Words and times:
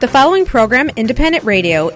The 0.00 0.08
following 0.08 0.44
program, 0.44 0.88
Independent 0.96 1.44
Radio, 1.44 1.90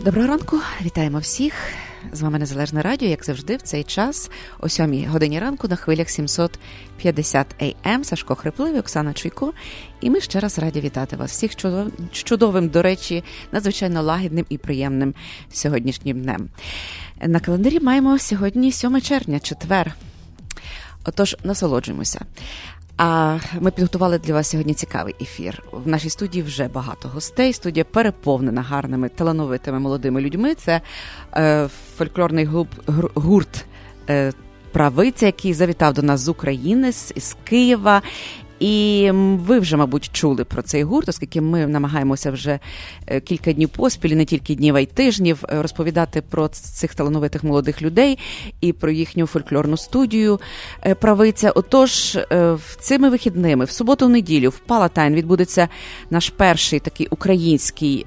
Доброго 0.00 0.28
ранку, 0.28 0.60
вітаємо 0.84 1.18
всіх. 1.18 1.54
З 2.11 2.21
вами 2.21 2.39
Незалежне 2.39 2.81
Радіо, 2.81 3.09
як 3.09 3.25
завжди, 3.25 3.55
в 3.55 3.61
цей 3.61 3.83
час, 3.83 4.31
о 4.59 4.69
7 4.69 5.05
годині 5.05 5.39
ранку 5.39 5.67
на 5.67 5.75
хвилях 5.75 6.09
750 6.09 7.73
АМ, 7.83 8.03
Сашко 8.03 8.35
Хрипливий, 8.35 8.79
Оксана 8.79 9.13
Чуйко. 9.13 9.53
І 10.01 10.09
ми 10.09 10.21
ще 10.21 10.39
раз 10.39 10.59
раді 10.59 10.81
вітати 10.81 11.15
вас 11.15 11.31
всіх 11.31 11.55
чудовим, 12.11 12.69
до 12.69 12.81
речі, 12.81 13.23
надзвичайно 13.51 14.01
лагідним 14.01 14.45
і 14.49 14.57
приємним 14.57 15.13
сьогоднішнім 15.51 16.21
днем. 16.21 16.49
На 17.21 17.39
календарі 17.39 17.79
маємо 17.79 18.19
сьогодні 18.19 18.71
7 18.71 19.01
червня, 19.01 19.39
четвер. 19.39 19.95
Отож, 21.05 21.37
насолоджуємося. 21.43 22.21
А 22.97 23.37
ми 23.59 23.71
підготували 23.71 24.19
для 24.19 24.33
вас 24.33 24.49
сьогодні 24.49 24.73
цікавий 24.73 25.15
ефір. 25.21 25.63
В 25.71 25.87
нашій 25.87 26.09
студії 26.09 26.43
вже 26.43 26.67
багато 26.67 27.09
гостей. 27.09 27.53
Студія 27.53 27.83
переповнена 27.83 28.61
гарними 28.61 29.09
талановитими 29.09 29.79
молодими 29.79 30.21
людьми. 30.21 30.55
Це 30.55 30.81
е, 31.35 31.67
фольклорний 31.97 32.45
губ, 32.45 32.67
гурт 33.15 33.65
е, 34.09 34.33
правиця, 34.71 35.25
який 35.25 35.53
завітав 35.53 35.93
до 35.93 36.01
нас 36.01 36.19
з 36.19 36.29
України, 36.29 36.91
з, 36.91 37.35
Києва. 37.43 38.01
І 38.59 39.11
ви 39.13 39.59
вже, 39.59 39.77
мабуть, 39.77 40.09
чули 40.13 40.43
про 40.43 40.61
цей 40.61 40.83
гурт, 40.83 41.09
оскільки 41.09 41.41
ми 41.41 41.67
намагаємося 41.67 42.31
вже 42.31 42.59
е, 43.07 43.19
кілька 43.19 43.53
днів 43.53 43.69
поспіль, 43.69 44.09
не 44.09 44.25
тільки 44.25 44.55
днів, 44.55 44.75
а 44.75 44.79
й 44.79 44.85
тижнів, 44.85 45.43
е, 45.49 45.61
розповідати 45.61 46.21
про 46.21 46.47
цих 46.47 46.95
талановитих 46.95 47.43
молодих 47.43 47.81
людей 47.81 48.17
і 48.61 48.73
про 48.73 48.91
їхню 48.91 49.25
фольклорну 49.25 49.77
студію 49.77 50.39
е, 50.85 50.95
правиця. 50.95 51.51
Отож, 51.51 52.17
цими 52.79 53.09
вихідними, 53.09 53.65
в 53.65 53.71
суботу, 53.71 54.05
в 54.05 54.09
неділю, 54.09 54.49
в 54.49 54.59
Палатайн 54.59 55.15
відбудеться 55.15 55.67
наш 56.09 56.29
перший 56.29 56.79
такий 56.79 57.07
український 57.09 58.05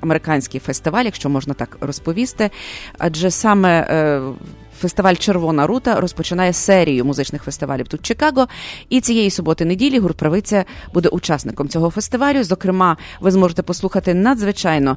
американський 0.00 0.60
фестиваль, 0.60 1.04
якщо 1.04 1.28
можна 1.28 1.54
так 1.54 1.76
розповісти. 1.80 2.50
Адже 2.98 3.30
саме 3.30 3.86
фестиваль 4.78 5.14
Червона 5.14 5.66
рута 5.66 6.00
розпочинає 6.00 6.52
серію 6.52 7.04
музичних 7.04 7.42
фестивалів 7.42 7.88
тут 7.88 8.02
Чикаго. 8.02 8.46
І 8.88 9.00
цієї 9.00 9.30
суботи-неділі 9.30 9.98
гурт 9.98 10.16
правиця 10.16 10.64
буде 10.94 11.08
учасником 11.08 11.68
цього 11.68 11.90
фестивалю. 11.90 12.44
Зокрема, 12.44 12.96
ви 13.20 13.30
зможете 13.30 13.62
послухати 13.62 14.14
надзвичайно 14.14 14.96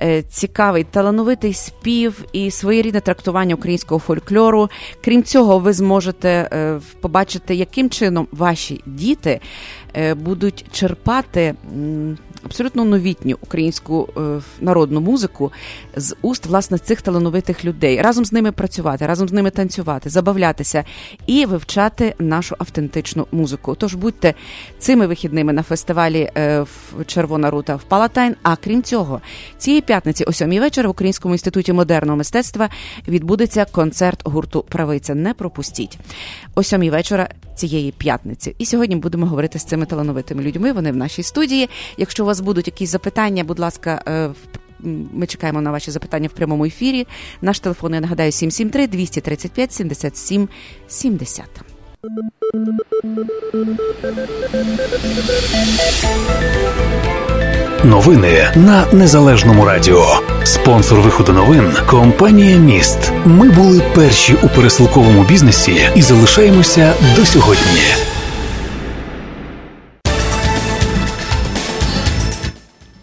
е, 0.00 0.22
цікавий 0.22 0.84
талановитий 0.84 1.54
спів 1.54 2.24
і 2.32 2.50
своєрідне 2.50 3.00
трактування 3.00 3.54
українського 3.54 4.00
фольклору. 4.00 4.70
Крім 5.04 5.22
цього, 5.22 5.58
ви 5.58 5.72
зможете 5.72 6.28
е, 6.52 6.80
побачити, 7.00 7.54
яким 7.54 7.90
чином 7.90 8.28
ваші 8.32 8.80
діти 8.86 9.40
е, 9.96 10.14
будуть 10.14 10.66
черпати 10.72 11.54
абсолютно 12.44 12.84
новітню 12.84 13.36
українську 13.40 14.08
е, 14.16 14.20
народну 14.60 15.00
музику 15.00 15.52
з 15.96 16.16
уст 16.22 16.46
власне 16.46 16.78
цих 16.78 17.02
талановитих 17.02 17.64
людей, 17.64 18.02
разом 18.02 18.24
з 18.24 18.32
ними 18.32 18.52
працювати, 18.52 19.06
разом 19.06 19.28
з 19.28 19.32
ними 19.32 19.50
танцювати, 19.50 20.10
забавлятися 20.10 20.84
і 21.26 21.46
вивчати 21.46 22.14
нашу 22.18 22.56
автентичну 22.58 23.26
музику. 23.32 23.74
Тож 23.74 23.94
будьте 23.94 24.34
цими 24.78 25.06
вихідними 25.06 25.52
на 25.52 25.62
фестивалі 25.62 26.30
е, 26.36 26.60
в 26.60 27.04
Червона 27.06 27.50
Рута 27.50 27.76
в 27.76 27.82
Палатайн. 27.82 28.36
А 28.42 28.56
крім 28.56 28.82
цього, 28.82 29.20
цієї 29.58 29.80
п'ятниці 29.80 30.24
о 30.24 30.32
сьомій 30.32 30.60
вечора 30.60 30.88
в 30.88 30.90
Українському 30.90 31.34
інституті 31.34 31.72
модерного 31.72 32.16
мистецтва 32.16 32.68
відбудеться 33.08 33.64
концерт 33.64 34.20
гурту 34.24 34.64
Правиця. 34.68 35.14
Не 35.14 35.34
пропустіть 35.34 35.98
о 36.54 36.62
сьомій 36.62 36.90
вечора 36.90 37.28
цієї 37.54 37.92
п'ятниці. 37.92 38.54
І 38.58 38.66
сьогодні 38.66 38.96
будемо 38.96 39.26
говорити 39.26 39.58
з 39.58 39.64
цими 39.64 39.86
талановитими 39.86 40.42
людьми. 40.42 40.72
Вони 40.72 40.92
в 40.92 40.96
нашій 40.96 41.22
студії. 41.22 41.68
Якщо 41.96 42.22
у 42.22 42.26
вас 42.26 42.33
будуть 42.40 42.66
якісь 42.66 42.90
запитання, 42.90 43.44
будь 43.44 43.58
ласка, 43.58 44.02
е, 44.08 44.30
ми 45.14 45.26
чекаємо 45.26 45.60
на 45.60 45.70
ваші 45.70 45.90
запитання 45.90 46.28
в 46.28 46.36
прямому 46.36 46.64
ефірі. 46.64 47.06
Наш 47.42 47.60
телефон 47.60 47.94
я 47.94 48.00
нагадаю 48.00 48.32
773 48.32 48.86
235 48.86 49.72
77 49.72 50.48
70. 50.88 51.44
Новини 57.84 58.52
на 58.54 58.86
незалежному 58.92 59.64
радіо. 59.64 60.20
Спонсор 60.44 61.00
виходу 61.00 61.32
новин 61.32 61.72
компанія 61.86 62.56
Міст. 62.56 63.12
Ми 63.24 63.50
були 63.50 63.82
перші 63.94 64.34
у 64.42 64.48
пересилковому 64.48 65.24
бізнесі 65.24 65.80
і 65.94 66.02
залишаємося 66.02 66.94
до 67.16 67.26
сьогодні. 67.26 68.13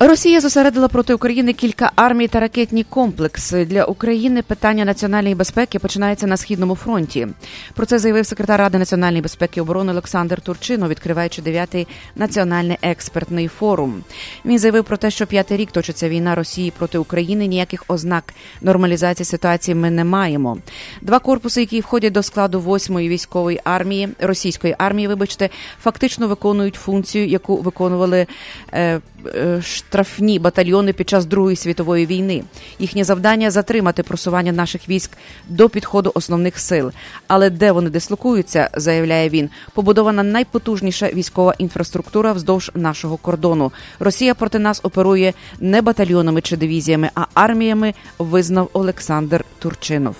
Росія 0.03 0.41
зосередила 0.41 0.88
проти 0.88 1.13
України 1.13 1.53
кілька 1.53 1.91
армій 1.95 2.28
та 2.28 2.39
ракетні 2.39 2.84
комплекси 2.84 3.66
для 3.66 3.85
України. 3.85 4.41
Питання 4.41 4.85
національної 4.85 5.35
безпеки 5.35 5.79
починається 5.79 6.28
на 6.28 6.38
східному 6.38 6.75
фронті. 6.75 7.28
Про 7.73 7.85
це 7.85 8.00
заявив 8.00 8.25
секретар 8.25 8.59
ради 8.59 8.78
національної 8.78 9.22
безпеки 9.22 9.59
і 9.59 9.61
оборони 9.61 9.91
Олександр 9.91 10.41
Турчинов, 10.41 10.90
відкриваючи 10.90 11.41
дев'ятий 11.41 11.88
національний 12.16 12.78
експертний 12.81 13.47
форум. 13.47 14.03
Він 14.45 14.59
заявив 14.59 14.84
про 14.84 14.97
те, 14.97 15.11
що 15.11 15.28
п'ятий 15.28 15.57
рік 15.57 15.72
точиться 15.72 16.09
війна 16.09 16.35
Росії 16.35 16.73
проти 16.78 16.97
України. 16.97 17.47
Ніяких 17.47 17.85
ознак 17.88 18.34
нормалізації 18.61 19.25
ситуації 19.25 19.75
ми 19.75 19.90
не 19.90 20.03
маємо. 20.03 20.57
Два 21.01 21.19
корпуси, 21.19 21.61
які 21.61 21.79
входять 21.79 22.13
до 22.13 22.23
складу 22.23 22.59
восьмої 22.59 23.09
військової 23.09 23.61
армії 23.63 24.09
російської 24.19 24.75
армії, 24.78 25.07
вибачте, 25.07 25.50
фактично 25.81 26.28
виконують 26.28 26.75
функцію, 26.75 27.28
яку 27.28 27.57
виконували. 27.57 28.28
Е, 28.73 29.01
е, 29.35 29.61
штрафні 29.91 30.40
батальйони 30.40 30.94
під 30.94 31.09
час 31.09 31.25
Другої 31.25 31.56
світової 31.56 32.06
війни. 32.06 32.44
Їхнє 32.79 33.03
завдання 33.03 33.52
затримати 33.52 34.03
просування 34.03 34.52
наших 34.52 34.90
військ 34.90 35.12
до 35.47 35.69
підходу 35.69 36.12
основних 36.16 36.59
сил. 36.59 36.91
Але 37.28 37.50
де 37.50 37.72
вони 37.72 37.90
дислокуються, 37.90 38.69
заявляє 38.74 39.29
він, 39.29 39.50
побудована 39.74 40.24
найпотужніша 40.24 41.07
військова 41.07 41.56
інфраструктура 41.57 42.34
вздовж 42.34 42.72
нашого 42.75 43.18
кордону. 43.18 43.72
Росія 44.00 44.34
проти 44.34 44.59
нас 44.59 44.79
оперує 44.84 45.34
не 45.59 45.81
батальйонами 45.81 46.41
чи 46.41 46.58
дивізіями, 46.58 47.09
а 47.16 47.25
арміями. 47.34 47.94
Визнав 48.19 48.69
Олександр 48.73 49.46
Турчинов. 49.59 50.16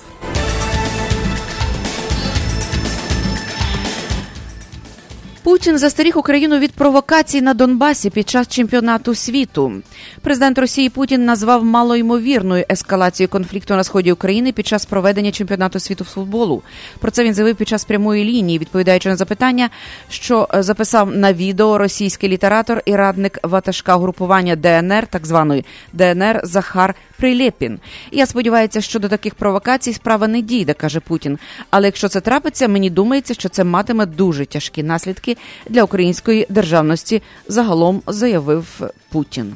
Путін 5.44 5.78
застеріг 5.78 6.18
Україну 6.18 6.59
від 6.59 6.72
провокацій 6.72 7.41
на 7.41 7.53
Донбасі 7.53 8.09
під 8.09 8.29
час 8.29 8.47
чемпіонату 8.47 9.16
світу. 9.16 9.74
Президент 10.22 10.57
Росії 10.57 10.90
Путін 10.90 11.25
назвав 11.25 11.66
малоймовірною 11.66 12.66
ескалацію 12.72 13.29
конфлікту 13.29 13.75
на 13.75 13.84
сході 13.84 14.12
України 14.12 14.52
під 14.52 14.68
час 14.68 14.85
проведення 14.85 15.31
чемпіонату 15.31 15.79
світу 15.79 16.06
з 16.06 16.07
футболу. 16.07 16.62
Про 17.00 17.12
це 17.12 17.24
він 17.24 17.34
заявив 17.34 17.56
під 17.56 17.68
час 17.68 17.85
прямої 17.85 18.25
лінії, 18.25 18.59
відповідаючи 18.59 19.09
на 19.09 19.16
запитання, 19.16 19.69
що 20.09 20.47
записав 20.53 21.16
на 21.16 21.34
відео 21.34 21.78
російський 21.78 22.29
літератор 22.29 22.81
і 22.85 22.96
радник 22.96 23.40
ватажка 23.44 23.97
групування 23.97 24.56
ДНР, 24.56 25.08
так 25.08 25.28
званої 25.28 25.66
ДНР 25.94 26.41
Захар 26.44 26.96
Прилєпін. 27.22 27.80
Я 28.12 28.26
сподіваюся, 28.26 28.82
що 28.82 29.00
до 29.00 29.09
таких 29.09 29.36
провокацій 29.36 29.94
справа 29.94 30.28
не 30.28 30.42
дійде, 30.42 30.74
каже 30.74 31.00
Путін. 31.00 31.38
Але 31.70 31.86
якщо 31.88 32.08
це 32.08 32.22
трапиться, 32.22 32.68
мені 32.68 32.90
думається, 32.90 33.34
що 33.34 33.50
це 33.50 33.64
матиме 33.64 34.06
дуже 34.06 34.46
тяжкі 34.46 34.84
наслідки 34.84 35.38
для 35.70 35.84
української 35.84 36.47
державності. 36.50 37.22
Загалом 37.47 38.02
заявив 38.08 38.82
Путін. 39.12 39.53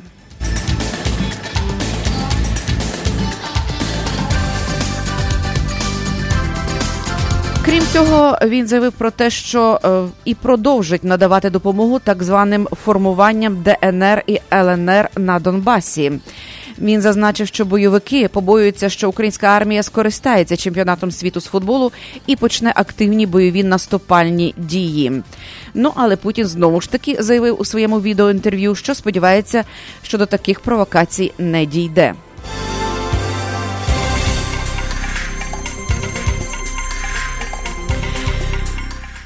Крім 7.66 7.84
цього, 7.94 8.38
він 8.46 8.68
заявив 8.68 8.92
про 8.92 9.12
те, 9.12 9.30
що 9.30 9.80
е, 9.86 10.04
і 10.26 10.36
продовжить 10.36 11.04
надавати 11.04 11.50
допомогу 11.50 12.00
так 12.00 12.24
званим 12.24 12.68
формуванням 12.84 13.64
ДНР 13.64 14.24
і 14.28 14.40
ЛНР 14.54 15.10
на 15.18 15.40
Донбасі. 15.40 16.12
Він 16.80 17.02
зазначив, 17.02 17.48
що 17.48 17.66
бойовики 17.66 18.28
побоюються, 18.28 18.90
що 18.90 19.10
українська 19.10 19.48
армія 19.48 19.84
скористається 19.84 20.58
чемпіонатом 20.58 21.12
світу 21.12 21.42
з 21.42 21.46
футболу 21.46 21.92
і 22.28 22.36
почне 22.36 22.72
активні 22.76 23.26
бойові 23.26 23.64
наступальні 23.64 24.54
дії. 24.58 25.24
Ну 25.74 25.92
але 25.96 26.16
Путін 26.16 26.48
знову 26.48 26.82
ж 26.82 26.92
таки 26.92 27.18
заявив 27.20 27.62
у 27.62 27.66
своєму 27.66 28.02
відеоінтерв'ю, 28.02 28.76
що 28.76 28.96
сподівається, 28.96 29.64
що 30.02 30.18
до 30.18 30.26
таких 30.26 30.60
провокацій 30.60 31.32
не 31.38 31.66
дійде. 31.66 32.14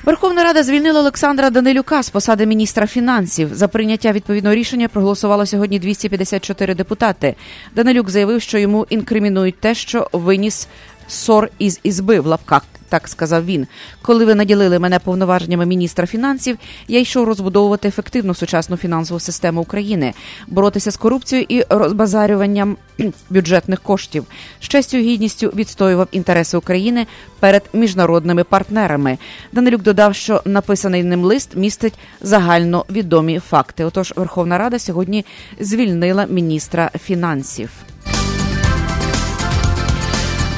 Верховна 0.09 0.43
Рада 0.43 0.63
звільнила 0.63 0.99
Олександра 0.99 1.49
Данилюка 1.49 2.03
з 2.03 2.09
посади 2.09 2.45
міністра 2.45 2.87
фінансів. 2.87 3.49
За 3.53 3.67
прийняття 3.67 4.11
відповідного 4.11 4.55
рішення 4.55 4.87
проголосувало 4.87 5.45
сьогодні 5.45 5.79
254 5.79 6.75
депутати. 6.75 7.35
Данилюк 7.75 8.09
заявив, 8.09 8.41
що 8.41 8.57
йому 8.57 8.85
інкримінують 8.89 9.59
те, 9.59 9.75
що 9.75 10.09
виніс 10.13 10.67
ссор 11.07 11.49
із 11.59 11.79
ізби 11.83 12.19
в 12.19 12.25
лапках 12.25 12.61
так 12.89 13.07
сказав 13.07 13.45
він. 13.45 13.67
Коли 14.01 14.25
ви 14.25 14.35
наділили 14.35 14.79
мене 14.79 14.99
повноваженнями 14.99 15.65
міністра 15.65 16.07
фінансів, 16.07 16.57
я 16.87 16.99
йшов 16.99 17.25
розбудовувати 17.25 17.87
ефективну 17.87 18.33
сучасну 18.33 18.77
фінансову 18.77 19.19
систему 19.19 19.61
України, 19.61 20.13
боротися 20.47 20.91
з 20.91 20.97
корупцією 20.97 21.45
і 21.49 21.63
розбазарюванням 21.69 22.77
бюджетних 23.29 23.81
коштів. 23.81 24.25
З 24.61 24.67
честю 24.67 24.97
і 24.97 25.03
гідністю 25.03 25.47
відстоював 25.55 26.07
інтереси 26.11 26.57
України 26.57 27.07
перед 27.39 27.63
міжнародними 27.73 28.43
партнерами. 28.43 29.17
Данилюк 29.51 29.81
додав, 29.81 30.15
що 30.15 30.41
написаний 30.45 31.03
ним 31.03 31.23
лист 31.23 31.55
містить 31.55 31.93
загально 32.21 32.85
відомі 32.89 33.39
факти. 33.39 33.85
Отож, 33.85 34.13
Верховна 34.15 34.57
Рада 34.57 34.79
сьогодні 34.79 35.25
звільнила 35.59 36.25
міністра 36.29 36.91
фінансів. 37.05 37.69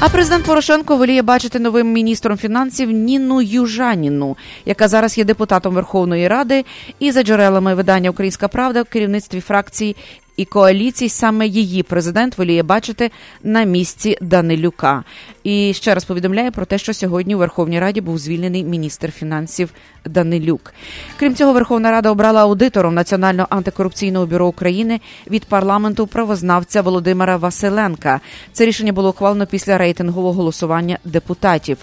А 0.04 0.08
президент 0.08 0.44
Порошенко 0.44 0.96
воліє 0.96 1.22
бачити 1.22 1.58
новим 1.58 1.92
міністром 1.92 2.38
фінансів 2.38 2.90
Ніну 2.90 3.42
Южаніну, 3.42 4.36
яка 4.64 4.88
зараз 4.88 5.18
є 5.18 5.24
депутатом 5.24 5.74
Верховної 5.74 6.28
Ради, 6.28 6.64
і 6.98 7.10
за 7.10 7.22
джерелами 7.22 7.74
видання 7.74 8.10
Українська 8.10 8.48
Правда 8.48 8.82
в 8.82 8.84
керівництві 8.84 9.40
фракції 9.40 9.96
і 10.36 10.44
коаліцій 10.44 11.08
саме 11.08 11.46
її 11.46 11.82
президент 11.82 12.38
воліє 12.38 12.62
бачити 12.62 13.10
на 13.42 13.64
місці 13.64 14.18
Данилюка. 14.20 15.04
І 15.44 15.72
ще 15.74 15.94
раз 15.94 16.04
повідомляє 16.04 16.50
про 16.50 16.64
те, 16.64 16.78
що 16.78 16.94
сьогодні 16.94 17.34
у 17.34 17.38
Верховній 17.38 17.80
Раді 17.80 18.00
був 18.00 18.18
звільнений 18.18 18.64
міністр 18.64 19.10
фінансів 19.10 19.70
Данилюк. 20.04 20.74
Крім 21.16 21.34
цього, 21.34 21.52
Верховна 21.52 21.90
Рада 21.90 22.10
обрала 22.10 22.42
аудитором 22.42 22.94
Національного 22.94 23.46
антикорупційного 23.50 24.26
бюро 24.26 24.46
України 24.46 25.00
від 25.30 25.44
парламенту 25.44 26.06
правознавця 26.06 26.82
Володимира 26.82 27.36
Василенка. 27.36 28.20
Це 28.52 28.66
рішення 28.66 28.92
було 28.92 29.10
ухвалено 29.10 29.46
після 29.46 29.78
рейтингового 29.78 30.32
голосування 30.32 30.98
депутатів. 31.04 31.78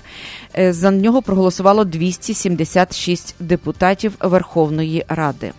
Е, 0.57 0.73
за 0.73 0.91
нього 0.91 1.21
проголосувало 1.21 1.85
276 1.85 3.35
депутатів 3.39 4.13
Верховної 4.19 5.05
Ради. 5.09 5.51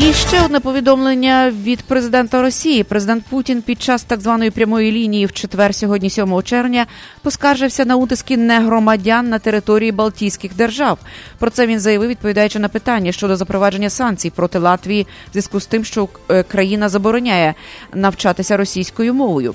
І 0.00 0.12
ще 0.12 0.44
одне 0.44 0.60
повідомлення 0.60 1.52
від 1.62 1.82
президента 1.82 2.42
Росії. 2.42 2.84
Президент 2.84 3.24
Путін 3.24 3.62
під 3.62 3.82
час 3.82 4.02
так 4.02 4.20
званої 4.20 4.50
прямої 4.50 4.92
лінії 4.92 5.26
в 5.26 5.32
четвер, 5.32 5.74
сьогодні, 5.74 6.10
7 6.10 6.42
червня, 6.42 6.86
поскаржився 7.22 7.84
на 7.84 7.96
утиски 7.96 8.36
негромадян 8.36 9.28
на 9.28 9.38
території 9.38 9.92
Балтійських 9.92 10.56
держав. 10.56 10.98
Про 11.38 11.50
це 11.50 11.66
він 11.66 11.80
заявив, 11.80 12.08
відповідаючи 12.08 12.58
на 12.58 12.68
питання 12.68 13.12
щодо 13.12 13.36
запровадження 13.36 13.90
санкцій 13.90 14.30
проти 14.30 14.58
Латвії, 14.58 15.06
в 15.28 15.32
зв'язку 15.32 15.60
з 15.60 15.66
тим, 15.66 15.84
що 15.84 16.08
е, 16.30 16.42
країна 16.42 16.88
забороняє 16.88 17.54
навчатися 17.94 18.56
російською 18.56 19.14
мовою. 19.14 19.54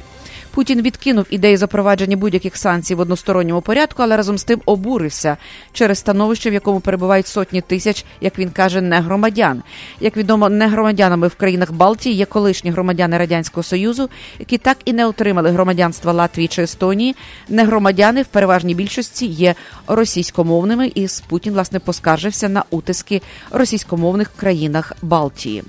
Путін 0.55 0.81
відкинув 0.81 1.25
ідеї 1.29 1.57
запровадження 1.57 2.17
будь-яких 2.17 2.57
санкцій 2.57 2.95
в 2.95 2.99
односторонньому 2.99 3.61
порядку, 3.61 4.03
але 4.03 4.17
разом 4.17 4.37
з 4.37 4.43
тим 4.43 4.61
обурився 4.65 5.37
через 5.73 5.99
становище, 5.99 6.49
в 6.49 6.53
якому 6.53 6.79
перебувають 6.79 7.27
сотні 7.27 7.61
тисяч, 7.61 8.05
як 8.21 8.39
він 8.39 8.49
каже, 8.49 8.81
негромадян. 8.81 9.63
Як 9.99 10.17
відомо, 10.17 10.49
негромадянами 10.49 11.27
в 11.27 11.35
країнах 11.35 11.71
Балтії 11.71 12.15
є 12.15 12.25
колишні 12.25 12.71
громадяни 12.71 13.17
радянського 13.17 13.63
союзу, 13.63 14.09
які 14.39 14.57
так 14.57 14.77
і 14.85 14.93
не 14.93 15.05
отримали 15.05 15.51
громадянства 15.51 16.13
Латвії 16.13 16.47
чи 16.47 16.63
Естонії. 16.63 17.15
Негромадяни 17.49 18.21
в 18.21 18.27
переважній 18.27 18.75
більшості 18.75 19.25
є 19.25 19.55
російськомовними, 19.87 20.91
і 20.95 21.07
Путін 21.27 21.53
власне 21.53 21.79
поскаржився 21.79 22.49
на 22.49 22.63
утиски 22.69 23.21
російськомовних 23.51 24.31
країнах 24.37 24.93
Балтії. 25.01 25.63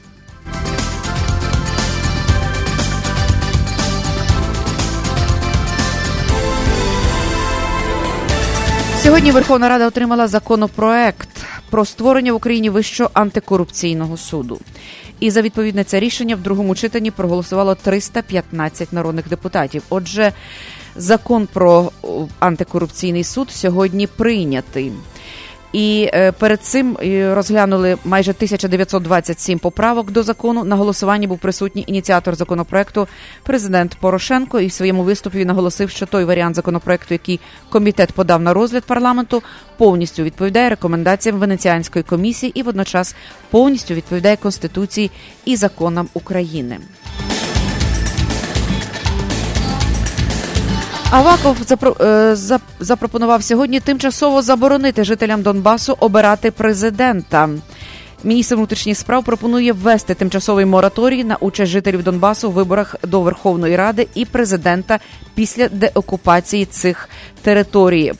Сьогодні 9.06 9.30
Верховна 9.30 9.68
Рада 9.68 9.86
отримала 9.86 10.28
законопроект 10.28 11.28
про 11.70 11.84
створення 11.84 12.32
в 12.32 12.36
Україні 12.36 12.70
вищого 12.70 13.10
антикорупційного 13.12 14.16
суду. 14.16 14.60
І 15.20 15.30
за 15.30 15.42
відповідне 15.42 15.84
це 15.84 16.00
рішення 16.00 16.36
в 16.36 16.40
другому 16.40 16.74
читанні 16.74 17.10
проголосувало 17.10 17.74
315 17.74 18.92
народних 18.92 19.28
депутатів. 19.28 19.82
Отже, 19.88 20.32
закон 20.96 21.48
про 21.52 21.92
антикорупційний 22.38 23.24
суд 23.24 23.50
сьогодні 23.50 24.06
прийнятий. 24.06 24.92
І 25.72 26.10
е, 26.14 26.32
перед 26.32 26.62
цим 26.62 26.98
е, 27.02 27.34
розглянули 27.34 27.96
майже 28.04 28.30
1927 28.30 29.58
поправок 29.58 30.10
до 30.10 30.22
закону. 30.22 30.64
На 30.64 30.76
голосуванні 30.76 31.26
був 31.26 31.38
присутній 31.38 31.84
ініціатор 31.86 32.34
законопроекту 32.34 33.08
президент 33.42 33.94
Порошенко. 33.94 34.60
І 34.60 34.66
в 34.66 34.72
своєму 34.72 35.02
виступі 35.02 35.44
наголосив, 35.44 35.90
що 35.90 36.06
той 36.06 36.24
варіант 36.24 36.56
законопроекту, 36.56 37.14
який 37.14 37.40
комітет 37.70 38.12
подав 38.12 38.42
на 38.42 38.54
розгляд 38.54 38.84
парламенту, 38.84 39.42
повністю 39.76 40.22
відповідає 40.22 40.68
рекомендаціям 40.68 41.38
Венеціанської 41.38 42.02
комісії 42.02 42.52
і 42.54 42.62
водночас 42.62 43.16
повністю 43.50 43.94
відповідає 43.94 44.36
конституції 44.36 45.10
і 45.44 45.56
законам 45.56 46.08
України. 46.14 46.78
Аваков 51.16 51.56
е, 52.00 52.36
запропонував 52.80 53.42
сьогодні 53.42 53.80
тимчасово 53.80 54.42
заборонити 54.42 55.04
жителям 55.04 55.42
Донбасу 55.42 55.96
обирати 56.00 56.50
президента. 56.50 57.48
Міністр 58.24 58.54
внутрішніх 58.54 58.98
справ 58.98 59.24
пропонує 59.24 59.72
ввести 59.72 60.14
тимчасовий 60.14 60.64
мораторій 60.64 61.24
на 61.24 61.36
участь 61.36 61.72
жителів 61.72 62.02
Донбасу 62.02 62.48
у 62.48 62.52
виборах 62.52 62.96
до 63.02 63.20
Верховної 63.20 63.76
Ради 63.76 64.08
і 64.14 64.24
президента 64.24 64.98
після 65.34 65.68
деокупації 65.68 66.64
цих 66.64 67.08
територій. 67.42 68.12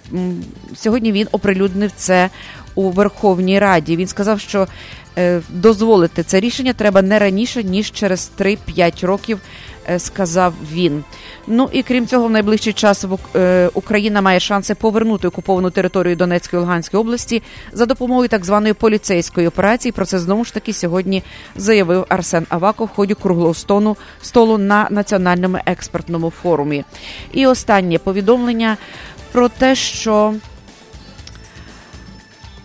Сьогодні 0.77 1.13
він 1.13 1.29
оприлюднив 1.33 1.91
це 1.97 2.31
у 2.75 2.91
Верховній 2.91 3.59
Раді. 3.59 3.97
Він 3.97 4.07
сказав, 4.07 4.41
що 4.41 4.67
е, 5.19 5.41
дозволити 5.49 6.23
це 6.23 6.41
рішення 6.41 6.73
треба 6.73 7.03
не 7.03 7.19
раніше 7.19 7.65
ніж 7.65 7.93
через 7.93 8.31
3-5 8.39 9.07
років. 9.07 9.41
Е, 9.89 9.99
сказав 9.99 10.55
він. 10.73 11.05
Ну 11.47 11.69
і 11.73 11.83
крім 11.83 12.07
цього, 12.07 12.27
в 12.27 12.31
найближчий 12.31 12.73
час 12.73 13.07
е, 13.37 13.71
Україна 13.75 14.21
має 14.21 14.41
шанси 14.41 14.75
повернути 14.75 15.29
окуповану 15.29 15.71
територію 15.71 16.17
Донецької 16.17 16.61
і 16.61 16.61
Луганської 16.61 17.01
області 17.01 17.43
за 17.73 17.87
допомогою 17.87 18.29
так 18.29 18.45
званої 18.45 18.75
поліцейської 18.75 19.49
операції. 19.49 19.93
Про 19.93 20.05
це 20.05 20.19
знову 20.19 20.45
ж 20.45 20.55
таки 20.55 20.73
сьогодні 20.73 21.23
заявив 21.57 22.07
Арсен 22.09 22.47
Аваков 22.49 22.87
в 22.87 22.97
ході 22.97 23.15
круглого 23.15 23.55
столу, 23.55 23.97
столу 24.23 24.59
на 24.59 24.89
національному 24.91 25.59
експертному 25.67 26.33
форумі. 26.43 26.85
І 27.33 27.47
останнє 27.47 27.99
повідомлення 27.99 28.77
про 29.33 29.49
те, 29.49 29.75
що 29.75 30.35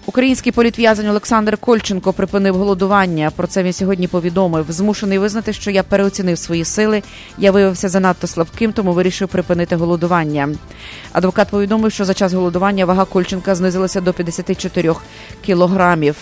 Український 0.05 0.51
політв'язень 0.51 1.07
Олександр 1.07 1.57
Кольченко 1.57 2.13
припинив 2.13 2.55
голодування. 2.55 3.31
Про 3.35 3.47
це 3.47 3.63
він 3.63 3.73
сьогодні 3.73 4.07
повідомив. 4.07 4.65
Змушений 4.69 5.17
визнати, 5.17 5.53
що 5.53 5.71
я 5.71 5.83
переоцінив 5.83 6.37
свої 6.37 6.65
сили. 6.65 7.03
Я 7.37 7.51
виявився 7.51 7.89
занадто 7.89 8.27
слабким, 8.27 8.73
тому 8.73 8.93
вирішив 8.93 9.27
припинити 9.27 9.75
голодування. 9.75 10.49
Адвокат 11.11 11.49
повідомив, 11.49 11.91
що 11.91 12.05
за 12.05 12.13
час 12.13 12.33
голодування 12.33 12.85
вага 12.85 13.05
Кольченка 13.05 13.55
знизилася 13.55 14.01
до 14.01 14.13
54 14.13 14.95
кілограмів. 15.41 16.15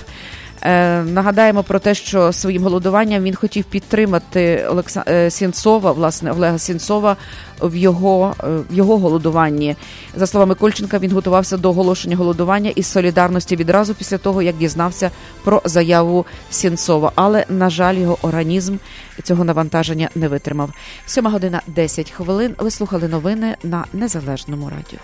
Е, 0.62 1.04
нагадаємо 1.04 1.63
про 1.63 1.80
те, 1.80 1.94
що 1.96 2.34
своїм 2.34 2.63
голодуванням 2.63 3.24
він 3.24 3.36
хотів 3.36 3.63
підтримати 3.63 4.66
Олекса... 4.70 5.04
Е, 5.08 5.32
Сінцова, 5.32 5.92
власне 5.92 6.32
Олега 6.32 6.58
Сінцова 6.58 7.18
в 7.62 7.75
його 7.75 8.36
е, 8.44 8.48
в 8.72 8.74
його 8.74 8.98
голодуванні. 8.98 9.75
За 10.16 10.28
словами 10.28 10.56
Кольченка, 10.56 11.00
він 11.00 11.12
готувався 11.12 11.58
до 11.58 11.70
оголошення 11.70 12.16
голодування 12.16 12.70
із 12.70 12.88
солідарності 12.88 13.56
відразу 13.56 13.96
після 13.96 14.18
того, 14.18 14.42
як 14.42 14.58
дізнався 14.58 15.12
про 15.44 15.62
заяву 15.66 16.25
Сінцова. 16.50 17.12
Але 17.16 17.46
на 17.50 17.70
жаль, 17.70 17.96
його 17.96 18.18
організм 18.22 18.78
цього 19.24 19.44
навантаження 19.44 20.10
не 20.16 20.28
витримав. 20.28 20.70
Сьома 21.06 21.30
година 21.30 21.62
10 21.68 22.12
хвилин. 22.12 22.56
Ви 22.58 22.72
слухали 22.72 23.08
новини 23.08 23.56
на 23.63 23.86
незалежному 23.94 24.70
радіо. 24.70 25.00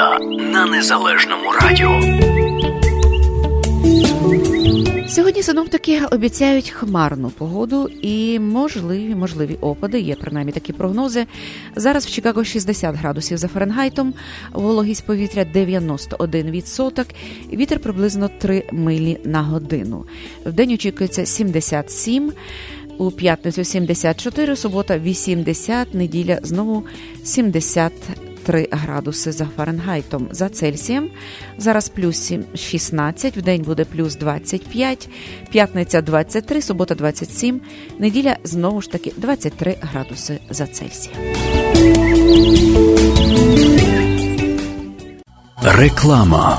Погода 0.00 0.18
на 0.42 0.66
незалежному 0.66 1.52
радіо. 1.52 2.00
Сьогодні 5.08 5.42
синоптики 5.42 6.00
обіцяють 6.10 6.70
хмарну 6.70 7.30
погоду 7.30 7.88
і 8.02 8.38
можливі 8.38 9.14
можливі 9.14 9.56
опади. 9.60 10.00
Є 10.00 10.14
принаймні 10.14 10.52
такі 10.52 10.72
прогнози. 10.72 11.26
Зараз 11.76 12.06
в 12.06 12.10
Чикаго 12.10 12.44
60 12.44 12.96
градусів 12.96 13.38
за 13.38 13.48
Фаренгайтом, 13.48 14.14
вологість 14.52 15.06
повітря 15.06 15.46
91%, 15.54 17.04
вітер 17.52 17.80
приблизно 17.80 18.30
3 18.38 18.64
милі 18.72 19.20
на 19.24 19.42
годину. 19.42 20.04
В 20.46 20.52
день 20.52 20.72
очікується 20.72 21.26
77, 21.26 22.32
у 22.98 23.10
п'ятницю 23.10 23.64
74, 23.64 24.56
субота 24.56 24.98
80, 24.98 25.94
неділя 25.94 26.38
знову 26.42 26.84
70 27.24 27.92
3 28.46 28.68
градуси 28.70 29.32
за 29.32 29.46
Фаренгайтом 29.56 30.28
за 30.30 30.48
Цельсієм. 30.48 31.10
Зараз 31.58 31.88
плюс 31.88 32.32
16, 32.54 33.36
в 33.36 33.42
день 33.42 33.62
буде 33.62 33.84
плюс 33.84 34.16
25, 34.16 35.08
п'ятниця 35.50 36.02
23, 36.02 36.62
субота 36.62 36.94
27, 36.94 37.60
неділя 37.98 38.36
знову 38.44 38.80
ж 38.80 38.90
таки 38.90 39.12
23 39.16 39.76
градуси 39.80 40.38
за 40.50 40.66
Цельсієм. 40.66 41.16
Реклама 45.62 46.58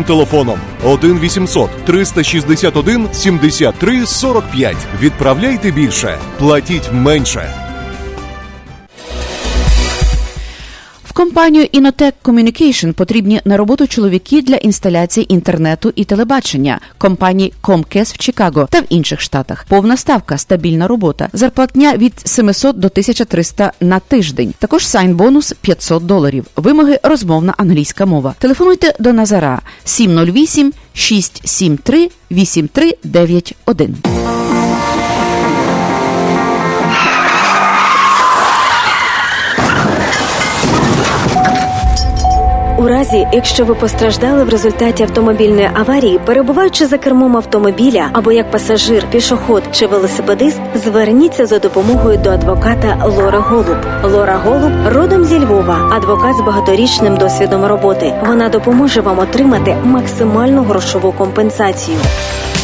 телефоном 0.03 0.59
1 0.83 1.19
800 1.19 1.85
361 1.85 3.07
73 3.13 4.05
45. 4.05 4.77
Відправляйте 5.01 5.71
більше, 5.71 6.17
платіть 6.39 6.89
менше. 6.93 7.70
В 11.11 11.13
компанію 11.13 11.65
Inotech 11.65 12.13
Communication 12.23 12.93
потрібні 12.93 13.41
на 13.45 13.57
роботу 13.57 13.87
чоловіки 13.87 14.41
для 14.41 14.55
інсталяції 14.55 15.33
інтернету 15.33 15.93
і 15.95 16.03
телебачення 16.03 16.79
компанії 16.97 17.53
Comcast 17.63 18.13
в 18.13 18.17
Чикаго 18.17 18.67
та 18.71 18.79
в 18.79 18.83
інших 18.89 19.21
штатах. 19.21 19.65
Повна 19.69 19.97
ставка, 19.97 20.37
стабільна 20.37 20.87
робота, 20.87 21.29
зарплатня 21.33 21.97
від 21.97 22.13
700 22.23 22.79
до 22.79 22.87
1300 22.87 23.71
на 23.81 23.99
тиждень. 23.99 24.53
Також 24.59 24.87
сайн 24.87 25.15
бонус 25.15 25.53
500 25.61 26.05
доларів. 26.05 26.45
Вимоги 26.55 26.99
розмовна 27.03 27.53
англійська 27.57 28.05
мова. 28.05 28.35
Телефонуйте 28.39 28.93
до 28.99 29.13
Назара 29.13 29.61
708 29.83 30.73
673 30.93 32.09
8391. 32.31 33.95
У 42.81 42.87
разі, 42.87 43.27
якщо 43.33 43.65
ви 43.65 43.75
постраждали 43.75 44.43
в 44.43 44.49
результаті 44.49 45.03
автомобільної 45.03 45.69
аварії, 45.73 46.19
перебуваючи 46.25 46.85
за 46.85 46.97
кермом 46.97 47.37
автомобіля 47.37 48.09
або 48.13 48.31
як 48.31 48.51
пасажир, 48.51 49.05
пішоход 49.11 49.63
чи 49.71 49.87
велосипедист, 49.87 50.59
зверніться 50.75 51.45
за 51.45 51.59
допомогою 51.59 52.17
до 52.17 52.29
адвоката 52.29 52.97
Лора 53.05 53.39
Голуб. 53.39 53.77
Лора 54.03 54.41
Голуб 54.45 54.71
родом 54.85 55.25
зі 55.25 55.39
Львова, 55.39 55.89
адвокат 55.91 56.35
з 56.35 56.41
багаторічним 56.41 57.17
досвідом 57.17 57.65
роботи. 57.65 58.13
Вона 58.27 58.49
допоможе 58.49 59.01
вам 59.01 59.19
отримати 59.19 59.75
максимальну 59.83 60.63
грошову 60.63 61.11
компенсацію. 61.11 61.97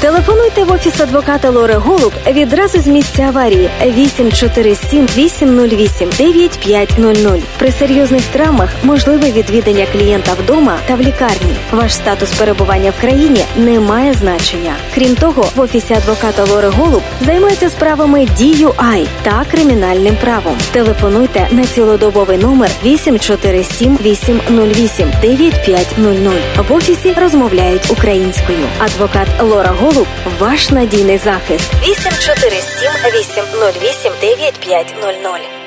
Телефонуйте 0.01 0.63
в 0.63 0.71
офіс 0.71 0.99
адвоката 0.99 1.49
Лори 1.49 1.73
Голуб 1.73 2.13
відразу 2.27 2.79
з 2.79 2.87
місця 2.87 3.23
аварії 3.23 3.69
847 3.85 5.07
808 5.17 6.09
9500. 6.17 7.43
При 7.57 7.71
серйозних 7.71 8.21
травмах 8.25 8.69
можливе 8.83 9.31
відвідання 9.31 9.85
клієнта 9.91 10.33
вдома 10.33 10.77
та 10.85 10.95
в 10.95 11.01
лікарні. 11.01 11.55
Ваш 11.71 11.93
статус 11.93 12.33
перебування 12.33 12.91
в 12.91 13.01
країні 13.01 13.45
не 13.55 13.79
має 13.79 14.13
значення. 14.13 14.75
Крім 14.95 15.15
того, 15.15 15.45
в 15.55 15.59
офісі 15.59 15.93
адвоката 15.93 16.43
Лори 16.43 16.67
Голуб 16.67 17.01
займаються 17.21 17.69
справами 17.69 18.19
DUI 18.19 19.07
та 19.23 19.45
кримінальним 19.51 20.15
правом. 20.15 20.57
Телефонуйте 20.71 21.47
на 21.51 21.63
цілодобовий 21.65 22.37
номер 22.37 22.69
847 22.83 23.97
808 24.05 25.11
9500. 25.21 26.69
В 26.69 26.73
офісі 26.73 27.13
розмовляють 27.21 27.91
українською. 27.91 28.65
Адвокат 28.79 29.27
Лора 29.41 29.73
Голуб 29.79 29.86
ваш 30.39 30.69
надійний 30.69 31.17
захист. 31.17 31.71
847 31.83 32.91
808 33.13 34.11
9500. 34.21 35.66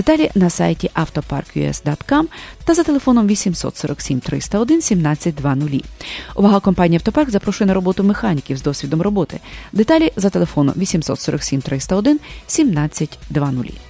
Деталі 0.00 0.30
на 0.34 0.50
сайті 0.50 0.90
autopark.us.com 0.94 2.24
та 2.64 2.74
за 2.74 2.82
телефоном 2.82 3.26
847 3.26 4.20
301 4.20 4.76
1720. 4.78 5.84
Увага 6.34 6.60
компанії 6.60 6.96
Автопарк 6.96 7.30
запрошує 7.30 7.68
на 7.68 7.74
роботу 7.74 8.04
механіків 8.04 8.56
з 8.56 8.62
досвідом 8.62 9.02
роботи. 9.02 9.40
Деталі 9.72 10.12
за 10.16 10.30
телефоном 10.30 10.74
847 10.76 11.60
301 11.60 12.12
1720. 12.12 13.89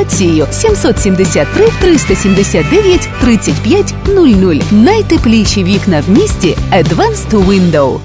773 0.09 1.65
379 1.81 3.09
35 3.21 3.93
00. 4.07 4.55
Найтепліші 4.71 5.63
вікна 5.63 6.01
в 6.07 6.09
місті 6.09 6.57
Advanced 6.71 7.29
Window. 7.29 7.99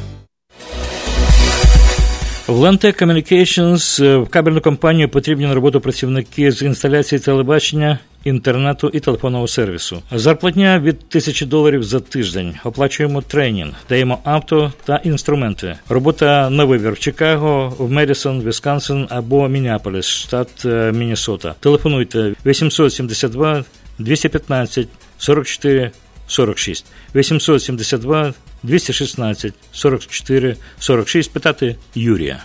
В 2.48 2.60
Lantec 2.60 3.02
Communications 3.02 4.04
е, 4.04 4.16
в 4.16 4.28
кабельну 4.28 4.60
компанію 4.60 5.08
потрібні 5.08 5.46
на 5.46 5.54
роботу 5.54 5.80
працівники 5.80 6.52
з 6.52 6.62
інсталяції 6.62 7.18
телебачення, 7.18 7.98
інтернету 8.26 8.90
і 8.94 9.00
телефонного 9.00 9.48
сервісу. 9.48 10.02
Зарплатня 10.12 10.78
від 10.78 11.08
тисячі 11.08 11.46
доларів 11.46 11.82
за 11.82 12.00
тиждень. 12.00 12.54
Оплачуємо 12.64 13.22
тренінг, 13.22 13.74
даємо 13.88 14.18
авто 14.24 14.72
та 14.84 14.96
інструменти. 14.96 15.78
Робота 15.88 16.50
на 16.50 16.64
вибір 16.64 16.92
в 16.92 16.98
Чикаго, 16.98 17.74
в 17.78 17.90
Медісон, 17.90 18.42
Вісконсин 18.42 19.06
або 19.10 19.48
Мінneаполіс, 19.48 20.06
штат 20.06 20.48
е, 20.64 20.92
Міннесота. 20.92 21.54
Телефонуйте 21.60 22.34
872 22.46 23.64
215 23.98 24.88
44 25.18 25.90
46 26.26 26.86
872 27.14 28.34
216 28.62 29.54
44 29.72 30.56
46 30.78 31.32
питати 31.32 31.76
Юрія. 31.94 32.44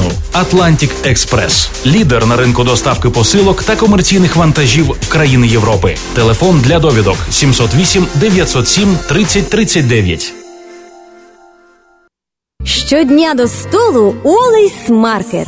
Atlantic 0.33 0.91
Express, 1.03 1.69
лідер 1.85 2.25
на 2.25 2.35
ринку 2.37 2.63
доставки 2.63 3.09
посилок 3.09 3.63
та 3.63 3.75
комерційних 3.75 4.35
вантажів 4.35 4.85
в 5.01 5.09
країни 5.09 5.47
Європи. 5.47 5.95
Телефон 6.13 6.61
для 6.61 6.79
довідок 6.79 7.17
708 7.31 8.07
907 8.15 8.97
3039. 9.07 10.33
Щодня 12.63 13.33
до 13.33 13.47
столу 13.47 14.15
Wally's 14.23 14.89
Market. 14.89 15.47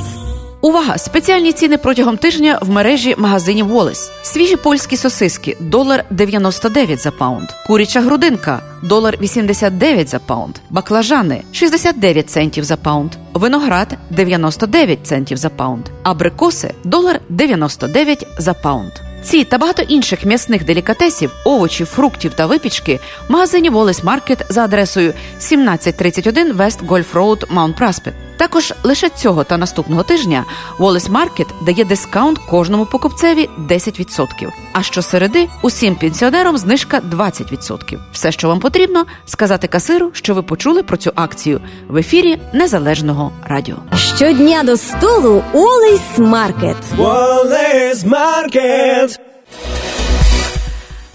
Увага! 0.63 0.97
Спеціальні 0.97 1.51
ціни 1.51 1.77
протягом 1.77 2.17
тижня 2.17 2.59
в 2.61 2.69
мережі 2.69 3.15
магазинів 3.17 3.67
Wally's. 3.67 4.11
Свіжі 4.21 4.55
польські 4.55 4.97
сосиски 4.97 5.57
долар 5.59 6.05
99 6.09 6.99
за 6.99 7.11
pound. 7.11 7.49
Куряча 7.67 8.01
грудинка 8.01 8.61
долар 8.83 9.17
89 9.21 10.09
за 10.09 10.19
pound. 10.19 10.55
Баклажани 10.69 11.43
69 11.51 12.29
центів 12.29 12.63
за 12.63 12.77
pound. 12.77 13.11
Виноград 13.33 13.97
99 14.09 14.99
центів 15.03 15.37
за 15.37 15.49
pound. 15.49 15.85
Абрикоси 16.03 16.73
долар 16.83 17.19
99 17.29 18.27
за 18.37 18.53
pound. 18.53 18.91
Ці 19.23 19.43
та 19.43 19.57
багато 19.57 19.81
інших 19.81 20.25
м'ясних 20.25 20.65
делікатесів, 20.65 21.31
овочів, 21.45 21.87
фруктів 21.87 22.33
та 22.33 22.45
випічки 22.45 22.99
в 23.29 23.31
магазині 23.31 23.69
Wally's 23.69 24.03
Market 24.03 24.45
за 24.49 24.63
адресою 24.63 25.09
1731 25.09 26.53
West 26.53 26.79
Golf 26.87 27.15
Road, 27.15 27.45
Mount 27.49 27.75
Prospect. 27.75 28.13
Також 28.37 28.73
лише 28.83 29.09
цього 29.09 29.43
та 29.43 29.57
наступного 29.57 30.03
тижня 30.03 30.45
Wally's 30.77 31.09
Market 31.09 31.47
дає 31.65 31.85
discount 31.85 32.37
кожному 32.37 32.85
покупцеві 32.85 33.49
10%. 33.69 34.49
А 34.73 34.83
щосереди 34.83 35.49
усім 35.61 35.95
пенсіонерам 35.95 36.57
знижка 36.57 37.01
20%. 37.11 37.97
Все, 38.11 38.31
що 38.31 38.47
вам 38.47 38.59
потрібно, 38.59 39.05
сказати 39.25 39.67
касиру, 39.67 40.09
що 40.13 40.33
ви 40.33 40.41
почули 40.41 40.83
про 40.83 40.97
цю 40.97 41.11
акцію 41.15 41.61
в 41.87 41.97
ефірі 41.97 42.39
Незалежного 42.53 43.31
радіо. 43.43 43.75
Щодня 43.95 44.63
до 44.63 44.77
столу 44.77 45.43
Wally's 45.53 46.17
Market. 46.17 46.77
Wallace 46.97 48.07
Market. 48.07 49.32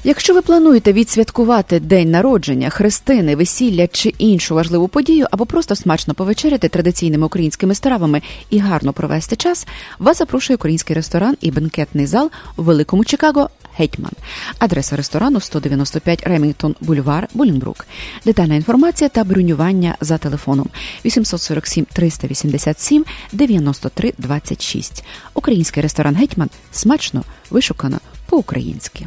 Якщо 0.09 0.35
ви 0.35 0.43
плануєте 0.43 0.93
відсвяткувати 0.93 1.81
день 1.81 2.11
народження, 2.11 2.71
хрестини, 2.71 3.37
весілля 3.37 3.87
чи 3.87 4.09
іншу 4.19 4.55
важливу 4.55 4.89
подію, 4.89 5.27
або 5.31 5.47
просто 5.47 5.77
смачно 5.77 6.15
повечеряти 6.15 6.69
традиційними 6.69 7.27
українськими 7.27 7.75
стравами 7.75 8.23
і 8.51 8.59
гарно 8.59 8.93
провести 8.93 9.37
час, 9.37 9.67
вас 9.99 10.19
запрошує 10.19 10.55
український 10.55 10.97
ресторан 10.97 11.37
і 11.41 11.51
бенкетний 11.51 12.07
зал 12.07 12.31
у 12.57 12.63
великому 12.63 13.05
Чикаго 13.05 13.51
Гетьман. 13.77 14.13
Адреса 14.59 14.97
ресторану 14.97 15.41
195 15.41 16.23
Ремінгтон 16.27 16.75
Бульвар, 16.81 17.29
Булінбрук. 17.35 17.87
Детальна 18.25 18.55
інформація 18.55 19.09
та 19.09 19.25
бронювання 19.25 19.95
за 20.01 20.19
телефоном 20.19 20.69
847 21.05 21.87
387 21.93 23.05
93 23.33 24.13
26. 24.19 25.05
Український 25.35 25.83
ресторан 25.83 26.17
Гетьман 26.17 26.49
смачно 26.73 27.23
вишукано 27.51 27.99
по-українськи. 28.27 29.07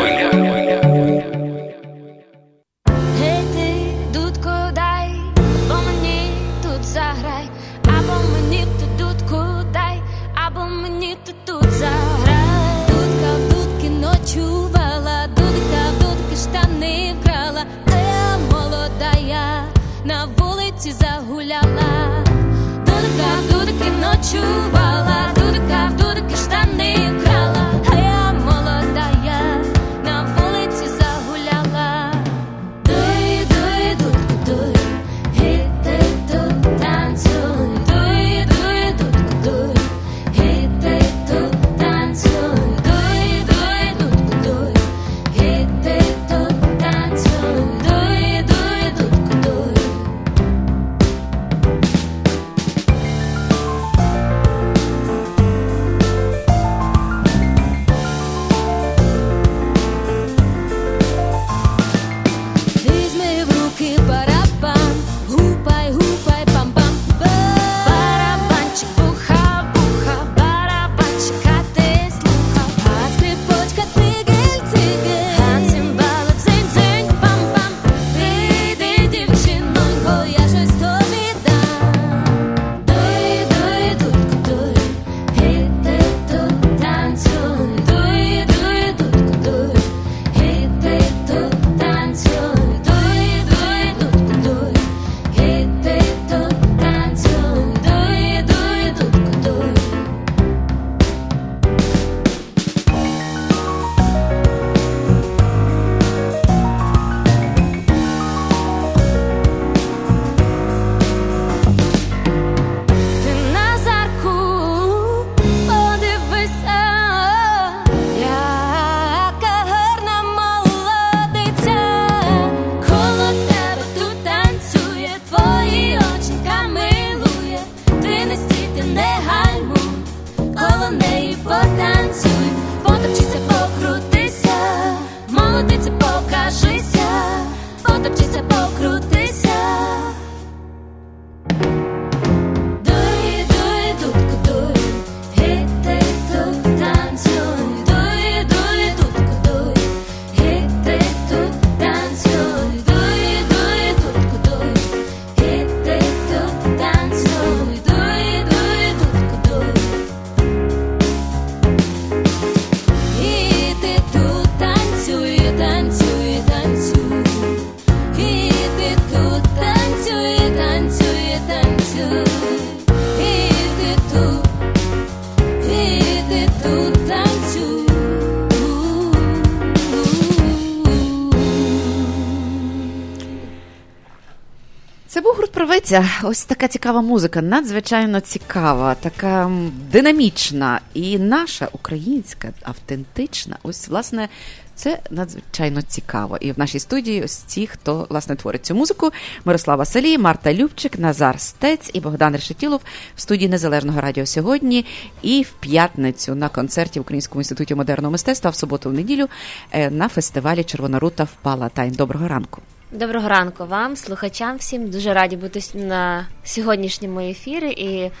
правиця, 185.91 186.27
ось 186.27 186.45
така 186.45 186.67
цікава 186.67 187.01
музика, 187.01 187.41
надзвичайно 187.41 188.19
цікава, 188.19 188.95
така 188.95 189.51
динамічна 189.91 190.81
і 190.93 191.19
наша 191.19 191.67
українська, 191.71 192.49
автентична. 192.63 193.57
Ось, 193.63 193.87
власне, 193.87 194.29
це 194.75 194.99
надзвичайно 195.09 195.81
цікаво. 195.81 196.37
І 196.41 196.51
в 196.51 196.59
нашій 196.59 196.79
студії 196.79 197.23
ось 197.23 197.37
ті, 197.37 197.67
хто 197.67 198.07
власне 198.09 198.35
творить 198.35 198.65
цю 198.65 198.75
музику: 198.75 199.11
Мирослава 199.45 199.85
Салій, 199.85 200.17
Марта 200.17 200.53
Любчик, 200.53 200.99
Назар 200.99 201.39
Стець 201.39 201.91
і 201.93 201.99
Богдан 201.99 202.33
Решетілов 202.33 202.81
в 203.15 203.21
студії 203.21 203.49
Незалежного 203.49 204.01
радіо 204.01 204.25
сьогодні. 204.25 204.85
І 205.21 205.41
в 205.43 205.51
п'ятницю 205.51 206.35
на 206.35 206.49
концерті 206.49 206.99
в 206.99 207.01
Українському 207.01 207.41
інституті 207.41 207.75
модерного 207.75 208.11
мистецтва, 208.11 208.49
в 208.49 208.55
суботу 208.55 208.89
в 208.89 208.93
неділю 208.93 209.27
е, 209.71 209.89
на 209.89 210.09
фестивалі 210.09 210.63
Червона 210.63 210.99
рута 210.99 211.23
впала 211.23 211.69
тайн. 211.69 211.91
Доброго 211.91 212.27
ранку. 212.27 212.61
Доброго 212.93 213.27
ранку 213.29 213.65
вам, 213.65 213.95
слухачам 213.95 214.57
всім. 214.57 214.89
Дуже 214.89 215.13
раді 215.13 215.35
бути 215.35 215.59
на 215.73 216.27
сьогоднішньому 216.43 217.19
ефірі 217.19 217.71
і 217.71 218.11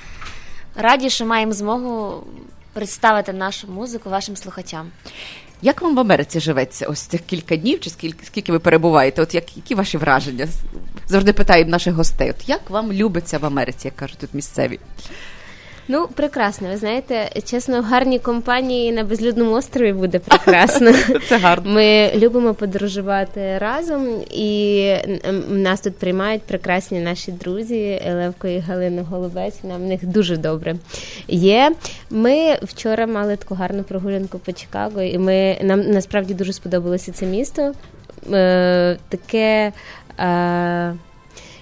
раді, 0.75 1.09
що 1.09 1.25
маємо 1.25 1.53
змогу 1.53 2.23
представити 2.73 3.33
нашу 3.33 3.67
музику 3.67 4.09
вашим 4.09 4.35
слухачам. 4.35 4.91
Як 5.61 5.81
вам 5.81 5.95
в 5.95 5.99
Америці 5.99 6.39
живеться 6.39 6.87
ось 6.87 6.99
цих 6.99 7.21
кілька 7.21 7.55
днів, 7.55 7.79
чи 7.79 7.89
скільки, 7.89 8.25
скільки 8.25 8.51
ви 8.51 8.59
перебуваєте? 8.59 9.21
От 9.21 9.35
як, 9.35 9.57
які 9.57 9.75
ваші 9.75 9.97
враження? 9.97 10.47
Завжди 11.07 11.33
питаємо 11.33 11.71
наших 11.71 11.93
гостей. 11.93 12.29
От 12.29 12.49
як 12.49 12.69
вам 12.69 12.93
любиться 12.93 13.37
в 13.37 13.45
Америці, 13.45 13.87
як 13.87 13.95
кажуть 13.95 14.17
тут 14.17 14.33
місцеві? 14.33 14.79
Ну, 15.87 16.07
прекрасно. 16.15 16.67
Ви 16.67 16.77
знаєте, 16.77 17.29
чесно, 17.45 17.81
в 17.81 17.83
гарній 17.83 18.19
компанії 18.19 18.91
на 18.91 19.03
безлюдному 19.03 19.51
острові 19.51 19.93
буде 19.93 20.19
прекрасно. 20.19 20.91
Це 21.29 21.37
гарно. 21.37 21.71
Ми 21.71 22.11
любимо 22.15 22.53
подорожувати 22.53 23.57
разом, 23.57 24.07
і 24.31 24.95
нас 25.49 25.81
тут 25.81 25.97
приймають 25.97 26.41
прекрасні 26.41 26.99
наші 26.99 27.31
друзі 27.31 28.01
Левко 28.05 28.47
і 28.47 28.59
Галина 28.59 29.03
Голубець. 29.03 29.63
Нам 29.63 29.81
в 29.81 29.85
них 29.85 30.05
дуже 30.05 30.37
добре 30.37 30.75
є. 31.27 31.71
Ми 32.09 32.57
вчора 32.63 33.07
мали 33.07 33.35
таку 33.35 33.55
гарну 33.55 33.83
прогулянку 33.83 34.39
по 34.39 34.51
Чикаго, 34.51 35.01
і 35.01 35.17
ми 35.17 35.57
нам 35.61 35.81
насправді 35.81 36.33
дуже 36.33 36.53
сподобалося 36.53 37.11
це 37.11 37.25
місто. 37.25 37.73
Е, 38.33 38.97
таке. 39.09 39.71
Е, 40.19 40.93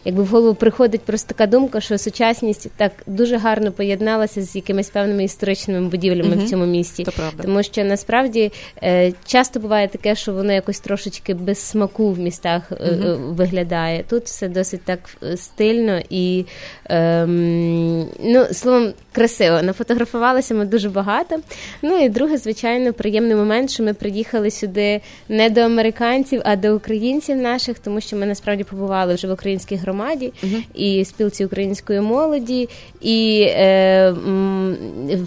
Якби 0.05 0.23
в 0.23 0.27
голову 0.27 0.55
приходить 0.55 1.01
просто 1.01 1.27
така 1.27 1.47
думка, 1.47 1.81
що 1.81 1.97
сучасність 1.97 2.71
так 2.77 2.91
дуже 3.07 3.38
гарно 3.38 3.71
поєдналася 3.71 4.41
з 4.41 4.55
якимись 4.55 4.89
певними 4.89 5.23
історичними 5.23 5.88
будівлями 5.88 6.35
Мгм. 6.35 6.45
в 6.45 6.49
цьому 6.49 6.65
місті. 6.65 7.03
Це 7.03 7.12
правда. 7.12 7.43
Тому 7.43 7.63
що 7.63 7.83
насправді 7.83 8.51
е, 8.83 9.13
часто 9.25 9.59
буває 9.59 9.88
таке, 9.88 10.15
що 10.15 10.33
воно 10.33 10.53
якось 10.53 10.79
трошечки 10.79 11.33
без 11.33 11.59
смаку 11.59 12.12
в 12.12 12.19
містах 12.19 12.71
е, 12.71 12.75
е, 12.75 13.15
виглядає. 13.15 14.03
Тут 14.09 14.25
все 14.25 14.47
досить 14.47 14.81
так 14.85 14.99
е, 15.23 15.38
стильно 15.38 16.01
і 16.09 16.45
ем, 16.89 18.07
ну, 18.23 18.45
словом, 18.51 18.93
красиво. 19.12 19.62
Нафотографувалися 19.62 20.53
ми 20.53 20.65
дуже 20.65 20.89
багато. 20.89 21.39
Ну 21.81 21.97
і 22.05 22.09
друге, 22.09 22.38
звичайно, 22.38 22.93
приємний 22.93 23.35
момент, 23.35 23.69
що 23.69 23.83
ми 23.83 23.93
приїхали 23.93 24.51
сюди 24.51 25.01
не 25.29 25.49
до 25.49 25.62
американців, 25.62 26.41
а 26.45 26.55
до 26.55 26.75
українців 26.75 27.38
наших, 27.38 27.79
тому 27.79 28.01
що 28.01 28.17
ми 28.17 28.25
насправді 28.25 28.63
побували 28.63 29.13
вже 29.13 29.27
в 29.27 29.31
українській 29.31 29.75
громаді 29.89 30.34
і 30.73 31.06
спілці 31.06 31.45
української 31.45 32.02
молоді, 32.02 32.69
і 33.02 33.45
е, 33.49 34.13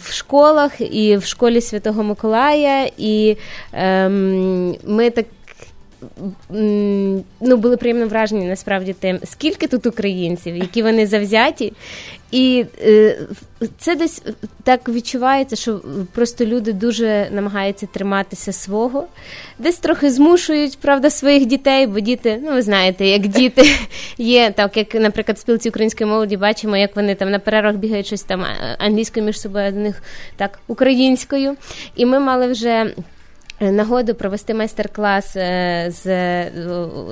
в 0.05 0.13
школах, 0.13 0.81
і 0.81 1.17
в 1.17 1.25
школі 1.25 1.61
Святого 1.61 2.03
Миколая, 2.03 2.91
і 2.99 3.37
ем, 3.73 4.77
ми 4.85 5.11
так. 5.11 5.27
Ну, 7.41 7.57
були 7.57 7.77
приємно 7.77 8.07
вражені 8.07 8.47
насправді 8.47 8.93
тим, 8.93 9.19
скільки 9.25 9.67
тут 9.67 9.87
українців, 9.87 10.57
які 10.57 10.83
вони 10.83 11.07
завзяті. 11.07 11.73
І 12.33 12.65
е, 12.83 13.19
це 13.79 13.97
десь 13.97 14.23
так 14.63 14.89
відчувається, 14.89 15.57
що 15.57 15.81
просто 16.13 16.45
люди 16.45 16.73
дуже 16.73 17.29
намагаються 17.31 17.87
триматися 17.87 18.53
свого, 18.53 19.07
десь 19.59 19.79
трохи 19.79 20.11
змушують, 20.11 20.79
правда, 20.79 21.11
своїх 21.11 21.47
дітей, 21.47 21.87
бо 21.87 22.01
діти, 22.01 22.41
ну 22.43 22.53
ви 22.53 22.63
знаєте, 22.63 23.07
як 23.07 23.27
діти 23.27 23.63
є, 24.19 24.51
так 24.51 24.77
як, 24.77 24.95
наприклад, 24.95 25.37
в 25.37 25.41
спілці 25.41 25.69
української 25.69 26.11
молоді 26.11 26.37
бачимо, 26.37 26.77
як 26.77 26.97
вони 26.97 27.15
там 27.15 27.31
на 27.31 27.39
перервах 27.39 27.77
бігають 27.77 28.07
щось 28.07 28.23
там 28.23 28.45
англійською 28.79 29.27
між 29.27 29.41
собою, 29.41 29.67
а 29.67 29.71
до 29.71 29.81
них 29.81 30.03
так 30.37 30.59
українською. 30.67 31.57
І 31.97 32.07
ми 32.07 32.21
мали 32.21 32.47
вже. 32.47 32.95
Нагоду 33.71 34.15
провести 34.15 34.55
майстер-клас 34.55 35.37
е, 35.37 35.87
з 35.91 36.07
е, 36.07 36.53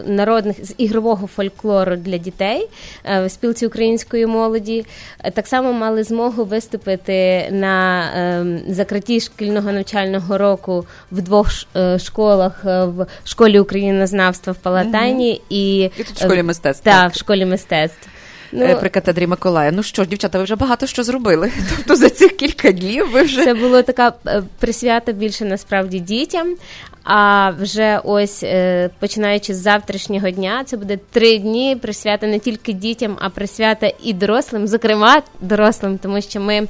народних 0.07 0.65
з 0.67 0.75
ігрового 0.79 1.27
фольклору 1.27 1.97
для 1.97 2.19
дітей 2.19 2.69
е, 3.05 3.27
в 3.27 3.31
спілці 3.31 3.67
української 3.67 4.27
молоді. 4.27 4.87
Е, 5.25 5.31
Так 5.31 5.47
само 5.47 5.73
мали 5.73 6.03
змогу 6.05 6.45
виступити 6.45 7.49
на 7.51 8.05
е, 8.17 8.73
закритті 8.73 9.21
шкільного 9.21 9.73
навчального 9.73 10.39
року 10.39 10.87
в 11.13 11.23
двох 11.23 11.49
е, 11.77 11.99
школах 11.99 12.63
е, 12.65 12.85
в 12.85 13.07
школі 13.25 13.61
українознавства 13.61 14.53
в 14.53 14.57
Палатайні 14.57 15.43
і, 15.49 15.81
І 15.81 15.89
тут 15.97 16.07
в 16.17 16.25
школі 16.25 16.43
мистецтв, 16.43 16.85
Так, 16.85 16.95
так. 17.03 17.13
в 17.13 17.19
школі 17.19 17.45
мистецтв. 17.45 18.09
Ну, 18.53 18.77
при 18.81 18.89
катедрі 18.89 19.27
Миколая. 19.27 19.73
Ну 19.73 19.83
що 19.83 20.05
ж, 20.05 20.09
дівчата, 20.09 20.39
ви 20.39 20.45
вже 20.45 20.57
багато 20.57 20.87
що 20.87 21.03
зробили. 21.03 21.53
Тобто 21.77 21.97
за 21.97 22.11
цих 22.11 22.37
кілька 22.37 22.73
днів 22.73 23.11
ви 23.11 23.23
вже 23.23 23.45
Це 23.45 23.55
було 23.55 23.83
така 23.83 24.13
е, 24.27 24.43
присвята 24.59 25.13
більше 25.13 25.45
насправді 25.45 26.01
дітям. 26.01 26.57
А 27.05 27.51
вже 27.51 28.01
ось 28.05 28.43
е, 28.43 28.91
починаючи 28.99 29.55
з 29.55 29.57
завтрашнього 29.57 30.31
дня, 30.31 30.63
це 30.67 30.77
буде 30.77 30.99
три 31.11 31.39
дні 31.39 31.77
присвята 31.77 32.27
не 32.27 32.39
тільки 32.39 32.73
дітям, 32.73 33.17
а 33.21 33.31
присвята 33.31 33.93
і 34.03 34.13
дорослим, 34.13 34.67
зокрема 34.67 35.23
дорослим, 35.41 35.99
тому 35.99 36.23
що 36.23 36.41
ми 36.41 36.67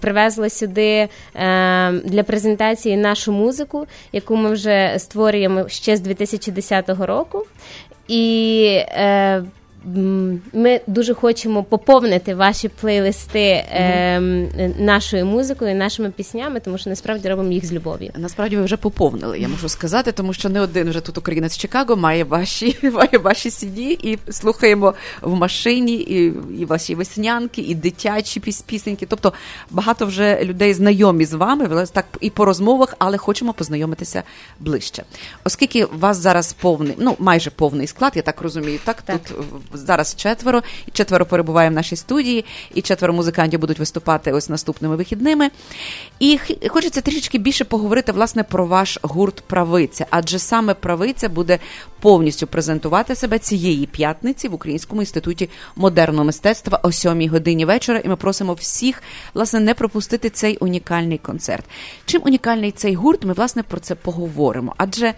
привезли 0.00 0.50
сюди 0.50 1.08
е, 1.34 1.90
для 1.92 2.22
презентації 2.22 2.96
нашу 2.96 3.32
музику, 3.32 3.86
яку 4.12 4.36
ми 4.36 4.52
вже 4.52 4.94
створюємо 4.98 5.68
ще 5.68 5.96
з 5.96 6.00
2010 6.00 6.88
року. 6.88 7.46
І 8.08 8.64
е, 8.88 9.42
ми 10.52 10.80
дуже 10.86 11.14
хочемо 11.14 11.62
поповнити 11.64 12.34
ваші 12.34 12.68
плейлисти 12.68 13.40
е, 13.40 14.20
нашою 14.78 15.26
музикою, 15.26 15.74
нашими 15.74 16.10
піснями, 16.10 16.60
тому 16.60 16.78
що 16.78 16.90
насправді 16.90 17.28
робимо 17.28 17.52
їх 17.52 17.66
з 17.66 17.72
любов'ю. 17.72 18.10
Насправді 18.16 18.56
ви 18.56 18.62
вже 18.62 18.76
поповнили, 18.76 19.38
я 19.38 19.48
можу 19.48 19.68
сказати, 19.68 20.12
тому 20.12 20.32
що 20.32 20.48
не 20.48 20.60
один 20.60 20.90
вже 20.90 21.00
тут 21.00 21.18
українець 21.18 21.56
Чикаго 21.56 21.96
має 21.96 22.24
ваші 22.24 22.76
має 22.92 23.18
ваші 23.18 23.48
CD 23.48 23.78
і 23.78 24.18
слухаємо 24.30 24.94
в 25.22 25.34
машині, 25.34 25.94
і, 25.94 26.32
і 26.60 26.64
ваші 26.64 26.94
веснянки, 26.94 27.62
і 27.62 27.74
дитячі 27.74 28.40
піс- 28.40 28.64
пісеньки. 28.66 29.06
Тобто 29.06 29.32
багато 29.70 30.06
вже 30.06 30.44
людей 30.44 30.74
знайомі 30.74 31.24
з 31.24 31.32
вами, 31.32 31.86
так 31.92 32.06
і 32.20 32.30
по 32.30 32.44
розмовах, 32.44 32.94
але 32.98 33.18
хочемо 33.18 33.52
познайомитися 33.52 34.22
ближче. 34.60 35.02
Оскільки 35.44 35.84
у 35.84 35.98
вас 35.98 36.16
зараз 36.16 36.52
повний, 36.52 36.94
ну 36.98 37.16
майже 37.18 37.50
повний 37.50 37.86
склад, 37.86 38.12
я 38.16 38.22
так 38.22 38.40
розумію, 38.42 38.78
так, 38.84 39.02
тут 39.02 39.30
в- 39.30 39.73
зараз 39.74 40.14
четверо, 40.14 40.62
і 40.86 40.90
четверо 40.90 41.26
перебуває 41.26 41.70
в 41.70 41.72
нашій 41.72 41.96
студії, 41.96 42.44
і 42.74 42.82
четверо 42.82 43.12
музикантів 43.12 43.60
будуть 43.60 43.78
виступати 43.78 44.32
ось 44.32 44.48
наступними 44.48 44.96
вихідними. 44.96 45.50
І 46.20 46.38
хочеться 46.68 47.00
трішечки 47.00 47.38
більше 47.38 47.64
поговорити 47.64 48.12
власне 48.12 48.42
про 48.42 48.66
ваш 48.66 48.98
гурт 49.02 49.40
Правиця, 49.40 50.06
адже 50.10 50.38
саме 50.38 50.74
правиця 50.74 51.28
буде 51.28 51.58
повністю 52.00 52.46
презентувати 52.46 53.14
себе 53.14 53.38
цієї 53.38 53.86
п'ятниці 53.86 54.48
в 54.48 54.54
Українському 54.54 55.02
інституті 55.02 55.50
модерного 55.76 56.24
мистецтва 56.24 56.80
о 56.82 56.92
7 56.92 57.28
годині 57.28 57.64
вечора. 57.64 57.98
І 57.98 58.08
ми 58.08 58.16
просимо 58.16 58.54
всіх 58.54 59.02
власне 59.34 59.60
не 59.60 59.74
пропустити 59.74 60.30
цей 60.30 60.56
унікальний 60.56 61.18
концерт. 61.18 61.64
Чим 62.06 62.22
унікальний 62.24 62.72
цей 62.72 62.94
гурт? 62.94 63.24
Ми 63.24 63.32
власне 63.32 63.62
про 63.62 63.80
це 63.80 63.94
поговоримо. 63.94 64.74
Адже 64.76 65.14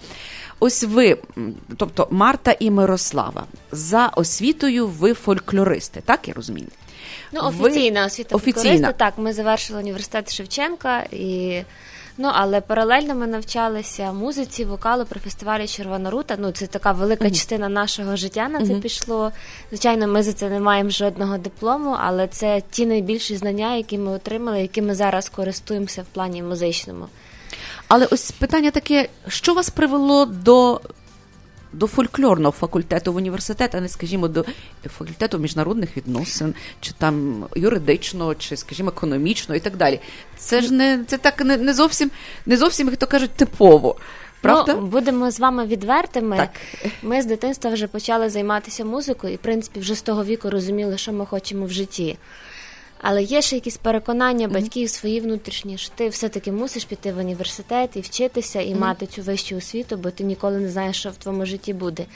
ось 0.60 0.84
ви, 0.84 1.18
тобто 1.76 2.08
Марта 2.10 2.56
і 2.60 2.70
Мирослава, 2.70 3.44
за 3.72 4.06
освітою 4.06 4.86
ви 4.86 5.14
фольклористи, 5.14 6.00
так 6.04 6.28
я 6.28 6.34
розумію? 6.34 6.68
Ну, 7.32 7.40
Ви- 7.50 7.68
офіційна 7.68 8.06
освіта 8.06 8.36
Офіційна. 8.36 8.62
фольклориста, 8.62 8.92
Так, 8.92 9.14
ми 9.18 9.32
завершили 9.32 9.78
університет 9.80 10.32
Шевченка 10.34 11.00
і. 11.12 11.62
Ну, 12.18 12.30
але 12.34 12.60
паралельно 12.60 13.14
ми 13.14 13.26
навчалися 13.26 14.12
музиці, 14.12 14.64
вокалу 14.64 15.04
при 15.04 15.20
фестивалі 15.20 15.66
Червона 15.68 16.10
рута. 16.10 16.36
Ну, 16.38 16.52
це 16.52 16.66
така 16.66 16.92
велика 16.92 17.24
Мгм. 17.24 17.34
частина 17.34 17.68
нашого 17.68 18.16
життя 18.16 18.48
на 18.48 18.58
це 18.66 18.72
Мгм. 18.72 18.80
пішло. 18.80 19.32
Звичайно, 19.70 20.06
ми 20.08 20.22
за 20.22 20.32
це 20.32 20.48
не 20.50 20.60
маємо 20.60 20.90
жодного 20.90 21.38
диплому, 21.38 21.96
але 22.00 22.26
це 22.28 22.62
ті 22.70 22.86
найбільші 22.86 23.36
знання, 23.36 23.74
які 23.76 23.98
ми 23.98 24.10
отримали, 24.10 24.60
якими 24.62 24.94
зараз 24.94 25.28
користуємося 25.28 26.02
в 26.02 26.04
плані 26.04 26.42
музичному. 26.42 27.06
Але 27.88 28.07
ось 28.07 28.31
питання 28.31 28.70
таке: 28.70 29.09
що 29.29 29.55
вас 29.55 29.70
привело 29.70 30.26
до, 30.26 30.81
до 31.72 31.87
фольклорного 31.87 32.52
факультету 32.52 33.12
в 33.12 33.16
університет, 33.16 33.74
а 33.74 33.81
не, 33.81 33.88
скажімо, 33.88 34.29
до 34.29 34.44
факультету 34.98 35.38
міжнародних 35.38 35.96
відносин, 35.96 36.55
чи 36.81 36.92
там 36.92 37.44
юридичного, 37.57 38.35
чи, 38.35 38.57
скажімо, 38.57 38.88
економічного 38.88 39.57
і 39.57 39.61
так 39.61 39.76
далі. 39.76 40.00
Це 40.37 40.61
ж 40.61 40.72
не 40.72 41.05
це 41.07 41.18
так 41.18 41.40
не, 41.40 41.57
не 41.57 41.74
зовсім 41.74 42.11
не 42.46 42.57
зовсім, 42.57 42.88
як 42.88 42.96
то 42.96 43.07
кажуть, 43.07 43.31
типово. 43.31 43.96
Правда? 44.40 44.74
Ну, 44.74 44.87
будемо 44.87 45.31
з 45.31 45.40
вами 45.40 45.66
відвертими. 45.66 46.37
Так. 46.37 46.50
Ми 47.02 47.22
з 47.22 47.26
дитинства 47.26 47.70
вже 47.70 47.87
почали 47.87 48.31
займатися 48.31 48.85
музикою, 48.85 49.33
і 49.33 49.37
в 49.37 49.38
принципі 49.38 49.81
вже 49.81 49.94
з 49.94 50.02
того 50.02 50.24
віку 50.24 50.50
розуміли, 50.50 50.98
що 50.98 51.12
ми 51.12 51.26
хочемо 51.26 51.66
в 51.66 51.70
житті. 51.70 52.18
Але 52.98 53.22
є 53.22 53.42
ще 53.42 53.56
якісь 53.56 53.76
переконання 53.76 54.48
батьків 54.48 54.90
свої 54.90 55.20
внутрішні, 55.20 55.78
що 55.78 55.92
ти 55.94 56.09
все-таки 56.09 56.52
мусиш 56.52 56.85
піти 56.85 57.12
в 57.12 57.18
університет 57.18 57.96
і 57.96 58.00
вчитися, 58.00 58.61
і 58.61 58.74
мати 58.74 59.06
цю 59.06 59.22
вищу 59.22 59.56
освіту, 59.56 59.96
бо 59.96 60.11
ти 60.11 60.24
ніколи 60.24 60.59
не 60.59 60.70
знаєш, 60.70 60.96
що 60.96 61.11
в 61.11 61.16
твоєму 61.16 61.46
житті 61.46 61.72
буде. 61.72 62.06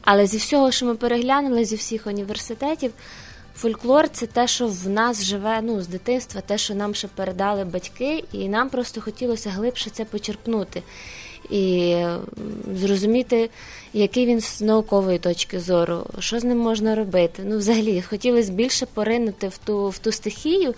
Але 0.00 0.26
зі 0.26 0.36
всього, 0.36 0.70
що 0.70 0.86
ми 0.86 0.94
переглянули, 0.94 1.64
зі 1.64 1.76
всіх 1.76 2.06
університетів, 2.06 2.92
фольклор 3.56 4.08
це 4.08 4.26
те, 4.26 4.46
що 4.46 4.66
в 4.66 4.88
нас 4.88 5.24
живе 5.24 5.60
ну, 5.62 5.82
з 5.82 5.88
дитинства, 5.88 6.40
те, 6.40 6.58
що 6.58 6.74
нам 6.74 6.94
ще 6.94 7.08
передали 7.08 7.64
батьки, 7.64 8.24
і 8.32 8.48
нам 8.48 8.68
просто 8.68 9.00
хотілося 9.00 9.50
глибше 9.50 9.90
це 9.90 10.04
почерпнути. 10.04 10.82
І 11.50 11.94
зрозуміти, 12.74 13.50
який 13.92 14.26
він 14.26 14.40
з 14.40 14.60
наукової 14.60 15.18
точки 15.18 15.60
зору, 15.60 16.06
що 16.18 16.40
з 16.40 16.44
ним 16.44 16.58
можна 16.58 16.94
робити. 16.94 17.42
Ну, 17.46 17.58
взагалі, 17.58 18.02
хотілося 18.02 18.52
більше 18.52 18.86
поринути 18.86 19.48
в 19.48 19.58
ту, 19.58 19.88
в 19.88 19.98
ту 19.98 20.12
стихію. 20.12 20.74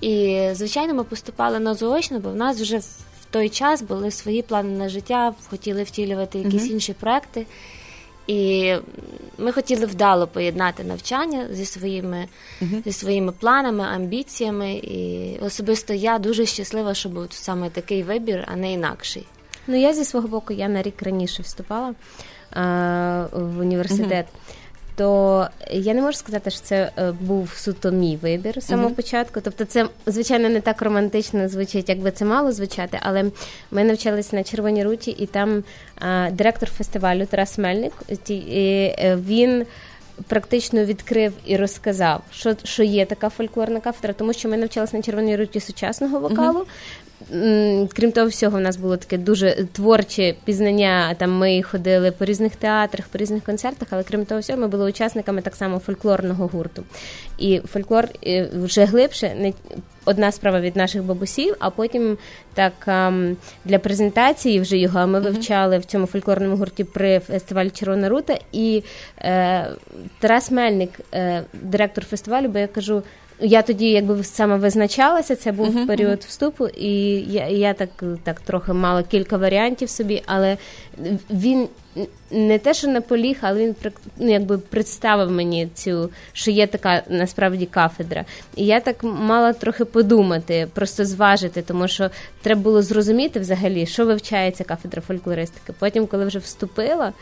І, 0.00 0.44
звичайно, 0.52 0.94
ми 0.94 1.04
поступали 1.04 1.58
на 1.58 1.74
заочно, 1.74 2.20
бо 2.20 2.30
в 2.30 2.36
нас 2.36 2.60
вже 2.60 2.78
в 2.78 2.84
той 3.30 3.48
час 3.48 3.82
були 3.82 4.10
свої 4.10 4.42
плани 4.42 4.78
на 4.78 4.88
життя, 4.88 5.34
хотіли 5.50 5.82
втілювати 5.82 6.38
якісь 6.38 6.62
Мгм. 6.62 6.72
інші 6.72 6.92
проекти. 6.92 7.46
І 8.26 8.74
ми 9.38 9.52
хотіли 9.52 9.86
вдало 9.86 10.26
поєднати 10.26 10.84
навчання 10.84 11.46
зі 11.52 11.64
своїми, 11.64 12.26
Мгм. 12.60 12.82
зі 12.86 12.92
своїми 12.92 13.32
планами, 13.32 13.84
амбіціями. 13.84 14.72
І 14.74 15.36
особисто 15.46 15.94
я 15.94 16.18
дуже 16.18 16.46
щаслива, 16.46 16.94
що 16.94 17.08
був 17.08 17.26
саме 17.30 17.70
такий 17.70 18.02
вибір, 18.02 18.44
а 18.52 18.56
не 18.56 18.72
інакший. 18.72 19.24
Ну, 19.70 19.76
я 19.76 19.92
зі 19.94 20.04
свого 20.04 20.28
боку, 20.28 20.52
я 20.52 20.68
на 20.68 20.82
рік 20.82 21.02
раніше 21.02 21.42
вступала 21.42 21.94
а, 22.52 23.26
в 23.32 23.58
університет. 23.58 24.26
То 24.96 25.48
я 25.70 25.94
не 25.94 26.02
можу 26.02 26.18
сказати, 26.18 26.50
що 26.50 26.60
це 26.60 26.90
е, 26.98 27.12
був 27.20 27.50
суто 27.56 27.90
мій 27.90 28.16
вибір 28.16 28.60
з 28.62 28.66
самого 28.66 28.88
Мгм. 28.88 28.96
початку. 28.96 29.40
Тобто, 29.40 29.64
це 29.64 29.88
звичайно 30.06 30.48
не 30.48 30.60
так 30.60 30.82
романтично 30.82 31.48
звучить, 31.48 31.88
як 31.88 31.98
би 31.98 32.10
це 32.10 32.24
мало 32.24 32.52
звучати. 32.52 32.98
Але 33.02 33.24
ми 33.70 33.84
навчалися 33.84 34.36
на 34.36 34.44
Червоній 34.44 34.84
руті, 34.84 35.10
і 35.10 35.26
там 35.26 35.64
а, 36.00 36.30
директор 36.32 36.70
фестивалю 36.70 37.26
Тарас 37.26 37.58
Мельник. 37.58 37.92
ті- 38.22 38.36
і, 38.36 38.94
е, 38.98 39.18
він 39.26 39.66
практично 40.28 40.84
відкрив 40.84 41.32
і 41.46 41.56
розказав, 41.56 42.22
що, 42.32 42.54
що 42.64 42.82
є 42.82 43.06
така 43.06 43.28
фольклорна 43.28 43.80
кафедра, 43.80 44.12
тому 44.12 44.32
що 44.32 44.48
ми 44.48 44.56
навчалися 44.56 44.96
на 44.96 45.02
Червоній 45.02 45.36
руті 45.36 45.60
сучасного 45.60 46.20
вокалу. 46.20 46.66
Крім 47.94 48.12
того 48.12 48.26
всього, 48.26 48.58
у 48.58 48.60
нас 48.60 48.76
було 48.76 48.96
таке 48.96 49.18
дуже 49.18 49.66
творче 49.72 50.34
пізнання. 50.44 51.14
Там 51.14 51.38
ми 51.38 51.62
ходили 51.62 52.10
по 52.10 52.24
різних 52.24 52.56
театрах, 52.56 53.08
по 53.08 53.18
різних 53.18 53.44
концертах, 53.44 53.88
але 53.90 54.02
крім 54.02 54.24
того 54.24 54.40
всього, 54.40 54.58
ми 54.58 54.68
були 54.68 54.90
учасниками 54.90 55.42
так 55.42 55.56
само 55.56 55.78
фольклорного 55.78 56.46
гурту. 56.46 56.84
І 57.38 57.60
фольклор 57.72 58.08
вже 58.54 58.84
глибше 58.84 59.34
не 59.38 59.52
одна 60.04 60.32
справа 60.32 60.60
від 60.60 60.76
наших 60.76 61.02
бабусів, 61.02 61.56
а 61.58 61.70
потім 61.70 62.18
так 62.54 62.72
для 63.64 63.78
презентації 63.78 64.60
вже 64.60 64.78
його 64.78 65.06
ми 65.06 65.20
вивчали 65.20 65.78
в 65.78 65.84
цьому 65.84 66.06
фольклорному 66.06 66.56
гурті 66.56 66.84
при 66.84 67.18
фестивалі 67.20 67.70
Червона 67.70 68.08
рута. 68.08 68.38
І 68.52 68.82
е, 69.18 69.66
Тарас 70.18 70.50
Мельник, 70.50 70.90
е, 71.14 71.42
директор 71.62 72.04
фестивалю, 72.04 72.48
бо 72.48 72.58
я 72.58 72.66
кажу. 72.66 73.02
Я 73.42 73.62
тоді 73.62 73.90
якби 73.90 74.24
саме 74.24 74.56
визначалася, 74.56 75.36
це 75.36 75.52
був 75.52 75.74
Мгм, 75.74 75.86
період 75.86 76.24
вступу, 76.28 76.68
і 76.68 76.92
я, 77.20 77.48
я 77.48 77.74
так, 77.74 78.04
так 78.24 78.40
трохи 78.40 78.72
мала 78.72 79.02
кілька 79.02 79.36
варіантів 79.36 79.90
собі, 79.90 80.22
але 80.26 80.56
він 81.30 81.68
не 82.30 82.58
те, 82.58 82.74
що 82.74 82.88
наполіг, 82.88 83.38
але 83.40 83.58
він 83.58 83.74
ну, 84.18 84.30
якби 84.30 84.58
представив 84.58 85.30
мені 85.30 85.68
цю, 85.74 86.10
що 86.32 86.50
є 86.50 86.66
така 86.66 87.02
насправді 87.08 87.66
кафедра. 87.66 88.24
І 88.56 88.66
я 88.66 88.80
так 88.80 88.96
мала 89.02 89.52
трохи 89.52 89.84
подумати, 89.84 90.68
просто 90.74 91.04
зважити, 91.04 91.62
тому 91.62 91.88
що 91.88 92.10
треба 92.42 92.60
було 92.60 92.82
зрозуміти 92.82 93.40
взагалі, 93.40 93.86
що 93.86 94.06
вивчається 94.06 94.64
кафедра 94.64 95.02
фольклористики. 95.02 95.72
Потім, 95.78 96.06
коли 96.06 96.24
вже 96.24 96.38
вступила 96.38 97.12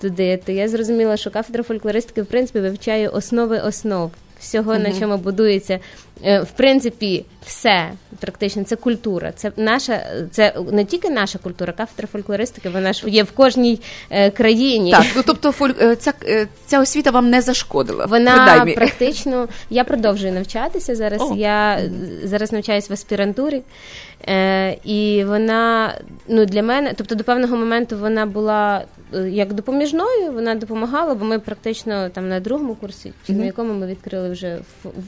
туди, 0.00 0.40
то 0.44 0.52
я 0.52 0.68
зрозуміла, 0.68 1.16
що 1.16 1.30
кафедра 1.30 1.62
фольклористики 1.62 2.22
в 2.22 2.26
принципі 2.26 2.60
вивчає 2.60 3.08
основи 3.08 3.58
основ. 3.58 4.10
Всього, 4.44 4.78
на 4.78 4.92
чому 5.00 5.16
будується, 5.16 5.78
е, 6.24 6.40
в 6.40 6.50
принципі, 6.50 7.24
все 7.46 7.90
практично 8.20 8.64
це 8.64 8.76
культура. 8.76 9.32
Це 9.32 9.52
наша, 9.56 10.06
це 10.30 10.54
не 10.72 10.84
тільки 10.84 11.10
наша 11.10 11.38
культура, 11.38 11.72
кафедра 11.72 12.08
фольклористики, 12.12 12.68
вона 12.68 12.92
ж 12.92 13.08
є 13.08 13.22
в 13.22 13.32
кожній 13.32 13.80
е, 14.10 14.30
країні. 14.30 14.90
Так, 14.90 15.06
ну 15.16 15.22
тобто 15.26 15.50
фоль- 15.50 15.82
е, 15.82 15.96
ця, 15.96 16.12
ця 16.66 16.80
освіта 16.80 17.10
вам 17.10 17.30
не 17.30 17.40
зашкодила. 17.40 18.06
Вона 18.06 18.66
практично. 18.76 19.48
Я 19.70 19.84
продовжую 19.84 20.32
навчатися 20.32 20.94
зараз. 20.94 21.22
О. 21.22 21.34
Я 21.36 21.80
зараз 22.24 22.52
навчаюсь 22.52 22.90
в 22.90 22.92
аспірантурі, 22.92 23.62
і 24.84 25.24
вона 25.26 25.94
ну 26.28 26.44
для 26.44 26.62
мене, 26.62 26.92
тобто 26.96 27.14
до 27.14 27.24
певного 27.24 27.56
моменту 27.56 27.98
вона 27.98 28.26
була 28.26 28.84
як 29.20 29.52
допоміжною, 29.52 30.32
вона 30.32 30.54
допомагала, 30.54 31.14
бо 31.14 31.24
ми 31.24 31.38
практично 31.38 32.08
там 32.08 32.28
на 32.28 32.40
другому 32.40 32.74
курсі, 32.74 33.12
чи 33.26 33.32
на 33.32 33.44
якому 33.44 33.74
ми 33.74 33.86
відкрили 33.86 34.30
вже 34.30 34.58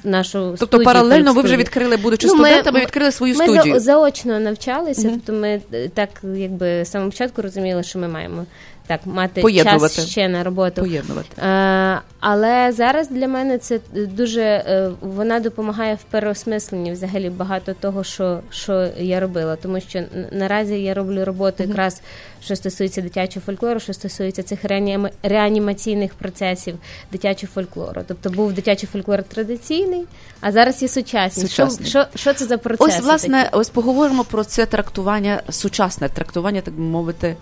нашу 0.05 0.39
Тобто 0.39 0.67
студію, 0.67 0.85
паралельно 0.85 1.33
ви 1.33 1.43
вже 1.43 1.57
відкрили, 1.57 1.97
будучи 1.97 2.27
Ну, 2.27 2.35
ми- 2.35 2.45
студентами, 2.45 2.81
відкрили 2.81 3.11
свою 3.11 3.35
ми 3.35 3.45
студію. 3.45 3.75
Ми 3.75 3.81
заочно 3.81 4.41
навчалися, 4.41 5.11
тобто 5.13 5.33
ми 5.33 5.61
е, 5.73 5.89
так 5.89 6.09
якби 6.37 6.85
з 6.85 6.91
самого 6.91 7.11
початку 7.11 7.43
розуміли, 7.43 7.83
що 7.83 7.99
ми 7.99 8.09
маємо 8.09 8.45
так 8.87 9.01
мати 9.05 9.41
Поєднувати. 9.41 9.95
час 9.95 10.09
ще 10.09 10.29
на 10.29 10.45
роботу. 10.45 10.83
Поєднувати. 10.83 11.43
Е, 11.43 12.01
але 12.21 12.73
зараз 12.73 13.09
для 13.09 13.29
мене 13.29 13.59
це 13.59 13.81
дуже 13.95 14.43
е, 14.43 14.91
вона 15.01 15.41
допомагає 15.41 15.95
в 15.95 16.03
переосмисленні 16.11 16.93
взагалі 16.93 17.31
багато 17.31 17.75
того, 17.75 18.05
що, 18.05 18.41
що 18.51 18.89
я 18.99 19.21
робила. 19.21 19.57
Тому 19.57 19.81
що 19.81 20.03
наразі 20.33 20.75
я 20.75 20.95
роблю 20.95 21.25
роботу 21.25 21.63
якраз 21.63 22.03
що 22.47 22.57
стосується 22.57 23.03
дитячого 23.03 23.47
фольклору, 23.47 23.81
що 23.81 23.93
стосується 23.93 24.43
цих 24.43 24.65
реаніма- 24.65 25.11
реанімаційних 25.23 26.15
процесів 26.15 26.79
дитячого 27.13 27.53
фольклору. 27.55 28.03
Тобто 28.09 28.31
був 28.31 28.53
дитячий 28.53 28.89
фольклор 28.93 29.23
традиційний, 29.23 30.05
а 30.41 30.53
зараз 30.53 30.83
є 30.83 30.89
сучасний. 30.89 31.49
Сучасний. 31.49 31.89
що, 31.89 32.07
що 32.15 32.35
це 32.35 32.45
за 32.47 32.59
процеси? 32.59 32.99
Ось, 32.99 33.05
власне, 33.05 33.43
такі? 33.43 33.57
ось 33.57 33.69
поговоримо 33.69 34.25
про 34.25 34.45
це 34.45 34.67
трактування, 34.67 35.43
сучасне 35.51 36.09
трактування, 36.09 36.61
так 36.61 36.75
би 36.75 36.83
мовити, 36.83 37.37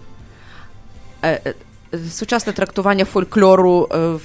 сучасне 2.10 2.52
трактування 2.52 3.04
фольклору. 3.04 3.88
е, 3.92 4.18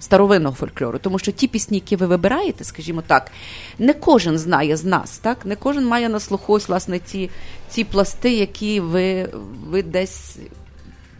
Старовинного 0.00 0.54
фольклору, 0.54 0.98
тому 0.98 1.18
що 1.18 1.32
ті 1.32 1.48
пісні, 1.48 1.76
які 1.76 1.96
ви 1.96 2.06
вибираєте, 2.06 2.64
скажімо 2.64 3.02
так, 3.06 3.30
не 3.78 3.92
кожен 3.92 4.38
знає 4.38 4.76
з 4.76 4.84
нас, 4.84 5.18
так 5.18 5.46
не 5.46 5.56
кожен 5.56 5.86
має 5.86 6.08
на 6.08 6.20
слуху 6.20 6.58
власне 6.68 6.98
ці, 6.98 7.30
ці 7.68 7.84
пласти, 7.84 8.32
які 8.32 8.80
ви, 8.80 9.28
ви 9.68 9.82
десь 9.82 10.36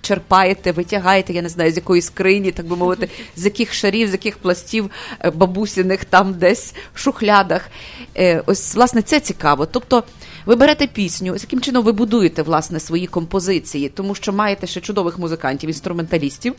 черпаєте, 0.07 0.73
витягаєте, 0.73 1.33
я 1.33 1.43
не 1.43 1.49
знаю, 1.49 1.73
з 1.73 1.77
якої 1.77 2.03
скрині, 2.03 2.53
так 2.53 2.67
би 2.67 2.77
мовити, 2.77 3.09
з 3.37 3.45
яких 3.45 3.75
шарів, 3.75 4.09
з 4.09 4.13
яких 4.13 4.39
пластів 4.39 4.91
е, 5.25 5.31
бабусіних 5.31 6.05
там 6.05 6.35
десь 6.35 6.75
в 6.95 6.99
шухлядах. 6.99 7.69
Е, 8.17 8.43
Ось, 8.47 8.75
власне, 8.75 9.03
це 9.03 9.21
цікаво. 9.21 9.67
Тобто, 9.67 10.05
ви 10.47 10.57
берете 10.57 10.87
пісню, 10.87 11.35
яким 11.35 11.61
чином 11.61 11.85
ви 11.85 11.93
будуєте 11.93 12.43
власне 12.43 12.81
свої 12.81 13.07
композиції, 13.07 13.89
тому 13.89 14.15
що 14.15 14.33
маєте 14.33 14.67
ще 14.67 14.81
чудових 14.81 15.19
музикантів, 15.19 15.71
інструменталістів. 15.71 16.55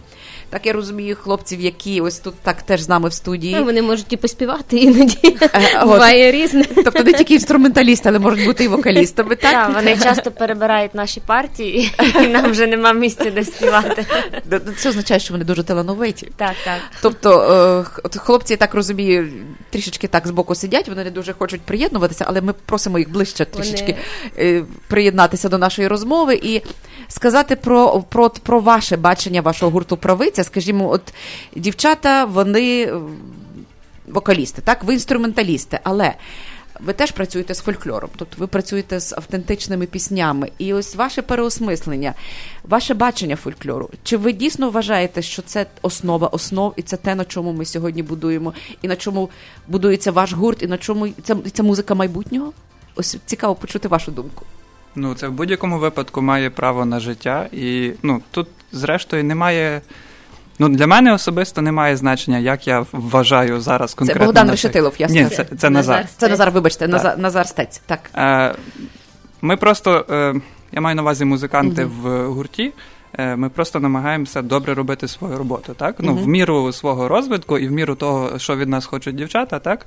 Так 0.50 0.66
я 0.66 0.74
розумію, 0.74 1.16
хлопців, 1.16 1.62
які 1.62 2.02
ось 2.02 2.20
тут 2.20 2.34
так 2.44 2.62
теж 2.62 2.82
з 2.82 2.90
нами 2.90 3.10
в 3.10 3.14
студії. 3.14 3.56
Ну, 3.56 3.64
вони 3.64 3.82
можуть 3.82 4.14
і 4.14 4.18
поспівати 4.18 4.78
іноді. 4.78 5.38
Е. 5.42 5.84
Буває 5.84 6.32
різне. 6.32 6.66
Тобто 6.76 7.04
не 7.04 7.14
тільки 7.14 7.34
інструменталісти, 7.34 8.10
але 8.10 8.20
можуть 8.20 8.46
бути 8.46 8.64
і 8.64 8.68
вокалістами. 8.68 9.36
Так, 9.36 9.52
Так, 9.52 9.76
вони 9.76 9.98
часто 9.98 10.32
перебирають 10.32 10.96
наші 10.96 11.20
партії, 11.20 11.92
і 12.24 12.28
нам 12.28 12.52
вже 12.52 12.68
нема 12.68 12.94
місця 12.94 13.32
де 13.32 13.44
співати. 13.44 14.06
Це 14.78 14.90
означає, 14.90 15.20
що 15.20 15.34
вони 15.34 15.46
дуже 15.46 15.64
талановиті. 15.64 16.32
Так, 16.36 16.54
так. 16.66 16.80
Тобто, 17.02 17.42
е, 17.96 18.00
от 18.04 18.18
хлопці, 18.18 18.54
я 18.54 18.58
так 18.58 18.74
розумію, 18.74 19.30
трішечки 19.70 20.08
так 20.08 20.28
збоку 20.28 20.56
сидять, 20.56 20.90
вони 20.90 21.04
не 21.04 21.12
дуже 21.12 21.34
хочуть 21.34 21.62
приєднуватися, 21.62 22.26
але 22.28 22.42
ми 22.42 22.54
просимо 22.54 23.00
їх 23.00 23.12
ближче 23.12 23.46
трішечки 23.46 23.77
е, 24.38 24.64
приєднатися 24.88 25.50
до 25.50 25.58
нашої 25.58 25.88
розмови 25.88 26.40
і 26.44 26.62
сказати 27.08 27.56
про, 27.56 28.04
про, 28.10 28.30
про 28.30 28.60
ваше 28.60 28.98
бачення 28.98 29.42
вашого 29.42 29.72
гурту 29.72 29.98
правиця. 29.98 30.44
Скажімо, 30.44 30.90
от 30.90 31.14
дівчата, 31.56 32.26
вони 32.26 32.84
е, 32.84 33.00
вокалісти, 34.08 34.62
так, 34.62 34.84
ви 34.84 34.94
інструменталісти, 34.94 35.80
але. 35.84 36.14
Ви 36.80 36.94
теж 36.94 37.12
працюєте 37.12 37.54
з 37.54 37.60
фольклором, 37.60 38.10
тобто 38.16 38.36
ви 38.38 38.48
працюєте 38.48 39.00
з 39.00 39.14
автентичними 39.14 39.86
піснями. 39.86 40.52
І 40.58 40.74
ось 40.74 40.96
ваше 40.96 41.22
переосмислення, 41.22 42.14
ваше 42.64 42.94
бачення 42.94 43.36
фольклору. 43.36 43.90
Чи 44.04 44.18
ви 44.18 44.34
дійсно 44.34 44.70
вважаєте, 44.70 45.22
що 45.22 45.42
це 45.42 45.66
основа 45.82 46.28
основ, 46.28 46.74
і 46.76 46.82
це 46.82 46.98
те, 46.98 47.16
на 47.16 47.26
чому 47.26 47.54
ми 47.54 47.66
сьогодні 47.66 48.04
будуємо, 48.04 48.54
і 48.82 48.88
на 48.88 48.96
чому 48.96 49.30
будується 49.68 50.12
ваш 50.12 50.34
гурт, 50.34 50.64
і 50.64 50.68
на 50.68 50.78
чому 50.78 51.08
це, 51.24 51.36
це 51.54 51.64
музика 51.64 51.96
майбутнього? 51.96 52.54
Ось 52.98 53.18
цікаво 53.26 53.56
почути 53.56 53.88
вашу 53.88 54.12
думку. 54.12 54.46
Ну, 54.96 55.14
це 55.14 55.28
в 55.28 55.32
будь-якому 55.32 55.80
випадку 55.80 56.22
має 56.22 56.50
право 56.50 56.86
на 56.86 57.00
життя, 57.00 57.50
і 57.52 57.92
ну 58.04 58.22
тут, 58.32 58.48
зрештою, 58.72 59.24
немає. 59.24 59.82
Ну, 60.60 60.70
для 60.70 60.88
мене 60.88 61.14
особисто 61.14 61.62
немає 61.62 61.98
значення, 61.98 62.38
як 62.38 62.68
я 62.68 62.86
вважаю 62.92 63.62
зараз 63.62 63.94
конкретно. 63.94 64.22
Це 64.22 64.26
Богдан 64.26 64.52
Решетилов, 64.52 64.96
я 64.98 65.08
Ні, 65.08 65.26
це, 65.26 65.46
це 65.58 65.70
Назар. 65.70 66.06
Це 66.18 66.28
Назар, 66.28 66.52
вибачте, 66.52 66.86
Так. 66.86 66.90
Назар, 66.94 67.18
Назар 67.18 67.48
Стець. 67.48 67.82
Так. 67.86 68.00
Е, 68.16 68.56
Ми 69.42 69.58
просто, 69.58 70.06
е, 70.10 70.42
я 70.72 70.82
маю 70.82 70.96
на 70.96 71.02
увазі 71.02 71.26
музиканти 71.26 71.86
в 71.86 72.28
гурті. 72.28 72.74
Е, 73.14 73.36
Ми 73.36 73.50
просто 73.50 73.80
намагаємося 73.80 74.42
добре 74.42 74.74
робити 74.74 75.08
свою 75.08 75.38
роботу, 75.38 75.74
так? 75.78 75.96
Ну, 76.00 76.12
Мгм. 76.14 76.24
в 76.24 76.28
міру 76.28 76.74
свого 76.74 77.08
розвитку 77.08 77.58
і 77.58 77.68
в 77.68 77.72
міру 77.72 77.96
того, 77.96 78.40
що 78.40 78.56
від 78.56 78.70
нас 78.70 78.86
хочуть 78.86 79.16
дівчата, 79.16 79.60
так? 79.60 79.86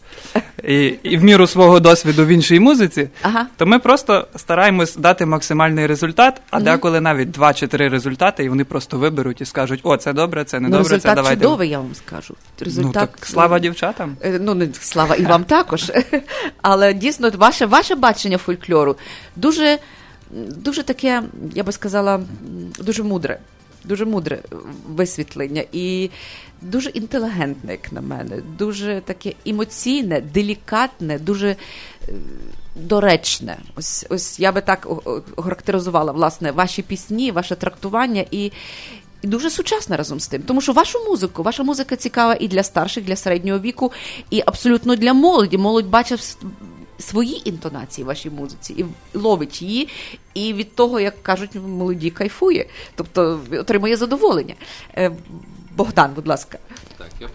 І, 0.69 0.85
і 1.03 1.17
в 1.17 1.25
міру 1.25 1.47
свого 1.47 1.81
досвіду 1.81 2.25
в 2.25 2.29
іншій 2.29 2.61
музиці, 2.61 3.09
Ага. 3.23 3.47
то 3.57 3.67
ми 3.67 3.79
просто 3.79 4.27
стараємось 4.37 4.97
дати 4.97 5.27
максимальний 5.27 5.87
результат, 5.87 6.41
а 6.51 6.57
Мгм. 6.57 6.65
деколи 6.65 7.01
навіть 7.01 7.31
два 7.31 7.55
чи 7.55 7.67
три 7.67 7.89
результати, 7.89 8.45
і 8.45 8.49
вони 8.49 8.65
просто 8.65 8.99
виберуть 8.99 9.41
і 9.41 9.45
скажуть: 9.45 9.81
о, 9.83 9.97
це 9.97 10.13
добре, 10.13 10.45
це 10.45 10.61
не 10.61 10.69
Ну, 10.69 10.73
добре, 10.77 10.85
це 10.89 10.95
результат 10.95 11.15
давайте. 11.17 11.43
чудовий, 11.45 11.69
я 11.69 11.79
вам 11.79 11.95
скажу. 11.95 12.35
Результат, 12.61 12.95
Ну, 13.11 13.17
так 13.17 13.27
слава 13.27 13.59
дівчатам. 13.59 14.17
Е, 14.25 14.39
Ну, 14.43 14.55
не 14.55 14.69
слава 14.81 15.15
і 15.15 15.25
вам 15.25 15.45
також. 15.45 15.93
Але 16.63 16.95
дійсно, 16.95 17.31
ваше, 17.39 17.67
ваше 17.67 17.95
бачення 17.95 18.39
фольклору 18.39 18.97
дуже, 19.37 19.79
дуже 20.57 20.83
таке, 20.83 21.23
я 21.55 21.64
би 21.64 21.73
сказала, 21.73 22.21
дуже 22.79 23.03
мудре. 23.03 23.38
Дуже 23.85 24.05
мудре 24.05 24.38
висвітлення 24.88 25.64
і 25.73 26.11
дуже 26.62 26.90
інтелігентне, 26.90 27.73
як 27.73 27.93
на 27.93 28.01
мене, 28.01 28.43
дуже 28.59 29.03
таке 29.05 29.33
емоційне, 29.47 30.21
делікатне, 30.21 31.19
дуже 31.19 31.49
е, 31.49 31.57
доречне. 32.77 33.57
Ось, 33.77 34.07
ось 34.09 34.40
я 34.40 34.53
би 34.53 34.61
так 34.61 34.87
о- 34.87 35.23
власне 36.12 36.51
ваші 36.53 36.83
пісні, 36.83 37.31
ваше 37.31 37.57
трактування 37.57 38.25
і. 38.31 38.53
І 39.23 39.27
дуже 39.27 39.51
сучасна 39.51 39.97
разом 39.97 40.21
з 40.21 40.29
тим, 40.29 40.43
тому 40.43 40.61
що 40.61 40.73
вашу 40.73 41.05
музику, 41.05 41.43
ваша 41.43 41.62
музика 41.62 41.97
цікава 41.97 42.37
і 42.40 42.49
для 42.49 42.62
старших, 42.62 43.05
і 43.05 43.07
для 43.07 43.16
середнього 43.16 43.59
віку, 43.59 43.93
і 44.31 44.43
абсолютно 44.47 44.97
для 44.97 45.12
молоді. 45.14 45.59
Молодь 45.59 45.87
бачить 45.87 46.37
свої 47.01 47.49
інтонації 47.49 48.05
в 48.05 48.07
вашій 48.07 48.31
музиці 48.31 48.73
і 48.73 48.85
ловить 49.19 49.63
її, 49.63 49.89
і 50.35 50.53
від 50.53 50.75
того, 50.75 51.01
як 51.01 51.23
кажуть, 51.23 51.55
молоді 51.55 52.11
кайфує, 52.11 52.67
тобто 52.95 53.41
отримує 53.53 53.97
задоволення. 53.97 54.55
Е, 54.97 55.13
Богдан, 55.77 56.13
будь 56.15 56.29
ласка. 56.29 56.59
Так, 56.99 57.09
я 57.21 57.27
б 57.27 57.31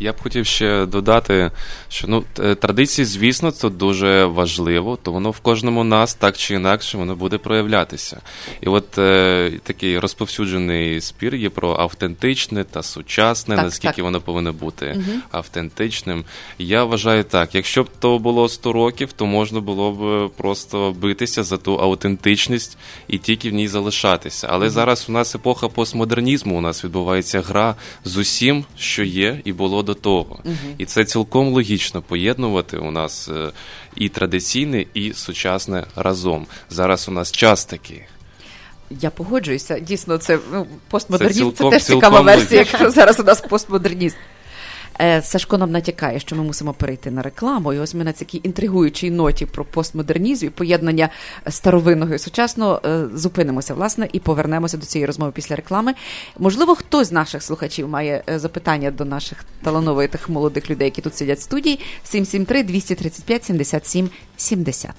Я 0.00 0.12
б 0.12 0.22
хотів 0.22 0.46
ще 0.46 0.86
додати, 0.86 1.50
що 1.88 2.06
ну 2.08 2.24
традиції, 2.60 3.04
звісно, 3.04 3.50
це 3.50 3.68
дуже 3.68 4.24
важливо, 4.24 4.98
то 5.02 5.12
воно 5.12 5.30
в 5.30 5.40
кожному 5.40 5.84
нас 5.84 6.14
так 6.14 6.36
чи 6.36 6.54
інакше 6.54 6.98
воно 6.98 7.16
буде 7.16 7.38
проявлятися. 7.38 8.20
І 8.60 8.66
от 8.68 8.98
е, 8.98 9.52
такий 9.62 9.98
розповсюджений 9.98 11.00
спір 11.00 11.34
є 11.34 11.50
про 11.50 11.76
автентичне 11.80 12.64
та 12.64 12.82
сучасне, 12.82 13.56
Так, 13.56 13.64
наскільки 13.64 13.94
так. 13.96 14.04
воно 14.04 14.20
повинно 14.20 14.52
бути 14.52 14.86
Мгм. 14.96 15.22
автентичним. 15.30 16.24
Я 16.58 16.84
вважаю 16.84 17.24
так, 17.24 17.54
якщо 17.54 17.82
б 17.82 17.88
то 17.98 18.18
було 18.18 18.48
100 18.48 18.72
років, 18.72 19.12
то 19.12 19.26
можна 19.26 19.60
було 19.60 19.92
б 19.92 20.30
просто 20.36 20.92
битися 21.00 21.42
за 21.42 21.56
ту 21.56 21.74
аутентичність 21.74 22.78
і 23.08 23.18
тільки 23.18 23.50
в 23.50 23.54
ній 23.54 23.68
залишатися. 23.68 24.46
Але 24.50 24.66
Мгм. 24.66 24.74
зараз 24.74 25.06
у 25.08 25.12
нас 25.12 25.34
епоха 25.34 25.68
постмодернізму, 25.68 26.58
у 26.58 26.60
нас 26.60 26.84
відбувається 26.84 27.40
гра 27.40 27.74
з 28.04 28.16
усім, 28.16 28.64
що 28.78 29.04
є 29.04 29.40
і 29.44 29.52
було 29.52 29.82
до 29.86 29.94
того. 29.94 30.38
угу. 30.44 30.56
І 30.78 30.84
це 30.84 31.04
цілком 31.04 31.48
логічно 31.48 32.02
поєднувати 32.02 32.76
у 32.76 32.90
нас 32.90 33.28
е, 33.28 33.50
і 33.96 34.08
традиційне, 34.08 34.86
і 34.94 35.12
сучасне 35.12 35.84
разом. 35.96 36.46
Зараз 36.70 37.08
у 37.08 37.12
нас 37.12 37.32
час 37.32 37.64
такий. 37.64 38.02
Я 38.90 39.10
погоджуюся. 39.10 39.78
Дійсно, 39.78 40.18
це 40.18 40.38
ну, 40.52 40.66
постмодерніст. 40.90 41.38
Це, 41.38 41.64
цілком- 41.64 41.70
теж 41.70 41.84
цікава 41.84 42.20
версія, 42.20 42.60
логічно. 42.60 42.78
якщо 42.78 42.90
зараз 42.90 43.20
у 43.20 43.22
нас 43.22 43.40
постмодернізм. 43.40 44.16
Е, 45.00 45.22
Сашко 45.22 45.58
нам 45.58 45.70
натякає, 45.70 46.20
що 46.20 46.36
ми 46.36 46.42
мусимо 46.42 46.72
перейти 46.72 47.10
на 47.10 47.22
рекламу. 47.22 47.72
І 47.72 47.78
ось 47.78 47.94
ми 47.94 48.04
на 48.04 48.12
цій 48.12 48.40
інтригуючій 48.42 49.10
ноті 49.10 49.46
про 49.46 49.64
постмодернізм 49.64 50.46
і 50.46 50.50
поєднання 50.50 51.08
старовинного 51.48 52.14
і 52.14 52.18
сучасного 52.18 52.80
е, 52.86 53.04
зупинимося, 53.14 53.74
власне, 53.74 54.08
і 54.12 54.20
повернемося 54.20 54.76
до 54.76 54.86
цієї 54.86 55.06
розмови 55.06 55.32
після 55.32 55.56
реклами. 55.56 55.94
Можливо, 56.38 56.74
хтось 56.74 57.08
з 57.08 57.12
наших 57.12 57.42
слухачів 57.42 57.88
має 57.88 58.22
е, 58.28 58.38
запитання 58.38 58.90
до 58.90 59.04
наших 59.04 59.44
талановитих 59.62 60.28
молодих 60.28 60.70
людей, 60.70 60.84
які 60.84 61.02
тут 61.02 61.16
сидять 61.16 61.38
в 61.38 61.42
студії. 61.42 61.80
773 62.04 62.62
235 62.62 63.44
77 63.44 64.10
70. 64.36 64.90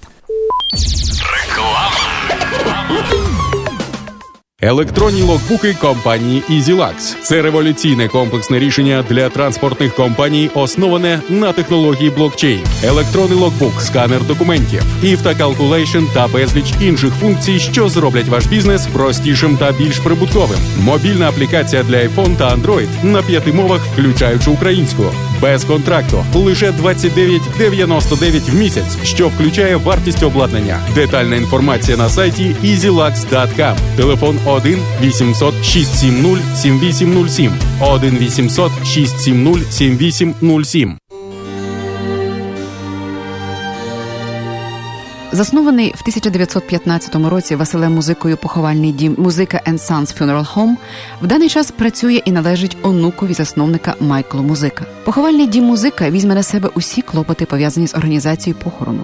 Електронні 4.61 5.21
логбуки 5.21 5.73
компанії 5.73 6.43
EasyLux. 6.49 7.21
Це 7.21 7.41
революційне 7.41 8.07
комплексне 8.07 8.59
рішення 8.59 9.05
для 9.09 9.29
транспортних 9.29 9.95
компаній, 9.95 10.49
основане 10.53 11.21
на 11.29 11.53
технології 11.53 12.09
блокчейн. 12.09 12.63
Електронний 12.83 13.37
логбук, 13.37 13.81
сканер 13.81 14.23
документів, 14.23 14.83
Calculation 15.03 16.13
та 16.13 16.27
безліч 16.27 16.73
інших 16.81 17.13
функцій, 17.13 17.59
що 17.59 17.89
зроблять 17.89 18.27
ваш 18.27 18.45
бізнес 18.45 18.87
простішим 18.87 19.57
та 19.57 19.71
більш 19.71 19.99
прибутковим. 19.99 20.59
Мобільна 20.79 21.29
аплікація 21.29 21.83
для 21.83 21.97
iPhone 21.97 22.37
та 22.37 22.55
Android 22.55 23.03
на 23.03 23.21
п'яти 23.21 23.53
мовах, 23.53 23.81
включаючи 23.85 24.49
українську. 24.49 25.03
Без 25.41 25.63
контракту 25.65 26.25
лише 26.33 26.71
29,99 26.71 28.51
в 28.51 28.55
місяць, 28.55 28.97
що 29.03 29.27
включає 29.27 29.75
вартість 29.75 30.23
обладнання. 30.23 30.79
Детальна 30.95 31.35
інформація 31.35 31.97
на 31.97 32.09
сайті 32.09 32.55
easylux.com. 32.63 33.75
Телефон 33.95 34.39
1 34.45 34.79
800 35.01 35.63
670 35.63 36.57
7807 36.57 37.51
1 37.81 38.17
800 38.17 38.71
670 38.85 39.73
7807. 39.73 40.97
Заснований 45.37 45.93
в 45.95 46.01
1915 46.01 47.15
році 47.15 47.55
Василем 47.55 47.93
музикою 47.93 48.37
поховальний 48.37 48.91
дім 48.91 49.15
музика 49.17 49.61
and 49.67 49.73
Sons 49.73 50.19
Funeral 50.19 50.53
Home 50.55 50.75
в 51.21 51.27
даний 51.27 51.49
час 51.49 51.71
працює 51.71 52.21
і 52.25 52.31
належить 52.31 52.77
онукові 52.81 53.33
засновника 53.33 53.95
Майклу 53.99 54.43
Музика. 54.43 54.85
Поховальний 55.03 55.47
дім 55.47 55.63
музика 55.63 56.09
візьме 56.09 56.35
на 56.35 56.43
себе 56.43 56.69
усі 56.73 57.01
клопоти 57.01 57.45
пов'язані 57.45 57.87
з 57.87 57.95
організацією 57.95 58.61
похорону. 58.63 59.03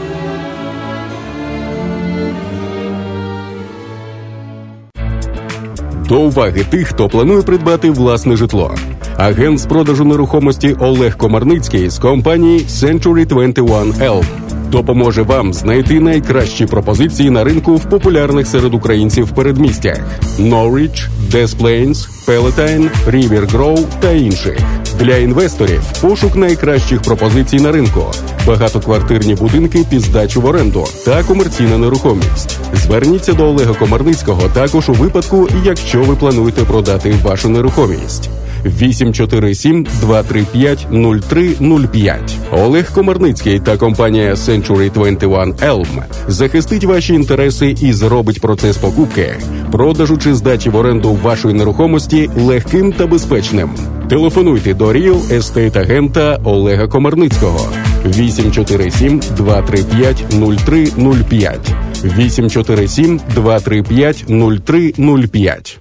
До 6.11 6.19
уваги 6.19 6.63
тих, 6.69 6.87
хто 6.87 7.09
планує 7.09 7.41
придбати 7.41 7.91
власне 7.91 8.35
житло. 8.35 8.75
Агент 9.17 9.59
з 9.59 9.65
продажу 9.65 10.05
нерухомості 10.05 10.75
Олег 10.79 11.17
Комарницький 11.17 11.89
з 11.89 11.99
компанії 11.99 12.59
Century 12.59 13.25
21 13.25 13.75
Elm 13.93 14.23
допоможе 14.71 15.21
вам 15.21 15.53
знайти 15.53 15.99
найкращі 15.99 16.65
пропозиції 16.65 17.29
на 17.29 17.43
ринку 17.43 17.75
в 17.75 17.89
популярних 17.89 18.47
серед 18.47 18.73
українців 18.73 19.29
передмістях: 19.35 19.97
Norwich, 20.39 21.07
Des 21.31 21.57
Plains, 21.57 22.07
Palatine, 22.27 22.89
River 23.07 23.51
Grove 23.51 23.85
та 23.99 24.11
інших. 24.11 24.57
Для 24.99 25.17
інвесторів 25.17 25.81
пошук 26.01 26.35
найкращих 26.35 27.01
пропозицій 27.01 27.59
на 27.59 27.71
ринку, 27.71 28.05
багатоквартирні 28.47 29.35
будинки 29.35 29.85
під 29.89 30.01
здачу 30.01 30.41
в 30.41 30.45
оренду 30.45 30.85
та 31.05 31.23
комерційна 31.23 31.77
нерухомість. 31.77 32.57
Зверніться 32.73 33.33
до 33.33 33.45
Олега 33.45 33.73
Комарницького 33.73 34.41
також 34.53 34.89
у 34.89 34.93
випадку, 34.93 35.47
якщо 35.65 36.03
ви 36.03 36.15
плануєте 36.15 36.61
продати 36.61 37.15
вашу 37.23 37.49
нерухомість. 37.49 38.29
847 38.65 39.83
235 40.01 40.87
0305. 40.91 42.19
Олег 42.51 42.91
Комарницький 42.93 43.59
та 43.59 43.77
компанія 43.77 44.33
Century 44.33 44.91
21 44.91 45.53
Elm 45.53 46.03
захистить 46.27 46.83
ваші 46.83 47.13
інтереси 47.13 47.75
і 47.81 47.93
зробить 47.93 48.41
процес 48.41 48.77
покупки, 48.77 49.35
продажу 49.71 50.17
чи 50.17 50.35
здачі 50.35 50.69
в 50.69 50.75
оренду 50.75 51.19
вашої 51.23 51.53
нерухомості 51.53 52.29
легким 52.37 52.93
та 52.93 53.07
безпечним. 53.07 53.69
Телефонуйте 54.09 54.73
до 54.73 54.85
Real 54.85 55.37
Estate 55.37 55.79
агента 55.79 56.39
Олега 56.43 56.87
Комарницького 56.87 57.69
847 58.05 59.21
235 59.37 60.25
0305 60.29 61.59
847 62.03 63.19
235 63.35 64.25
0305 64.27 65.79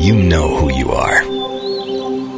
You 0.00 0.14
know 0.14 0.56
who 0.56 0.68
you 0.70 0.90
are. 0.90 1.31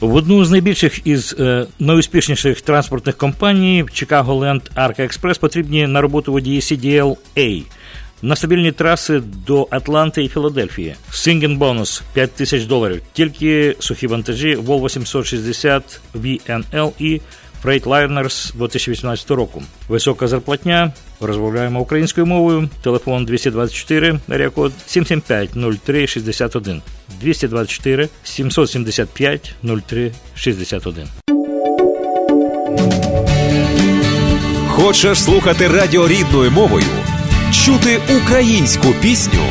В 0.00 0.14
одну 0.14 0.44
з 0.44 0.50
найбільших 0.50 1.06
із 1.06 1.36
е, 1.38 1.66
найуспішніших 1.78 2.60
транспортних 2.60 3.16
компаній 3.16 3.84
Chicago 3.84 4.38
Land 4.38 4.60
Arca 4.76 5.00
Express 5.00 5.40
потрібні 5.40 5.86
на 5.86 6.00
роботу 6.00 6.32
водії 6.32 6.60
CDL-A. 6.60 7.62
На 8.22 8.36
стабільні 8.36 8.72
траси 8.72 9.22
до 9.46 9.68
Атланти 9.70 10.24
і 10.24 10.28
Філадельфії. 10.28 10.94
Singing 11.12 11.56
бонус 11.56 12.02
5 12.12 12.32
тисяч 12.32 12.64
доларів. 12.64 13.02
Тільки 13.12 13.76
сухі 13.78 14.06
вантажі 14.06 14.56
Volvo 14.56 14.88
760 14.88 16.00
VNL 16.14 16.92
і 16.98 17.20
Freightliners 17.64 18.56
2018 18.56 19.30
року. 19.30 19.62
Висока 19.88 20.28
зарплатня. 20.28 20.92
Розмовляємо 21.20 21.80
українською 21.80 22.26
мовою. 22.26 22.68
Телефон 22.82 23.24
224, 23.24 24.18
код 24.54 24.72
775 24.86 25.50
03 25.84 26.06
61. 26.06 26.82
224 27.20 28.08
775 28.24 29.54
03 29.86 30.12
61. 30.34 31.08
Хочеш 34.68 35.18
слухати 35.18 35.68
радіо 35.68 36.08
рідною 36.08 36.50
мовою, 36.50 36.84
чути 37.52 38.00
українську 38.22 38.88
пісню 39.02 39.42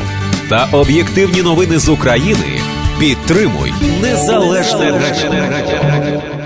та 0.49 0.65
об'єктивні 0.71 1.41
новини 1.41 1.79
з 1.79 1.89
України? 1.89 2.61
Підтримуй 2.99 3.73
незалежне 4.01 4.91
радіо. 4.91 6.36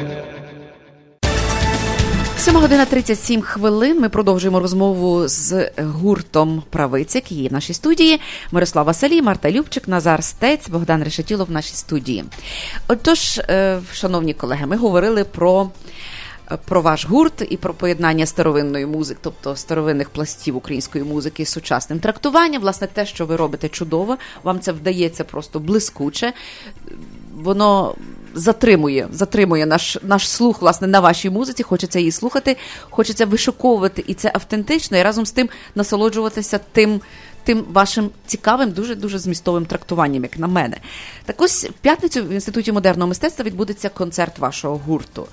7 2.41 2.55
година 2.55 2.85
37 2.85 3.41
хвилин. 3.41 3.99
Ми 3.99 4.09
продовжуємо 4.09 4.59
розмову 4.59 5.27
з 5.27 5.71
гуртом 5.77 6.63
Правиць, 6.69 7.15
який 7.15 7.41
є 7.41 7.49
в 7.49 7.53
нашій 7.53 7.73
студії. 7.73 8.19
Мирослав 8.51 8.85
Василій, 8.85 9.21
Марта 9.21 9.51
Любчик, 9.51 9.87
Назар 9.87 10.23
Стець, 10.23 10.69
Богдан 10.69 11.03
Решетілов 11.03 11.47
в 11.47 11.51
нашій 11.51 11.75
студії. 11.75 12.23
Отож, 12.87 13.37
е, 13.37 13.79
шановні 13.93 14.33
колеги, 14.33 14.65
ми 14.65 14.77
говорили 14.77 15.23
про. 15.23 15.69
Про 16.65 16.81
ваш 16.81 17.05
гурт 17.05 17.47
і 17.49 17.57
про 17.57 17.73
поєднання 17.73 18.25
старовинної 18.25 18.85
музики, 18.85 19.19
тобто 19.23 19.55
старовинних 19.55 20.09
пластів 20.09 20.55
української 20.55 21.03
музики 21.03 21.45
з 21.45 21.49
сучасним 21.49 21.99
трактуванням. 21.99 22.61
Власне, 22.61 22.87
те, 22.87 23.05
що 23.05 23.25
ви 23.25 23.35
робите 23.35 23.69
чудово, 23.69 24.17
вам 24.43 24.59
це 24.59 24.71
вдається 24.71 25.23
просто 25.23 25.59
блискуче. 25.59 26.33
Воно 27.35 27.95
затримує 28.33 29.07
затримує 29.11 29.65
наш 29.65 29.97
наш 30.03 30.29
слух 30.29 30.61
власне 30.61 30.87
на 30.87 30.99
вашій 30.99 31.29
музиці. 31.29 31.63
Хочеться 31.63 31.99
її 31.99 32.11
слухати, 32.11 32.57
хочеться 32.89 33.25
вишуковувати, 33.25 34.03
і 34.07 34.13
це 34.13 34.31
автентично, 34.33 34.97
і 34.97 35.03
разом 35.03 35.25
з 35.25 35.31
тим 35.31 35.49
насолоджуватися 35.75 36.59
тим. 36.71 37.01
Тим 37.43 37.65
вашим 37.71 38.09
цікавим, 38.25 38.71
дуже 38.71 38.95
дуже 38.95 39.19
змістовим 39.19 39.65
трактуванням, 39.65 40.23
як 40.23 40.39
на 40.39 40.47
мене. 40.47 40.77
Так 41.25 41.41
ось 41.41 41.65
в 41.65 41.73
п'ятницю 41.73 42.23
в 42.23 42.29
інституті 42.29 42.71
модерного 42.71 43.09
мистецтва 43.09 43.45
відбудеться 43.45 43.89
концерт 43.89 44.39
вашого 44.39 44.77
гурту. 44.77 45.27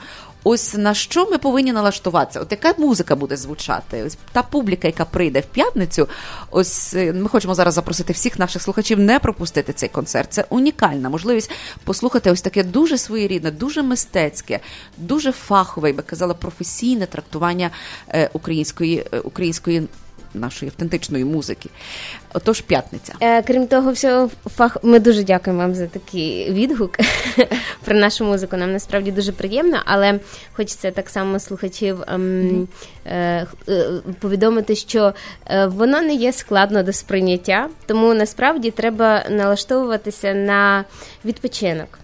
Ось 0.44 0.74
на 0.74 0.94
що 0.94 1.30
ми 1.30 1.38
повинні 1.38 1.72
налаштуватися? 1.72 2.40
От 2.40 2.50
яка 2.50 2.74
музика 2.78 3.16
буде 3.16 3.36
звучати? 3.36 4.02
Ось 4.02 4.18
та 4.32 4.42
публіка, 4.42 4.88
яка 4.88 5.04
прийде 5.04 5.40
в 5.40 5.46
п'ятницю. 5.46 6.08
Ось 6.50 6.94
е, 6.94 7.12
ми 7.12 7.28
хочемо 7.28 7.54
зараз 7.54 7.74
запросити 7.74 8.12
всіх 8.12 8.38
наших 8.38 8.62
слухачів 8.62 8.98
не 8.98 9.18
пропустити 9.18 9.72
цей 9.72 9.88
концерт. 9.88 10.32
Це 10.32 10.44
унікальна 10.50 11.08
можливість 11.08 11.50
послухати 11.84 12.30
ось 12.30 12.42
таке 12.42 12.64
дуже 12.64 12.98
своєрідне, 12.98 13.50
дуже 13.50 13.82
мистецьке, 13.82 14.60
дуже 14.96 15.32
фахове, 15.32 15.88
я 15.88 15.94
би 15.94 16.02
казала, 16.02 16.34
професійне 16.34 17.06
трактування 17.06 17.70
е, 18.08 18.30
української 18.32 19.06
е, 19.12 19.20
української 19.20 19.88
нашої 20.34 20.70
автентичної 20.70 21.24
музики. 21.24 21.70
Отож, 22.34 22.60
п'ятниця. 22.60 23.14
Е, 23.20 23.42
крім 23.42 23.66
того, 23.66 23.92
всього 23.92 24.30
фах 24.56 24.76
ми 24.82 24.98
дуже 24.98 25.22
дякуємо 25.22 25.62
вам 25.62 25.74
за 25.74 25.86
такий 25.86 26.52
відгук 26.52 26.96
про 27.84 27.96
нашу 27.96 28.24
музику. 28.24 28.56
Нам 28.56 28.72
насправді 28.72 29.12
дуже 29.12 29.32
приємно, 29.32 29.82
але 29.84 30.20
хочеться 30.52 30.90
так 30.90 31.08
само 31.10 31.38
слухачів 31.38 32.02
ем, 32.06 32.68
е, 33.06 33.46
е, 33.68 33.84
повідомити, 34.20 34.74
що 34.74 35.14
е, 35.46 35.66
воно 35.66 36.02
не 36.02 36.14
є 36.14 36.32
складно 36.32 36.82
до 36.82 36.92
сприйняття, 36.92 37.68
тому 37.86 38.14
насправді 38.14 38.70
треба 38.70 39.24
налаштовуватися 39.30 40.34
на 40.34 40.84
відпочинок. 41.24 41.98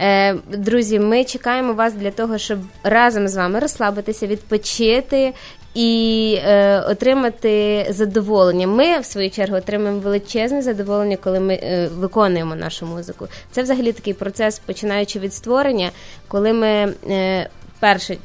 Е, 0.00 0.34
друзі, 0.34 0.98
ми 0.98 1.24
чекаємо 1.24 1.72
вас 1.72 1.94
для 1.94 2.10
того, 2.10 2.38
щоб 2.38 2.58
разом 2.82 3.28
з 3.28 3.36
вами 3.36 3.58
розслабитися, 3.58 4.26
відпочити 4.26 5.32
і 5.74 6.34
е, 6.44 6.80
отримати 6.80 7.86
задоволення. 7.90 8.66
Ми, 8.66 8.98
в 8.98 9.04
свою 9.04 9.30
чергу, 9.30 9.56
отримуємо 9.56 9.98
величезне 9.98 10.62
задоволення, 10.62 11.16
коли 11.16 11.40
ми 11.40 11.54
е, 11.54 11.88
виконуємо 11.94 12.54
нашу 12.54 12.86
музику. 12.86 13.28
Це 13.50 13.62
взагалі 13.62 13.92
такий 13.92 14.14
процес, 14.14 14.58
починаючи 14.58 15.18
від 15.18 15.34
створення, 15.34 15.90
коли 16.28 16.52
ми 16.52 16.94
е, 17.10 17.48
перше 17.80 18.16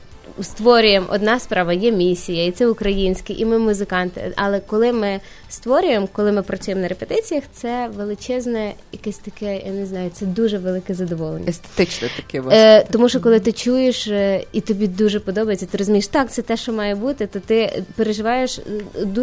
створюємо 0.41 1.07
одна 1.09 1.39
справа, 1.39 1.73
є 1.73 1.91
місія, 1.91 2.45
і 2.45 2.51
це 2.51 2.67
українське, 2.67 3.33
і 3.33 3.45
ми 3.45 3.59
музиканти. 3.59 4.31
Але 4.35 4.59
коли 4.59 4.93
ми 4.93 5.19
створюємо, 5.49 6.07
коли 6.11 6.31
ми 6.31 6.41
працюємо 6.41 6.81
на 6.81 6.87
репетиціях, 6.87 7.43
це 7.53 7.89
величезне, 7.95 8.73
якесь 8.91 9.17
таке, 9.17 9.61
я 9.65 9.71
не 9.71 9.85
знаю, 9.85 10.09
це 10.13 10.25
дуже 10.25 10.57
велике 10.57 10.93
задоволення. 10.93 11.45
Естетичне 11.47 12.09
таке 12.15 12.43
Е, 12.51 12.85
Тому 12.91 13.09
що 13.09 13.19
коли 13.19 13.39
ти 13.39 13.51
чуєш 13.51 14.07
е, 14.07 14.43
і 14.51 14.61
тобі 14.61 14.87
дуже 14.87 15.19
подобається, 15.19 15.65
ти 15.65 15.77
розумієш, 15.77 16.07
так, 16.07 16.31
це 16.31 16.41
те, 16.41 16.57
що 16.57 16.73
має 16.73 16.95
бути, 16.95 17.27
то 17.27 17.39
ти 17.39 17.83
переживаєш 17.95 18.59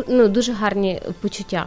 ну, 0.08 0.28
дуже 0.28 0.52
гарні 0.52 1.02
почуття. 1.20 1.66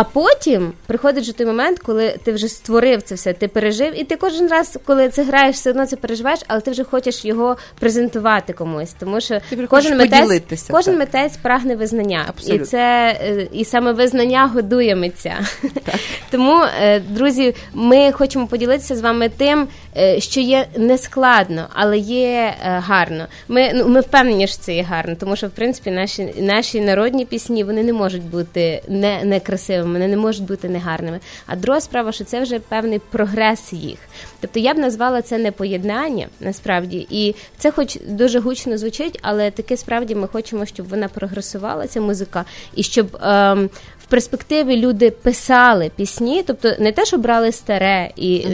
А 0.00 0.04
потім 0.04 0.72
приходить 0.86 1.24
же 1.24 1.32
той 1.32 1.46
момент, 1.46 1.78
коли 1.78 2.18
ти 2.24 2.32
вже 2.32 2.48
створив 2.48 3.02
це 3.02 3.14
все, 3.14 3.32
ти 3.32 3.48
пережив, 3.48 4.00
і 4.00 4.04
ти 4.04 4.16
кожен 4.16 4.48
раз, 4.48 4.78
коли 4.84 5.08
це 5.08 5.22
граєш, 5.22 5.56
все 5.56 5.70
одно 5.70 5.86
це 5.86 5.96
переживаєш, 5.96 6.40
але 6.46 6.60
ти 6.60 6.70
вже 6.70 6.84
хочеш 6.84 7.24
його 7.24 7.56
презентувати 7.80 8.52
комусь. 8.52 8.92
Тому 8.98 9.20
що 9.20 9.40
кожен 9.68 9.98
митець, 9.98 10.68
кожен 10.70 10.94
так. 10.94 10.98
митець 10.98 11.36
прагне 11.36 11.76
визнання, 11.76 12.24
Абсолютно. 12.28 12.64
і 12.64 12.66
це 12.66 13.16
е, 13.22 13.48
і 13.52 13.64
саме 13.64 13.92
визнання 13.92 14.46
годує 14.46 14.96
митця. 14.96 15.34
Тому, 16.30 16.62
е, 16.82 17.00
друзі, 17.00 17.54
ми 17.74 18.12
хочемо 18.12 18.46
поділитися 18.46 18.96
з 18.96 19.00
вами 19.00 19.28
тим, 19.36 19.68
що 20.18 20.40
є 20.40 20.66
нескладно, 20.76 21.66
але 21.72 21.98
є 21.98 22.54
гарно. 22.62 23.26
Ми 23.48 23.72
ну 23.74 23.88
ми 23.88 24.00
впевнені, 24.00 24.46
що 24.46 24.58
це 24.58 24.74
є 24.74 24.82
гарно, 24.82 25.16
тому 25.20 25.36
що 25.36 25.46
в 25.46 25.50
принципі 25.50 25.90
наші 25.90 26.34
наші 26.38 26.80
народні 26.80 27.24
пісні 27.24 27.64
вони 27.64 27.82
не 27.82 27.92
можуть 27.92 28.24
бути 28.24 28.82
не, 28.88 29.24
не 29.24 29.40
красивими 29.40 29.92
вони 29.92 30.08
не 30.08 30.16
можуть 30.16 30.44
бути 30.44 30.68
негарними. 30.68 31.20
А 31.46 31.56
друга 31.56 31.80
справа, 31.80 32.12
що 32.12 32.24
це 32.24 32.42
вже 32.42 32.58
певний 32.58 32.98
прогрес 32.98 33.72
їх. 33.72 33.98
Тобто 34.40 34.60
я 34.60 34.74
б 34.74 34.78
назвала 34.78 35.22
це 35.22 35.38
не 35.38 35.52
поєднання 35.52 36.28
насправді, 36.40 37.06
і 37.10 37.34
це, 37.58 37.70
хоч 37.70 37.98
дуже 38.08 38.40
гучно 38.40 38.78
звучить, 38.78 39.18
але 39.22 39.50
таке 39.50 39.76
справді 39.76 40.14
ми 40.14 40.26
хочемо, 40.26 40.66
щоб 40.66 40.88
вона 40.88 41.08
прогресувала, 41.08 41.86
ця 41.86 42.00
музика, 42.00 42.44
і 42.74 42.82
щоб 42.82 43.16
ем, 43.22 43.70
перспективі 44.08 44.76
люди 44.76 45.10
писали 45.10 45.90
пісні, 45.96 46.42
тобто 46.46 46.72
не 46.78 46.92
те, 46.92 47.04
що 47.04 47.18
брали 47.18 47.52
старе 47.52 48.10
і 48.16 48.46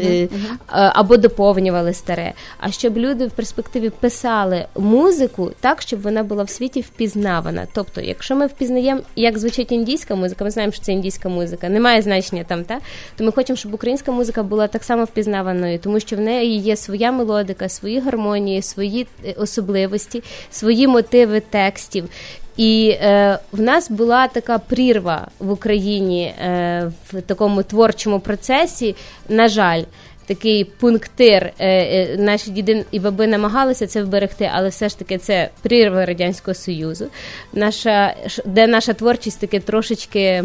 а- 0.66 0.92
або 0.94 1.16
доповнювали 1.16 1.94
старе, 1.94 2.32
а 2.59 2.70
щоб 2.70 2.98
люди 2.98 3.26
в 3.26 3.30
перспективі 3.30 3.90
писали 3.90 4.66
музику 4.76 5.50
так, 5.61 5.82
щоб 5.82 6.02
вона 6.02 6.22
була 6.22 6.42
в 6.42 6.50
світі 6.50 6.80
впізнавана. 6.80 7.66
Тобто, 7.74 8.00
якщо 8.00 8.36
ми 8.36 8.46
впізнаємо, 8.46 9.00
як 9.16 9.38
звучить 9.38 9.72
індійська 9.72 10.14
музика, 10.14 10.44
ми 10.44 10.50
знаємо, 10.50 10.72
що 10.72 10.82
це 10.82 10.92
індійська 10.92 11.28
музика, 11.28 11.68
немає 11.68 12.02
значення 12.02 12.44
там, 12.44 12.64
та 12.64 12.80
то 13.16 13.24
ми 13.24 13.32
хочемо, 13.32 13.57
щоб 13.57 13.74
українська 13.74 14.12
музика 14.12 14.42
була 14.42 14.66
так 14.66 14.84
само 14.84 15.05
впізнаваною, 15.05 15.78
тому 15.78 16.00
що 16.00 16.16
в 16.16 16.20
неї 16.20 16.59
є 16.59 16.76
своя 16.76 17.12
мелодика, 17.12 17.68
свої 17.68 18.00
гармонії, 18.00 18.62
свої 18.62 19.07
е, 19.26 19.32
особливості, 19.32 20.22
свої 20.50 20.86
мотиви 20.86 21.40
текстів. 21.40 22.09
І 22.57 22.88
е, 23.00 23.38
в 23.52 23.61
нас 23.61 23.90
була 23.90 24.28
така 24.28 24.59
прірва 24.59 25.28
в 25.38 25.50
Україні 25.50 26.24
е, 26.24 26.90
в 27.12 27.20
такому 27.20 27.62
творчому 27.62 28.20
процесі. 28.20 28.96
На 29.28 29.48
жаль, 29.48 29.82
такий 30.26 30.64
пунктир. 30.64 31.52
Е, 31.59 31.68
е, 31.68 32.16
наші 32.18 32.50
діди 32.50 32.84
і 32.90 33.00
баби 33.00 33.26
намагалися 33.26 33.86
це 33.86 34.02
вберегти, 34.02 34.50
але 34.55 34.68
все 34.68 34.88
ж 34.88 34.98
таки 34.98 35.18
це 35.18 35.50
прірва 35.62 36.07
радянського 36.07 36.55
союзу. 36.55 37.07
Наша 37.52 38.14
де 38.44 38.66
наша 38.66 38.92
творчість 38.92 39.40
таки 39.40 39.61
трошечки. 39.61 40.44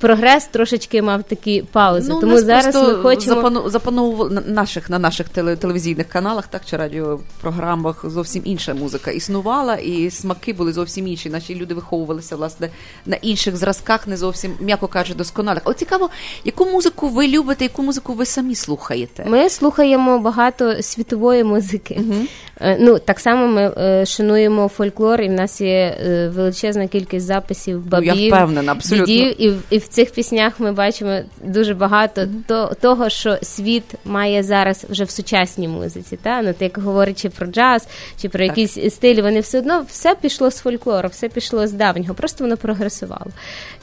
Прогрес 0.00 0.46
трошечки 0.46 1.02
мав 1.02 1.22
такі 1.22 1.64
паузи, 1.72 2.12
Ну, 2.12 2.20
тому 2.20 2.38
зараз 2.38 2.74
ми 2.74 2.94
хочемо 2.94 3.36
запану- 3.42 3.68
запановували 3.70 4.30
на 4.30 4.40
наших 4.40 4.90
на 4.90 4.98
наших 4.98 5.26
теле- 5.36 5.56
телевізійних 5.56 6.08
каналах, 6.08 6.46
так 6.46 6.62
чи 6.64 6.76
радіопрограмах 6.76 8.04
зовсім 8.10 8.42
інша 8.44 8.74
музика 8.74 9.10
існувала, 9.10 9.74
і 9.74 10.10
смаки 10.10 10.52
були 10.52 10.72
зовсім 10.72 11.08
інші. 11.08 11.30
Наші 11.30 11.54
люди 11.54 11.74
виховувалися 11.74 12.36
власне 12.36 12.68
на 13.06 13.16
інших 13.16 13.56
зразках, 13.56 14.06
не 14.06 14.16
зовсім 14.16 14.52
м'яко 14.60 14.86
кажучи, 14.88 15.14
досконалих. 15.14 15.62
От 15.64 15.78
цікаво, 15.78 16.10
яку 16.44 16.64
музику 16.64 17.08
ви 17.08 17.28
любите, 17.28 17.64
яку 17.64 17.82
музику 17.82 18.12
ви 18.14 18.26
самі 18.26 18.54
слухаєте? 18.54 19.24
Ми 19.26 19.50
слухаємо 19.50 20.18
багато 20.18 20.82
світової 20.82 21.44
музики. 21.44 22.00
Е, 22.60 22.76
Ну 22.80 22.98
так 22.98 23.20
само 23.20 23.46
ми 23.46 23.74
е, 23.78 24.06
шануємо 24.06 24.68
фольклор, 24.68 25.20
і 25.20 25.28
в 25.28 25.32
нас 25.32 25.60
є 25.60 25.98
е, 26.06 26.28
величезна 26.34 26.86
кількість 26.88 27.26
записів 27.26 27.82
Ну, 27.92 28.02
я 28.02 28.14
впевнена, 28.28 28.72
абсолютно. 28.72 29.06
дідів, 29.06 29.42
і, 29.42 29.52
і 29.70 29.78
в 29.78 29.87
цих 29.88 30.10
піснях 30.10 30.60
ми 30.60 30.72
бачимо 30.72 31.20
дуже 31.44 31.74
багато 31.74 32.28
то, 32.46 32.72
того, 32.80 33.08
що 33.08 33.38
світ 33.42 33.84
має 34.04 34.42
зараз 34.42 34.86
вже 34.88 35.04
в 35.04 35.10
сучасній 35.10 35.68
музиці. 35.68 36.18
Та? 36.22 36.42
Ну, 36.42 36.52
ти 36.52 36.64
як 36.64 36.78
говорячи 36.78 37.28
про 37.28 37.46
джаз 37.46 37.88
чи 38.22 38.28
про 38.28 38.44
якісь 38.44 38.94
стилі, 38.94 39.22
вони 39.22 39.40
все 39.40 39.58
одно 39.58 39.84
все 39.88 40.14
пішло 40.14 40.50
з 40.50 40.58
фольклору, 40.58 41.08
все 41.08 41.28
пішло 41.28 41.66
з 41.66 41.72
давнього, 41.72 42.14
просто 42.14 42.44
воно 42.44 42.56
прогресувало. 42.56 43.26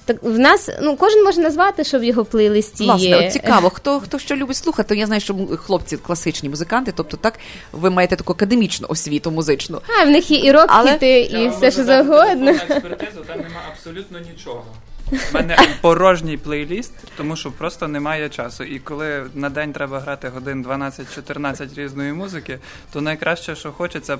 Так 0.05 0.23
в 0.23 0.39
нас 0.39 0.69
ну 0.81 0.95
кожен 0.95 1.23
може 1.23 1.41
назвати, 1.41 1.83
що 1.83 1.99
в 1.99 2.03
його 2.03 2.25
плейлисті 2.25 2.83
Власне, 2.83 3.07
є. 3.07 3.17
от 3.27 3.33
цікаво, 3.33 3.69
хто 3.69 3.99
хто 3.99 4.19
що 4.19 4.35
любить 4.35 4.55
слухати. 4.57 4.97
Я 4.97 5.05
знаю, 5.05 5.21
що 5.21 5.35
хлопці 5.57 5.97
класичні 5.97 6.49
музиканти, 6.49 6.93
тобто 6.95 7.17
так 7.17 7.39
ви 7.71 7.89
маєте 7.89 8.15
таку 8.15 8.33
академічну 8.33 8.87
освіту 8.89 9.31
музичну. 9.31 9.81
А, 10.01 10.05
в 10.05 10.09
них 10.09 10.31
є 10.31 10.39
і 10.39 10.51
рок, 10.51 10.65
Але- 10.67 10.97
і 11.01 11.49
все, 11.49 11.71
що 11.71 11.83
завгодно. 11.83 12.51
експертизу, 12.51 13.21
там 13.27 13.37
нема 13.37 13.61
абсолютно 13.71 14.19
нічого. 14.19 14.63
У 15.11 15.15
мене 15.33 15.57
порожній 15.81 16.37
плейліст, 16.37 16.93
тому 17.17 17.35
що 17.35 17.51
просто 17.51 17.87
немає 17.87 18.29
часу. 18.29 18.63
І 18.63 18.79
коли 18.79 19.25
на 19.33 19.49
день 19.49 19.73
треба 19.73 19.99
грати 19.99 20.29
годин 20.29 20.65
12-14 20.65 21.75
різної 21.75 22.13
музики, 22.13 22.59
то 22.93 23.01
найкраще, 23.01 23.55
що 23.55 23.71
хочеться, 23.71 24.17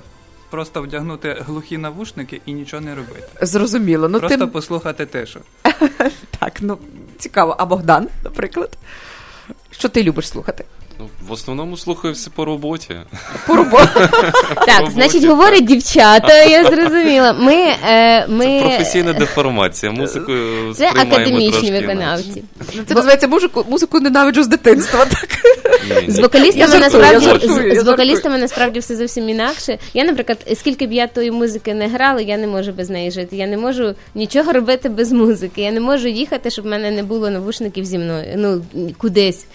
просто 0.50 0.82
вдягнути 0.82 1.36
глухі 1.46 1.78
навушники 1.78 2.40
і 2.46 2.52
нічого 2.52 2.82
не 2.82 2.94
робити. 2.94 3.28
Зрозуміло. 3.42 4.08
Ну, 4.08 4.18
просто 4.20 4.38
тим- 4.38 4.50
послухати 4.50 5.06
тишу. 5.06 5.40
Так, 6.38 6.52
ну 6.60 6.78
цікаво. 7.18 7.56
А 7.58 7.66
Богдан, 7.66 8.08
наприклад, 8.24 8.78
що 9.70 9.88
ти 9.88 10.02
любиш 10.02 10.28
слухати? 10.28 10.64
Ну, 10.98 11.08
в 11.28 11.32
основному 11.32 11.76
слухаю 11.76 12.14
все 12.14 12.30
по 12.30 12.44
роботі. 12.44 12.96
По 13.46 13.56
роботі. 13.56 13.90
Так, 14.66 14.90
значить, 14.90 15.24
говорять 15.24 15.64
дівчата, 15.64 16.42
я 16.42 16.64
зрозуміла. 16.64 17.32
Ми, 17.32 17.54
е, 17.88 18.26
ми... 18.28 18.60
Професійна 18.60 19.12
деформація. 19.12 19.92
Музику 19.92 20.32
Це 20.74 20.88
академічні 20.88 21.72
виконавці. 21.72 22.44
Це 22.88 22.94
називається 22.94 23.28
музику, 23.28 23.64
музику 23.68 24.00
ненавиджу 24.00 24.42
з 24.42 24.46
дитинства. 24.46 25.04
Так? 25.04 25.28
З 26.08 26.18
вокалістами 26.18 26.78
насправді 26.78 27.26
з, 27.46 27.80
з 27.80 27.84
вокалістами 27.84 28.38
насправді 28.38 28.78
все 28.78 28.96
зовсім 28.96 29.28
інакше. 29.28 29.78
Я, 29.94 30.04
наприклад, 30.04 30.38
скільки 30.54 30.86
б 30.86 30.92
я 30.92 31.06
тої 31.06 31.30
музики 31.30 31.74
не 31.74 31.88
грала, 31.88 32.20
я 32.20 32.36
не 32.36 32.46
можу 32.46 32.72
без 32.72 32.90
неї 32.90 33.10
жити. 33.10 33.36
Я 33.36 33.46
не 33.46 33.56
можу 33.56 33.94
нічого 34.14 34.52
робити 34.52 34.88
без 34.88 35.12
музики. 35.12 35.62
Я 35.62 35.72
не 35.72 35.80
можу 35.80 36.08
їхати, 36.08 36.50
щоб 36.50 36.64
в 36.64 36.68
мене 36.68 36.90
не 36.90 37.02
було 37.02 37.30
навушників 37.30 37.84
зі 37.84 37.98
мною. 37.98 38.26
Ну 38.36 38.62
кудись. 38.98 39.46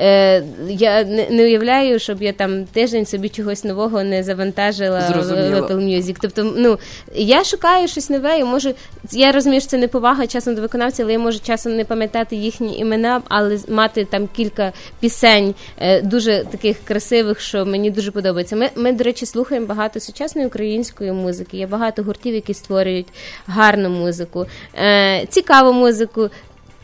Е, 0.00 0.42
я 0.68 1.04
не, 1.04 1.26
не 1.30 1.42
уявляю, 1.44 1.98
щоб 1.98 2.22
я 2.22 2.32
там 2.32 2.64
тиждень 2.64 3.06
собі 3.06 3.28
чогось 3.28 3.64
нового 3.64 4.02
не 4.02 4.22
завантажила 4.22 4.98
в 4.98 5.54
Apple 5.54 5.76
Music. 5.76 6.16
Тобто, 6.20 6.54
ну 6.56 6.78
я 7.14 7.44
шукаю 7.44 7.88
щось 7.88 8.10
нове, 8.10 8.38
і 8.38 8.44
можу. 8.44 8.74
Я 9.12 9.32
розумію, 9.32 9.60
що 9.60 9.70
це 9.70 9.78
не 9.78 9.88
повага 9.88 10.26
часом 10.26 10.54
до 10.54 10.60
виконавця, 10.60 11.02
але 11.02 11.12
я 11.12 11.18
можу 11.18 11.40
часом 11.40 11.76
не 11.76 11.84
пам'ятати 11.84 12.36
їхні 12.36 12.78
імена, 12.78 13.22
але 13.28 13.58
мати 13.68 14.04
там 14.04 14.28
кілька 14.36 14.72
пісень 15.00 15.54
дуже 16.02 16.44
таких 16.50 16.76
красивих, 16.84 17.40
що 17.40 17.66
мені 17.66 17.90
дуже 17.90 18.10
подобається. 18.10 18.56
Ми, 18.56 18.70
ми, 18.76 18.92
до 18.92 19.04
речі, 19.04 19.26
слухаємо 19.26 19.66
багато 19.66 20.00
сучасної 20.00 20.46
української 20.46 21.12
музики. 21.12 21.56
Є 21.56 21.66
багато 21.66 22.02
гуртів, 22.02 22.34
які 22.34 22.54
створюють 22.54 23.08
гарну 23.46 23.90
музику, 23.90 24.46
е, 24.74 25.26
цікаву 25.28 25.72
музику. 25.72 26.30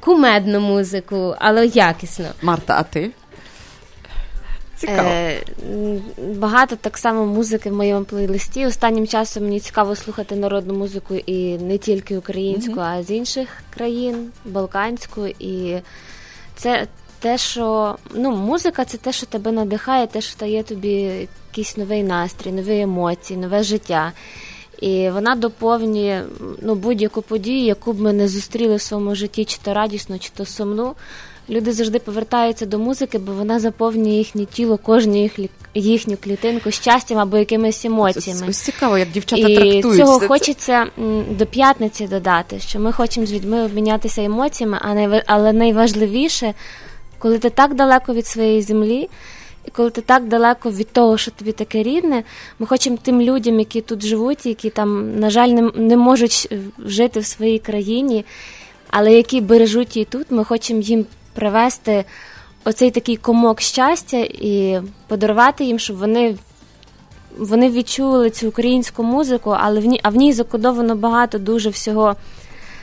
Кумедну 0.00 0.60
музику, 0.60 1.34
але 1.38 1.66
якісно. 1.66 2.26
Марта, 2.42 2.76
а 2.78 2.82
ти? 2.82 3.10
Цікаво. 4.76 5.08
Е, 5.08 5.40
багато 6.34 6.76
так 6.76 6.98
само 6.98 7.26
музики 7.26 7.70
в 7.70 7.74
моєму 7.74 8.04
плейлисті. 8.04 8.66
Останнім 8.66 9.06
часом 9.06 9.42
мені 9.42 9.60
цікаво 9.60 9.96
слухати 9.96 10.36
народну 10.36 10.74
музику 10.74 11.14
і 11.14 11.58
не 11.58 11.78
тільки 11.78 12.18
українську, 12.18 12.72
Мгм. 12.72 12.80
а 12.80 13.02
з 13.02 13.10
інших 13.10 13.48
країн, 13.74 14.30
балканську. 14.44 15.26
І 15.26 15.76
це 16.56 16.86
те, 17.26 17.38
що 17.38 17.96
ну, 18.14 18.36
музика 18.36 18.84
це 18.84 18.98
те, 18.98 19.12
що 19.12 19.26
тебе 19.26 19.52
надихає, 19.52 20.06
те, 20.06 20.20
що 20.20 20.36
дає 20.40 20.62
тобі 20.62 20.92
якийсь 21.50 21.76
новий 21.76 22.02
настрій, 22.02 22.52
нові 22.52 22.80
емоції, 22.80 23.38
нове 23.38 23.62
життя. 23.62 24.12
І 24.80 25.10
вона 25.10 25.34
доповнює 25.34 26.22
ну, 26.62 26.74
будь-яку 26.74 27.22
подію, 27.22 27.64
яку 27.64 27.92
б 27.92 28.00
ми 28.00 28.12
не 28.12 28.28
зустріли 28.28 28.76
в 28.76 28.80
своєму 28.80 29.14
житті, 29.14 29.44
чи 29.44 29.58
то 29.62 29.74
радісну, 29.74 30.18
чи 30.18 30.30
то 30.36 30.44
сумну. 30.44 30.94
Люди 31.50 31.72
завжди 31.72 31.98
повертаються 31.98 32.66
до 32.66 32.78
музики, 32.78 33.18
бо 33.18 33.32
вона 33.32 33.60
заповнює 33.60 34.14
їхнє 34.14 34.44
тіло, 34.44 34.78
кожну 34.78 35.22
їх, 35.22 35.32
їхню 35.74 36.16
клітинку 36.16 36.70
щастям 36.70 37.18
або 37.18 37.36
якимись 37.36 37.84
емоціями. 37.84 38.46
Ось 38.48 38.60
цікаво, 38.60 38.98
як 38.98 39.10
дівчата 39.10 39.48
І 39.48 39.56
трактують. 39.56 39.96
цього 39.96 40.20
це- 40.20 40.28
хочеться 40.28 40.86
до 41.30 41.46
п'ятниці 41.46 42.06
додати, 42.06 42.60
що 42.60 42.80
ми 42.80 42.92
хочемо 42.92 43.26
з 43.26 43.32
людьми 43.32 43.64
обмінятися 43.64 44.24
емоціями, 44.24 44.78
а 44.82 45.20
але 45.26 45.52
найважливіше, 45.52 46.54
коли 47.18 47.38
ти 47.38 47.50
так 47.50 47.74
далеко 47.74 48.14
від 48.14 48.26
своєї 48.26 48.62
землі, 48.62 49.08
і 49.66 49.70
коли 49.70 49.90
ти 49.90 50.00
так 50.00 50.28
далеко 50.28 50.70
від 50.70 50.92
того, 50.92 51.18
що 51.18 51.30
тобі 51.30 51.52
таке 51.52 51.82
рідне, 51.82 52.22
ми 52.58 52.66
хочемо 52.66 52.98
тим 53.02 53.20
людям, 53.20 53.58
які 53.58 53.80
тут 53.80 54.06
живуть, 54.06 54.46
які 54.46 54.70
там, 54.70 55.20
на 55.20 55.30
жаль, 55.30 55.48
не, 55.48 55.70
не 55.74 55.96
можуть 55.96 56.48
е, 56.52 56.58
жити 56.86 57.20
в 57.20 57.26
своїй 57.26 57.58
країні, 57.58 58.24
але 58.90 59.12
які 59.12 59.40
бережуть 59.40 59.96
її 59.96 60.04
тут, 60.10 60.30
ми 60.30 60.44
хочемо 60.44 60.80
їм 60.80 61.06
привести 61.34 62.04
оцей 62.64 62.90
такий 62.90 63.16
комок 63.16 63.60
щастя 63.60 64.16
і 64.18 64.80
подарувати 65.08 65.64
їм, 65.64 65.78
щоб 65.78 65.96
вони 65.96 66.36
вони 67.38 67.70
відчули 67.70 68.30
цю 68.30 68.48
українську 68.48 69.02
музику, 69.02 69.56
але 69.60 69.80
в 69.80 69.84
ній, 69.84 70.00
а 70.02 70.08
в 70.08 70.16
ній 70.16 70.32
закодовано 70.32 70.96
багато 70.96 71.38
дуже 71.38 71.70
всього 71.70 72.16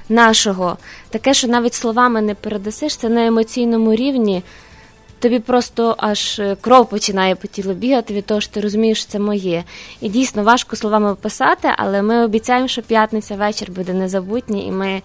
нашого. 0.09 0.77
Таке, 1.09 1.33
що 1.33 1.47
навіть 1.47 1.73
словами 1.73 2.21
не 2.21 2.35
передасиш, 2.35 2.95
це 2.95 3.09
на 3.09 3.25
емоційному 3.25 3.95
рівні. 3.95 4.43
Тобі 5.23 5.39
просто 5.39 5.95
аж 5.97 6.39
е, 6.39 6.57
кров 6.61 6.89
починає 6.89 7.35
по 7.35 7.47
тілу 7.47 7.73
бігати 7.73 8.13
від 8.13 8.25
того, 8.25 8.41
що 8.41 8.53
ти 8.53 8.61
розумієш, 8.61 8.99
що 8.99 9.11
це 9.11 9.19
моє. 9.19 9.63
І 10.01 10.09
дійсно 10.09 10.43
важко 10.43 10.75
словами 10.75 11.11
описати, 11.11 11.69
але 11.77 12.01
ми 12.01 12.25
обіцяємо, 12.25 12.67
що 12.67 12.81
п'ятниця 12.81 13.35
вечір 13.35 13.71
буде 13.71 13.93
незабутній, 13.93 14.67
і 14.67 14.71
ми 14.71 15.01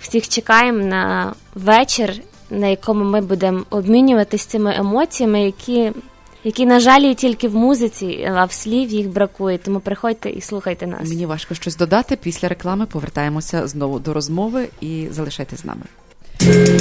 всіх 0.00 0.28
чекаємо 0.28 0.84
на 0.84 1.32
вечір, 1.54 2.14
на 2.50 2.66
якому 2.66 3.04
ми 3.04 3.20
будемо 3.20 3.62
обмінюватися 3.70 4.48
цими 4.48 4.74
емоціями, 4.76 5.44
які, 5.44 5.92
які, 6.44 6.66
на 6.66 6.80
жаль, 6.80 7.00
є 7.00 7.14
тільки 7.14 7.48
в 7.48 7.54
музиці, 7.54 8.28
а 8.34 8.44
в 8.44 8.52
слів 8.52 8.90
їх 8.90 9.08
бракує. 9.08 9.58
Тому 9.58 9.80
приходьте 9.80 10.30
і 10.30 10.40
слухайте 10.40 10.86
нас. 10.86 11.08
Мені 11.08 11.26
важко 11.26 11.54
щось 11.54 11.76
додати. 11.76 12.16
Після 12.16 12.48
реклами 12.48 12.86
повертаємося 12.86 13.66
знову 13.66 13.98
до 13.98 14.14
розмови 14.14 14.68
і 14.80 15.06
залишайтесь 15.10 15.60
з 15.60 15.64
нами. 15.64 15.82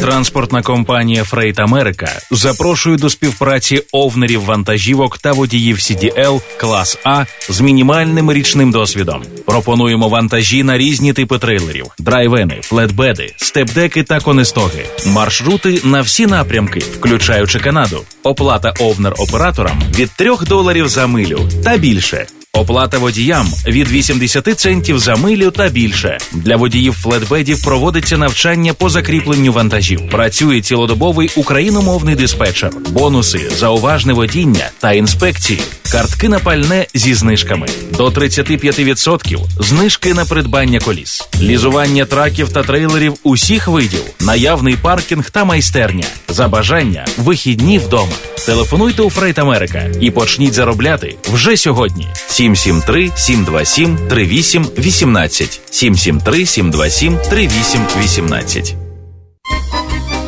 Транспортна 0.01 0.61
компанія 0.61 1.23
Фрейт 1.23 1.59
Америка 1.59 2.19
запрошує 2.31 2.97
до 2.97 3.09
співпраці 3.09 3.81
овнерів 3.91 4.45
вантажівок 4.45 5.17
та 5.17 5.31
водіїв 5.31 5.77
CDL 5.77 6.41
клас 6.57 6.97
А 7.03 7.25
з 7.49 7.61
мінімальним 7.61 8.31
річним 8.31 8.71
досвідом. 8.71 9.23
Пропонуємо 9.45 10.09
вантажі 10.09 10.63
на 10.63 10.77
різні 10.77 11.13
типи 11.13 11.37
трейлерів: 11.37 11.85
драйвени, 11.99 12.59
флетбеди, 12.61 13.33
степдеки 13.37 14.03
та 14.03 14.19
конестоги, 14.19 14.85
маршрути 15.05 15.81
на 15.83 16.01
всі 16.01 16.27
напрямки, 16.27 16.79
включаючи 16.79 17.59
Канаду. 17.59 18.01
Оплата 18.23 18.73
овнер 18.79 19.13
операторам 19.17 19.81
від 19.95 20.11
3 20.11 20.35
доларів 20.47 20.89
за 20.89 21.07
милю 21.07 21.49
та 21.63 21.77
більше. 21.77 22.27
Оплата 22.53 22.97
водіям 22.97 23.47
від 23.67 23.91
80 23.91 24.59
центів 24.59 24.99
за 24.99 25.15
милю 25.15 25.51
та 25.51 25.69
більше. 25.69 26.17
Для 26.31 26.55
водіїв 26.55 26.93
флетбедів 26.93 27.63
проводиться 27.63 28.17
навчання 28.17 28.73
по 28.73 28.89
закріпленню 28.89 29.40
вантажів. 29.49 30.09
Працює 30.09 30.61
цілодобовий 30.61 31.31
україномовний 31.35 32.15
диспетчер, 32.15 32.71
бонуси 32.89 33.51
за 33.57 33.69
уважне 33.69 34.13
водіння 34.13 34.69
та 34.79 34.93
інспекції, 34.93 35.61
картки 35.91 36.29
на 36.29 36.39
пальне 36.39 36.85
зі 36.93 37.13
знижками 37.13 37.67
до 37.97 38.07
35% 38.07 39.37
знижки 39.59 40.13
на 40.13 40.25
придбання 40.25 40.79
коліс, 40.79 41.29
лізування 41.41 42.05
траків 42.05 42.49
та 42.49 42.63
трейлерів 42.63 43.13
усіх 43.23 43.67
видів, 43.67 44.03
наявний 44.19 44.75
паркінг 44.75 45.29
та 45.29 45.45
майстерня. 45.45 46.05
За 46.27 46.47
бажання 46.47 47.05
вихідні 47.17 47.79
вдома. 47.79 48.13
Телефонуйте 48.45 49.01
у 49.01 49.09
Фрейт 49.09 49.39
Америка 49.39 49.89
і 50.01 50.11
почніть 50.11 50.53
заробляти 50.53 51.15
вже 51.33 51.57
сьогодні. 51.57 52.07
773 52.27 53.11
727 53.15 53.97
38 54.09 54.65
18 54.77 55.61
773 55.71 56.45
727 56.45 57.17
38 57.29 57.81
18 58.03 58.80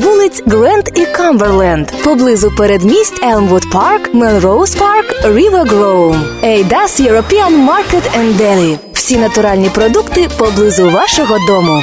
вулиць 0.00 0.42
Гренд 0.46 0.90
і 0.94 1.06
Камберленд, 1.06 1.92
поблизу 2.04 2.50
передмість 2.50 3.22
Елмвуд 3.22 3.70
Парк, 3.72 4.14
Мелроуз 4.14 4.74
Парк, 4.74 5.14
Рівер 5.24 5.66
Гроу. 5.66 6.14
Ейдас 6.44 7.00
European 7.00 7.68
Market 7.68 8.20
and. 8.20 8.78
Всі 8.92 9.16
натуральні 9.16 9.68
продукти 9.68 10.28
поблизу 10.38 10.90
вашого 10.90 11.36
дому. 11.46 11.82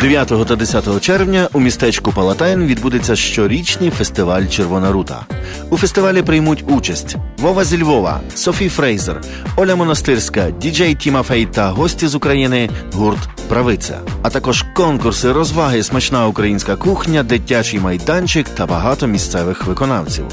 9 0.00 0.28
та 0.46 0.56
10 0.56 1.00
червня 1.00 1.48
у 1.52 1.60
містечку 1.60 2.12
Палатайн 2.12 2.66
відбудеться 2.66 3.16
щорічний 3.16 3.90
фестиваль 3.90 4.46
Червона 4.46 4.92
рута. 4.92 5.26
У 5.70 5.76
фестивалі 5.76 6.22
приймуть 6.22 6.64
участь 6.68 7.16
Вова 7.38 7.64
зі 7.64 7.82
Львова, 7.82 8.20
Софі 8.34 8.68
Фрейзер, 8.68 9.20
Оля 9.56 9.76
Монастирська, 9.76 10.50
діджей 10.50 10.94
Тімафей 10.94 11.46
та 11.46 11.70
гості 11.70 12.06
з 12.06 12.14
України 12.14 12.70
гурт 12.92 13.28
Правиця, 13.48 13.98
а 14.22 14.30
також 14.30 14.64
конкурси, 14.74 15.32
розваги, 15.32 15.82
смачна 15.82 16.26
українська 16.26 16.76
кухня, 16.76 17.22
дитячий 17.22 17.80
майданчик 17.80 18.48
та 18.48 18.66
багато 18.66 19.06
місцевих 19.06 19.66
виконавців. 19.66 20.24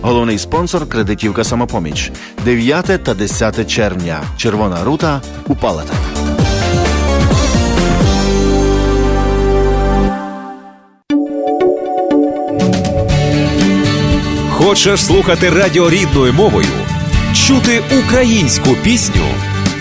Головний 0.00 0.38
спонсор 0.38 0.88
кредитівка 0.88 1.44
самопоміч 1.44 2.12
9 2.44 3.04
та 3.04 3.14
10 3.14 3.70
червня. 3.70 4.20
Червона 4.36 4.84
рута 4.84 5.22
у 5.46 5.54
Палатайн. 5.54 6.17
Хочеш 14.58 15.04
слухати 15.04 15.50
радіо 15.50 15.90
рідною 15.90 16.32
мовою, 16.32 16.68
чути 17.34 17.82
українську 18.04 18.70
пісню 18.84 19.24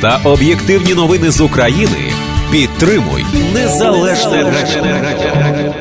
та 0.01 0.17
об'єктивні 0.23 0.93
новини 0.93 1.31
з 1.31 1.41
України? 1.41 2.13
Підтримуй 2.51 3.25
незалежне 3.53 4.43
радіо. 4.43 5.73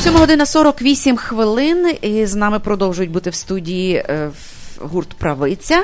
7 0.00 0.14
година 0.14 0.46
48 0.46 1.16
хвилин. 1.16 1.94
І 2.02 2.26
з 2.26 2.34
нами 2.34 2.58
продовжують 2.58 3.10
бути 3.10 3.30
в 3.30 3.34
студії 3.34 3.94
е, 3.94 4.30
гурт 4.80 5.08
Правиця 5.08 5.82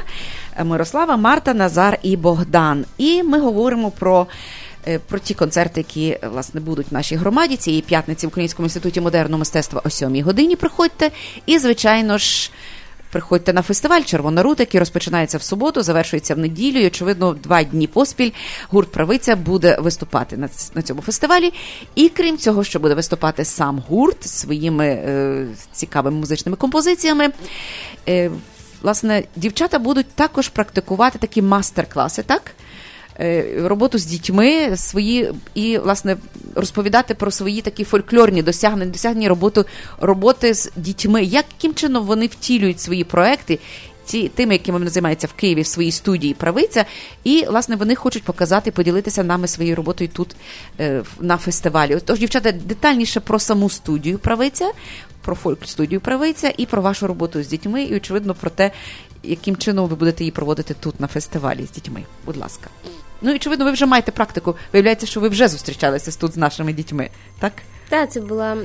Мирослава, 0.65 1.17
Марта, 1.17 1.55
Назар 1.55 1.99
і 2.03 2.17
Богдан. 2.17 2.85
І 2.99 3.23
ми 3.23 3.41
говоримо 3.41 3.91
про. 3.91 4.27
Е, 4.89 4.99
Про 4.99 5.19
ті 5.19 5.35
концерти, 5.35 5.81
які 5.81 6.19
власне 6.33 6.61
будуть 6.61 6.91
в 6.91 6.95
нашій 6.95 7.17
громаді 7.17 7.57
цієї 7.57 7.83
п'ятниці 7.83 8.27
в 8.27 8.29
Українському 8.29 8.67
інституті 8.67 9.01
модерного 9.01 9.39
мистецтва 9.39 9.83
о 9.85 9.91
7 9.91 10.23
годині. 10.23 10.57
Приходьте. 10.57 11.11
І, 11.47 11.59
звичайно 11.59 12.19
ж, 12.19 12.51
приходьте 13.11 13.53
на 13.53 13.63
фестиваль 13.63 14.03
Червона 14.03 14.43
рута, 14.43 14.63
який 14.63 14.81
розпочинається 14.81 15.39
в 15.39 15.43
суботу, 15.43 15.83
завершується 15.83 16.35
в 16.35 16.39
неділю. 16.39 16.79
І, 16.79 16.87
очевидно, 16.87 17.35
два 17.35 17.63
дні 17.63 17.87
поспіль 17.87 18.31
гурт 18.69 18.93
Правиця 18.93 19.37
буде 19.37 19.77
виступати 19.81 20.37
на, 20.37 20.49
на 20.75 20.83
цьому 20.83 21.03
фестивалі. 21.03 21.53
І 21.95 22.09
крім 22.09 22.39
цього, 22.39 22.65
що 22.65 22.81
буде 22.81 22.95
виступати 22.95 23.45
сам 23.45 23.83
гурт 23.89 24.29
своїми 24.29 24.87
е, 24.87 25.47
цікавими 25.73 26.17
музичними 26.17 26.57
композиціями. 26.57 27.29
Е, 28.09 28.31
власне, 28.83 29.23
дівчата 29.37 29.79
будуть 29.79 30.07
також 30.15 30.49
практикувати 30.49 31.19
такі 31.19 31.43
мастер-класи, 31.43 32.23
так? 32.23 32.43
Е, 33.21 33.45
Роботу 33.65 33.99
з 33.99 34.07
дітьми 34.07 34.77
свої 34.77 35.33
і 35.55 35.79
власне 35.79 36.17
розповідати 36.55 37.15
про 37.15 37.31
свої 37.31 37.61
такі 37.61 37.85
фольклорні 37.85 38.43
досягнення, 38.43 38.93
досягнення 38.93 39.29
роботи, 39.29 39.65
роботи 40.01 40.55
з 40.55 40.73
дітьми, 40.77 41.25
яким 41.25 41.75
чином 41.75 42.07
вони 42.07 42.27
втілюють 42.27 42.81
свої 42.81 43.05
проекти, 43.05 43.59
ті, 44.09 44.29
тими, 44.29 44.55
якими 44.55 44.79
вони 44.79 44.91
займаються 44.91 45.27
в 45.27 45.33
Києві 45.33 45.63
в 45.63 45.67
своїй 45.67 45.93
студії 45.93 46.35
правиця, 46.35 46.85
і 47.25 47.45
власне 47.49 47.77
вони 47.77 47.95
хочуть 47.95 48.23
показати, 48.23 48.71
поділитися 48.71 49.25
нами 49.25 49.49
своєю 49.49 49.77
роботою 49.77 50.11
тут 50.13 50.37
е, 50.81 51.03
на 51.21 51.37
фестивалі. 51.37 51.99
Тож, 52.05 52.19
дівчата, 52.19 52.53
детальніше 52.53 53.21
про 53.21 53.39
саму 53.39 53.71
студію 53.71 54.19
правиця, 54.19 54.73
про 55.21 55.35
фольк-студію 55.35 56.01
правиця 56.01 56.53
і 56.57 56.67
про 56.67 56.83
вашу 56.83 57.07
роботу 57.07 57.43
з 57.43 57.49
дітьми, 57.49 57.83
і 57.83 57.97
очевидно 57.97 58.35
про 58.35 58.51
те, 58.51 58.71
яким 59.23 59.57
чином 59.57 59.89
ви 59.89 59.97
будете 59.97 60.25
її 60.25 60.31
проводити 60.31 60.75
тут 60.81 61.01
на 61.01 61.07
фестивалі 61.07 61.67
з 61.67 61.71
дітьми. 61.71 62.03
Будь 62.27 62.37
ласка. 62.37 62.71
Ну 63.23 63.33
і 63.33 63.35
очевидно, 63.35 63.65
ви 63.65 63.71
вже 63.71 63.87
маєте 63.87 64.13
практику. 64.13 64.57
Виявляється, 64.73 65.07
що 65.07 65.21
ви 65.21 65.29
вже 65.29 65.49
зустрічалися 65.49 66.21
тут 66.21 66.33
з 66.33 66.37
нашими 66.37 66.73
дітьми, 66.73 67.11
так? 67.39 67.53
Так, 67.89 68.13
це 68.13 68.21
була 68.21 68.57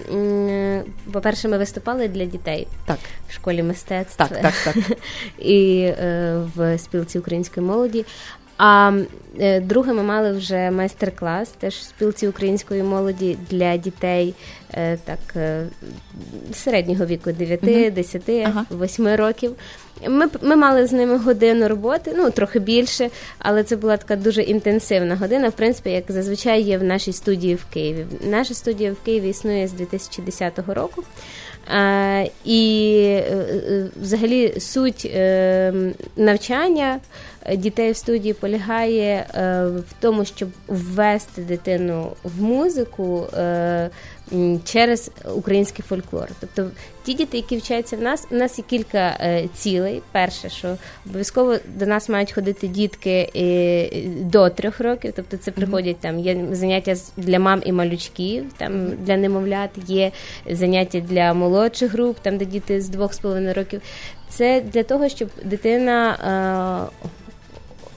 по-перше, 1.12 1.48
ми 1.48 1.58
виступали 1.58 2.08
для 2.08 2.26
дітей 2.26 2.68
так. 2.86 3.00
в 3.30 3.34
школі 3.34 3.64
мистецтв 3.64 4.18
Так, 4.18 4.42
так, 4.42 4.54
так. 4.64 4.76
і 5.38 5.80
е, 5.82 6.42
в 6.56 6.78
спілці 6.78 7.20
української 7.20 7.66
молоді. 7.66 8.06
А 8.66 8.92
е, 9.40 9.60
друге, 9.60 9.94
ми 9.94 10.04
мали 10.04 10.32
вже 10.32 10.72
майстер-клас 10.72 11.50
теж 11.50 11.76
в 11.76 11.82
спілці 11.82 12.28
української 12.28 12.84
молоді 12.84 13.38
для 13.50 13.78
дітей 13.78 14.34
е, 14.74 14.98
так 14.98 15.20
е, 15.36 15.66
середнього 16.54 17.06
віку 17.06 17.32
9, 17.32 17.64
Мгм. 17.64 17.92
10, 17.94 18.22
8 18.72 19.08
років. 19.16 19.56
Ми, 20.08 20.28
ми 20.42 20.56
мали 20.56 20.88
з 20.88 20.92
ними 20.92 21.18
годину 21.18 21.68
роботи, 21.68 22.14
ну 22.18 22.32
трохи 22.32 22.60
більше, 22.60 23.10
але 23.40 23.64
це 23.64 23.76
була 23.76 23.98
така 23.98 24.16
дуже 24.16 24.42
інтенсивна 24.42 25.16
година, 25.16 25.50
в 25.50 25.54
принципі, 25.54 25.90
як 25.90 26.04
зазвичай 26.08 26.62
є 26.62 26.78
в 26.78 26.84
нашій 26.84 27.14
студії 27.14 27.56
в 27.56 27.66
Києві. 27.66 28.06
Наша 28.28 28.54
студія 28.54 28.92
в 28.92 29.06
Києві 29.06 29.30
існує 29.30 29.68
з 29.68 29.74
2010 29.74 30.60
року. 30.68 31.04
І 32.46 32.96
е, 33.08 33.36
е, 33.36 33.90
взагалі 34.02 34.60
суть 34.60 35.12
е, 35.16 35.74
навчання 36.16 37.00
дітей 37.56 37.92
в 37.92 37.98
студії 37.98 38.34
полягає 38.34 39.26
в 39.90 39.94
тому, 40.00 40.26
щоб 40.26 40.50
ввести 40.68 41.42
дитину 41.42 42.12
в 42.24 42.42
музику 42.42 43.28
через 44.66 45.12
український 45.36 45.86
фольклор. 45.88 46.30
Тобто 46.40 46.72
ті 47.04 47.14
діти, 47.14 47.38
які 47.38 47.58
вчаться 47.58 47.98
в 47.98 48.02
нас, 48.02 48.28
у 48.32 48.36
нас 48.36 48.58
є 48.58 48.64
кілька 48.70 49.18
е, 49.20 49.48
цілей. 49.54 50.02
Перше, 50.12 50.50
що 50.50 50.78
обов'язково 51.06 51.56
до 51.76 51.86
нас 51.86 52.10
мають 52.10 52.32
ходити 52.32 52.68
дітки 52.68 53.30
е, 53.36 53.90
до 54.08 54.50
трьох 54.50 54.80
років, 54.80 55.14
тобто 55.16 55.38
це 55.38 55.52
приходять 55.52 56.00
там 56.00 56.20
є 56.20 56.46
заняття 56.52 56.96
для 57.18 57.40
мам 57.40 57.62
і 57.66 57.72
малючків, 57.72 58.46
там 58.58 58.90
для 58.90 59.18
немовлят, 59.18 59.70
є 59.88 60.12
заняття 60.50 61.00
для 61.00 61.34
молодших 61.34 61.92
груп, 61.92 62.18
там 62.22 62.38
де 62.38 62.46
діти 62.46 62.82
з 62.82 62.90
двох 62.90 63.14
з 63.14 63.20
половиною 63.20 63.54
років. 63.54 63.82
Це 64.30 64.62
для 64.62 64.84
того, 64.84 65.10
щоб 65.10 65.30
дитина. 65.46 66.90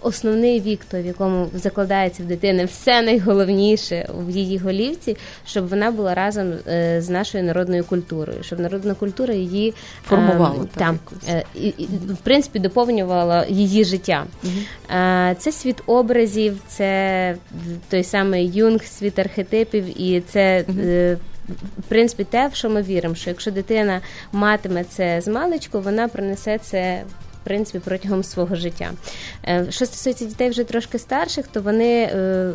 Основний 0.01 0.61
вік, 0.61 0.81
той, 0.91 1.03
в 1.03 1.07
якому 1.07 1.49
закладається 1.55 2.23
в 2.23 2.27
дитини 2.27 2.65
все 2.65 3.03
найголовніше 3.03 4.09
в 4.19 4.31
її 4.31 4.59
голівці, 4.59 5.17
щоб 5.47 5.69
вона 5.69 5.91
була 5.91 6.15
разом 6.15 6.53
е, 6.69 7.01
з 7.03 7.09
нашою 7.11 7.45
народною 7.45 7.85
культурою, 7.85 8.39
щоб 8.43 8.61
народна 8.61 8.95
культура 8.95 9.35
її 9.35 9.69
е, 9.69 9.73
Формувала, 10.09 10.67
там, 10.77 10.99
е, 11.29 11.45
і, 11.55 11.67
і, 11.69 11.87
в 12.13 12.17
принципі 12.23 12.59
допомнювала 12.59 13.47
її 13.49 13.85
життя. 13.85 14.25
Е, 14.91 15.37
Це 15.39 15.53
світ 15.53 15.77
образів, 15.87 16.59
це 16.69 17.37
той 17.89 18.05
самий 18.05 18.47
юнг, 18.47 18.85
світ 18.85 19.19
архетипів, 19.19 20.03
і 20.03 20.21
це. 20.21 20.65
е, 20.85 21.19
В 21.79 21.83
принципі, 21.89 22.25
те, 22.31 22.49
в 22.49 22.55
що 22.55 22.71
ми 22.71 22.83
віримо, 22.83 23.15
що 23.15 23.31
якщо 23.31 23.51
дитина 23.51 24.01
матиме 24.33 24.85
це 24.85 25.21
з 25.21 25.29
маличку, 25.29 25.81
вона 25.81 26.09
принесе 26.09 26.59
це 26.59 27.03
принципі 27.47 27.79
протягом 27.85 28.25
свого 28.25 28.55
життя. 28.55 28.91
Е, 29.49 29.67
Що 29.71 29.87
стосується 29.87 30.25
дітей 30.25 30.51
вже 30.51 30.65
трошки 30.65 30.99
старших, 30.99 31.47
то 31.47 31.61
вони 31.61 32.03
е, 32.03 32.53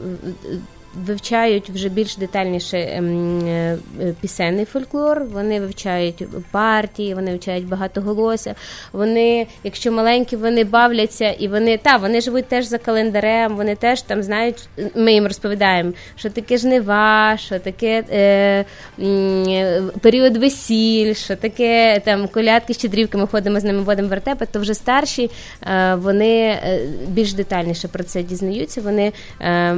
вивчають 0.96 1.70
вже 1.70 1.90
більш 1.90 2.18
детальніше 2.18 2.78
ем, 2.78 3.40
е, 3.48 3.78
е, 4.02 4.14
пісенний 4.22 4.66
фольклор, 4.66 5.24
вони 5.26 5.60
вивчають 5.60 6.24
партії, 6.52 7.14
вони 7.14 7.32
вивчають 7.32 7.68
багатоголосся. 7.68 8.56
Вони, 8.94 9.48
якщо 9.64 9.92
маленькі, 9.92 10.36
вони 10.36 10.64
бавляться 10.64 11.32
і 11.32 11.48
вони 11.48 11.78
та 11.78 11.98
вони 11.98 12.22
живуть 12.22 12.46
теж 12.46 12.66
за 12.66 12.78
календарем, 12.78 13.56
вони 13.56 13.76
теж 13.76 14.02
там 14.02 14.24
знають, 14.24 14.70
ми 14.96 15.14
їм 15.14 15.28
розповідаємо, 15.28 15.92
що 16.16 16.30
таке 16.30 16.58
жнива, 16.58 17.38
що 17.38 17.60
таке 17.60 18.04
е, 18.12 18.66
період 20.02 20.38
весіль, 20.38 21.14
що 21.14 21.36
таке 21.36 22.02
там 22.06 22.28
колядки, 22.28 22.74
щедрівки, 22.74 23.18
ми 23.18 23.28
ходимо 23.28 23.60
з 23.60 23.64
ними 23.64 23.82
водимо 23.82 24.08
вертепи, 24.08 24.46
то 24.52 24.60
вже 24.60 24.74
старші 24.74 25.30
е, 25.64 25.96
вони 25.96 26.38
е, 26.38 26.80
більш 27.08 27.34
детальніше 27.34 27.88
про 27.88 28.04
це 28.04 28.24
дізнаються. 28.24 28.82
Вони 28.82 29.12
е, 29.42 29.76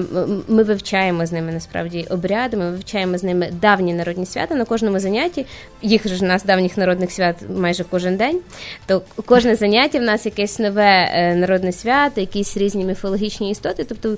ми 0.48 0.64
вивчаємо 0.64 1.03
з 1.12 1.32
ними 1.32 1.52
насправді 1.52 2.08
обряди, 2.10 2.58
ми 2.58 2.72
вивчаємо 2.72 3.18
з 3.18 3.24
ними 3.24 3.50
давні 3.62 3.94
народні 3.94 4.26
свята 4.26 4.56
на 4.56 4.66
кожному 4.66 5.00
занятті. 5.00 5.46
Їх 5.82 6.08
ж 6.08 6.26
у 6.26 6.28
нас 6.28 6.44
давніх 6.44 6.78
народних 6.78 7.12
свят 7.12 7.36
майже 7.56 7.84
кожен 7.84 8.18
день. 8.18 8.40
То 8.86 9.02
кожне 9.26 9.56
заняття 9.56 10.00
в 10.00 10.02
нас 10.02 10.26
якесь 10.26 10.60
нове 10.60 11.10
е, 11.14 11.36
народне 11.36 11.72
свято, 11.72 12.22
якісь 12.22 12.58
різні 12.58 12.86
міфологічні 12.86 13.52
істоти. 13.52 13.84
Тобто 13.84 14.18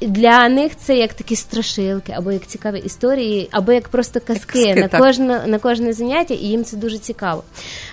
для 0.00 0.48
них 0.48 0.72
це 0.76 0.96
як 0.96 1.14
такі 1.14 1.36
страшилки, 1.36 2.12
або 2.16 2.32
як 2.32 2.46
цікаві 2.46 2.78
історії, 2.78 3.48
або 3.50 3.72
як 3.72 3.88
просто 3.88 4.20
казки, 4.20 4.64
казки, 4.64 4.74
на 4.74 4.88
кожне 4.88 5.42
на 5.46 5.58
кожне 5.58 5.92
заняття, 5.92 6.34
і 6.34 6.46
їм 6.46 6.64
це 6.64 6.76
дуже 6.76 6.98
цікаво. 6.98 7.44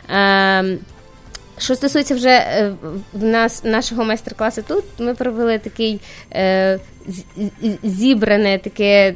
Ем, 0.09 0.79
що 1.57 1.75
стосується 1.75 2.15
вже 2.15 2.29
е, 2.29 2.73
в 3.13 3.23
нас 3.23 3.63
нашого 3.63 4.03
майстер-класу 4.03 4.63
тут, 4.67 4.83
ми 4.99 5.15
провели 5.15 5.59
такий 5.59 6.01
е, 6.31 6.79
зібране, 7.83 8.57
таке 8.57 9.15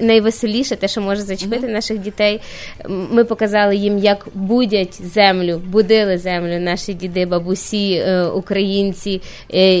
найвеселіше, 0.00 0.76
те, 0.76 0.88
що 0.88 1.00
може 1.00 1.22
зачепити 1.22 1.68
наших 1.68 1.98
дітей. 1.98 2.40
Ми 2.88 3.24
показали 3.24 3.76
їм, 3.76 3.98
як 3.98 4.28
будять 4.34 5.02
землю, 5.02 5.62
будили 5.66 6.18
землю 6.18 6.60
наші 6.60 6.94
діди, 6.94 7.26
бабусі, 7.26 7.92
е, 7.92 8.24
українці, 8.24 9.22
е, 9.54 9.74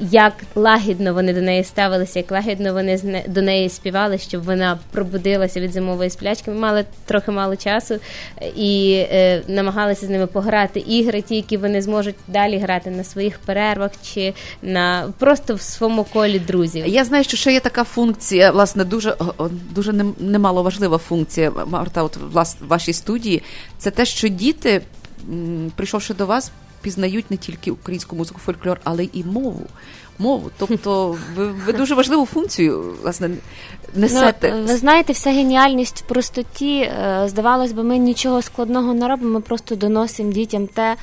як 0.00 0.32
лагідно 0.54 1.14
вони 1.14 1.32
до 1.32 1.40
неї 1.40 1.64
ставилися, 1.64 2.18
як 2.18 2.30
лагідно 2.30 2.72
вони 2.72 3.22
до 3.28 3.42
неї 3.42 3.68
співали, 3.68 4.18
щоб 4.18 4.44
вона 4.44 4.78
пробудилася 4.90 5.60
від 5.60 5.72
зимової 5.72 6.10
сплячки. 6.10 6.50
Ми 6.50 6.56
мали 6.56 6.84
трохи 7.06 7.30
мало 7.30 7.56
часу 7.56 7.94
і 8.56 9.02
е, 9.12 9.42
намагалися 9.48 10.06
з 10.06 10.10
ними 10.10 10.26
пограти 10.26 10.80
ігри, 10.80 11.22
ті, 11.22 11.36
які 11.36 11.56
вони 11.56 11.82
зможуть 11.82 12.16
далі 12.28 12.58
грати 12.58 12.90
на 12.90 13.04
своїх 13.04 13.38
перервах 13.38 13.90
чи 14.02 14.34
на 14.62 15.12
просто 15.18 15.54
в 15.54 15.60
своєму 15.60 16.04
колі 16.04 16.38
друзів. 16.38 16.86
Я 16.98 17.04
знаю, 17.04 17.24
що 17.24 17.36
ще 17.36 17.52
є 17.52 17.60
така 17.60 17.84
функція, 17.84 18.50
власне, 18.50 18.84
дуже 18.84 19.16
дуже 19.70 19.92
нем- 19.92 20.14
немало 20.20 20.62
важлива 20.62 20.98
функція, 20.98 21.52
Марта, 21.66 22.02
от 22.02 22.16
влас, 22.16 22.56
в 22.60 22.66
вашій 22.66 22.92
студії. 22.92 23.42
Це 23.78 23.90
те, 23.90 24.04
що 24.04 24.28
діти, 24.28 24.82
прийшовши 25.76 26.14
до 26.14 26.26
вас, 26.26 26.50
пізнають 26.82 27.30
не 27.30 27.36
тільки 27.36 27.70
українську 27.70 28.16
музику, 28.16 28.40
фольклор, 28.44 28.80
але 28.84 29.04
і 29.04 29.24
мову. 29.24 29.66
Мову. 30.18 30.50
Тобто 30.58 31.16
ви, 31.36 31.46
ви 31.46 31.72
дуже 31.72 31.94
важливу 31.94 32.26
функцію 32.26 32.94
власне 33.02 33.30
несете. 33.94 34.54
Ну, 34.56 34.66
ви 34.66 34.76
знаєте, 34.76 35.12
вся 35.12 35.30
геніальність 35.30 36.00
в 36.00 36.02
простоті. 36.08 36.78
Е, 36.80 37.24
Здавалось 37.26 37.72
би, 37.72 37.82
ми 37.82 37.98
нічого 37.98 38.42
складного 38.42 38.94
не 38.94 39.08
робимо, 39.08 39.30
ми 39.34 39.40
просто 39.40 39.76
доносимо 39.76 40.32
дітям 40.32 40.66
те, 40.66 40.96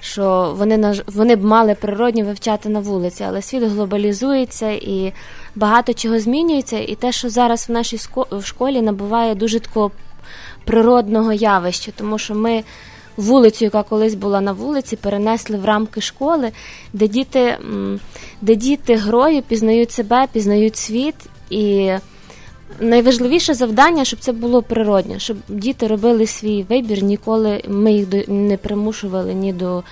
що 0.00 0.54
вони 0.58 0.76
наж- 0.76 1.02
вони 1.06 1.36
б 1.36 1.44
мали 1.44 1.74
природні 1.74 2.22
вивчати 2.22 2.68
на 2.68 2.80
вулиці, 2.80 3.24
але 3.28 3.42
світ 3.42 3.62
глобалізується 3.62 4.70
і 4.70 5.12
багато 5.54 5.94
чого 5.94 6.20
змінюється. 6.20 6.78
І 6.78 6.94
те, 6.94 7.12
що 7.12 7.30
зараз 7.30 7.68
в 7.68 7.72
нашій 7.72 7.98
школі 8.42 8.82
набуває 8.82 9.34
дуже 9.34 9.60
такого 9.60 9.90
природного 10.64 11.32
явища, 11.32 11.92
тому 11.96 12.18
що 12.18 12.34
ми 12.34 12.64
вулицю, 13.16 13.64
яка 13.64 13.82
колись 13.82 14.14
була 14.14 14.40
на 14.40 14.52
вулиці, 14.52 14.96
перенесли 14.96 15.56
в 15.56 15.64
рамки 15.64 16.00
школи, 16.00 16.52
де 16.92 17.08
діти, 17.08 17.58
де 18.40 18.54
діти 18.54 18.94
грою 18.94 19.42
пізнають 19.42 19.92
себе, 19.92 20.26
пізнають 20.32 20.76
світ 20.76 21.14
і. 21.50 21.92
Найважливіше 22.80 23.54
завдання, 23.54 24.04
щоб 24.04 24.20
це 24.20 24.32
було 24.32 24.62
природне, 24.62 25.18
щоб 25.18 25.36
діти 25.48 25.86
робили 25.86 26.26
свій 26.26 26.66
вибір, 26.68 27.02
ніколи 27.02 27.62
ми 27.68 27.92
їх 27.92 28.28
не 28.28 28.56
примушували 28.56 29.34
ні 29.34 29.52
до, 29.52 29.82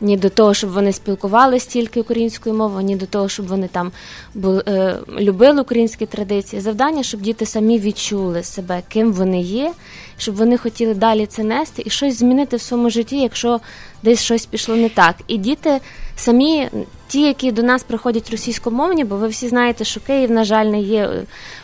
ні 0.00 0.16
до 0.16 0.30
того, 0.30 0.54
щоб 0.54 0.70
вони 0.70 0.92
спілкувалися 0.92 1.68
тільки 1.70 2.00
українською 2.00 2.54
мовою, 2.54 2.86
ні 2.86 2.96
до 2.96 3.06
того, 3.06 3.28
щоб 3.28 3.46
вони 3.46 3.68
там 3.68 3.92
були, 4.34 4.62
е, 4.68 4.96
любили 5.18 5.60
українські 5.62 6.06
традиції. 6.06 6.62
Завдання, 6.62 7.02
щоб 7.02 7.20
діти 7.20 7.46
самі 7.46 7.78
відчули 7.78 8.42
себе, 8.42 8.82
ким 8.88 9.12
вони 9.12 9.40
є, 9.40 9.72
щоб 10.18 10.36
вони 10.36 10.56
хотіли 10.56 10.94
далі 10.94 11.26
це 11.26 11.42
нести 11.44 11.82
і 11.86 11.90
щось 11.90 12.18
змінити 12.18 12.56
в 12.56 12.60
своєму 12.60 12.90
житті, 12.90 13.16
якщо 13.16 13.60
десь 14.02 14.22
щось 14.22 14.46
пішло 14.46 14.76
не 14.76 14.88
так. 14.88 15.16
І 15.28 15.36
діти 15.36 15.80
самі, 16.16 16.68
ті, 17.08 17.22
які 17.22 17.52
до 17.52 17.62
нас 17.62 17.82
приходять 17.82 18.30
російськомовні, 18.30 19.04
бо 19.04 19.16
ви 19.16 19.28
всі 19.28 19.48
знаєте, 19.48 19.84
що 19.84 20.00
Київ, 20.00 20.30
на 20.30 20.44
жаль, 20.44 20.66
не 20.66 20.80
є 20.80 21.10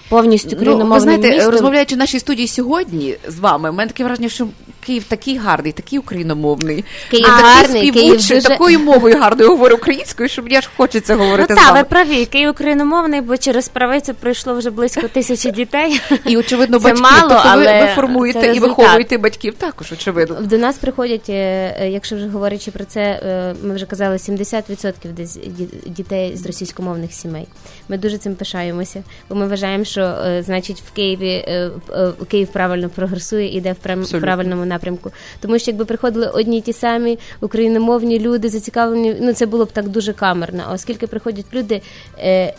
повністю 0.08 0.56
Ну, 0.60 0.86
ви 0.86 1.00
знаєте, 1.00 1.30
містом. 1.30 1.52
розмовляючи 1.52 1.94
в 1.94 1.98
нашій 1.98 2.18
студії 2.18 2.48
сьогодні 2.48 3.16
з 3.28 3.38
вами, 3.38 3.70
у 3.70 3.72
мене 3.72 3.88
таке 3.88 4.04
враження, 4.04 4.28
що 4.28 4.48
Київ 4.86 5.04
такий 5.04 5.36
гарний, 5.36 5.72
такий 5.72 5.98
україномовний. 5.98 6.84
Київ 7.10 7.26
такий 7.26 7.42
гарний, 7.44 7.90
Київ 7.90 8.12
дуже- 8.12 8.42
такою 8.42 8.78
мовою 8.80 9.18
гарною 9.18 9.50
говорить 9.50 9.78
українською, 9.78 10.28
що 10.28 10.42
мені 10.42 10.56
аж 10.56 10.70
хочеться 10.76 11.16
Ну 11.16 11.22
говорити 11.24 11.54
з 11.54 11.56
так, 11.56 11.74
ви 11.76 11.84
праві, 11.84 12.26
Київ 12.26 12.50
україномовний, 12.50 13.20
бо 13.20 13.36
через 13.36 13.68
правицю 13.68 14.14
пройшло 14.14 14.54
вже 14.54 14.70
близько 14.70 15.08
тисячі 15.08 15.50
дітей. 15.50 16.00
І 16.26 16.36
очевидно, 16.36 16.78
це 16.78 16.84
батьки. 16.84 17.02
мало, 17.02 17.28
тобто 17.28 17.42
ви, 17.44 17.50
але 17.50 17.80
ви 17.80 17.88
формуєте 17.94 18.40
це 18.40 18.54
і 18.56 18.60
виховуєте 18.60 19.18
батьків 19.18 19.54
також, 19.58 19.92
очевидно. 19.92 20.40
До 20.40 20.58
нас 20.58 20.76
приходять, 20.78 21.28
е, 21.28 21.32
е, 21.80 21.90
якщо 21.90 22.16
вже 22.16 22.28
говорячи 22.28 22.70
про 22.70 22.84
це, 22.84 23.00
е, 23.00 23.54
ми 23.62 23.74
вже 23.74 23.86
казали, 23.86 24.18
70% 24.18 25.12
десь 25.12 25.36
ді- 25.36 25.88
дітей 25.90 26.36
з 26.36 26.46
російськомовних 26.46 27.12
сімей. 27.12 27.46
Ми 27.90 27.98
дуже 27.98 28.18
цим 28.18 28.34
пишаємося, 28.34 29.02
бо 29.28 29.34
ми 29.34 29.46
вважаємо, 29.46 29.84
що 29.84 30.00
е, 30.00 30.42
значить 30.42 30.82
в 30.86 30.90
Києві 30.92 31.28
е, 31.28 31.70
е, 31.92 32.12
Київ 32.28 32.48
правильно 32.48 32.88
прогресує, 32.88 33.56
іде 33.56 33.72
в 33.72 33.86
прям- 33.86 34.18
в 34.18 34.20
правильному 34.20 34.64
напрямку. 34.64 35.10
Тому 35.40 35.58
що 35.58 35.70
якби 35.70 35.84
приходили 35.84 36.26
одні 36.26 36.58
й 36.58 36.60
ті 36.60 36.72
самі 36.72 37.18
україномовні 37.40 38.18
люди, 38.18 38.48
зацікавлені, 38.48 39.16
ну 39.20 39.32
це 39.32 39.46
було 39.46 39.64
б 39.64 39.72
так 39.72 39.88
дуже 39.88 40.12
камерно. 40.12 40.62
А 40.68 40.72
оскільки 40.72 41.06
приходять 41.06 41.44
люди, 41.54 41.82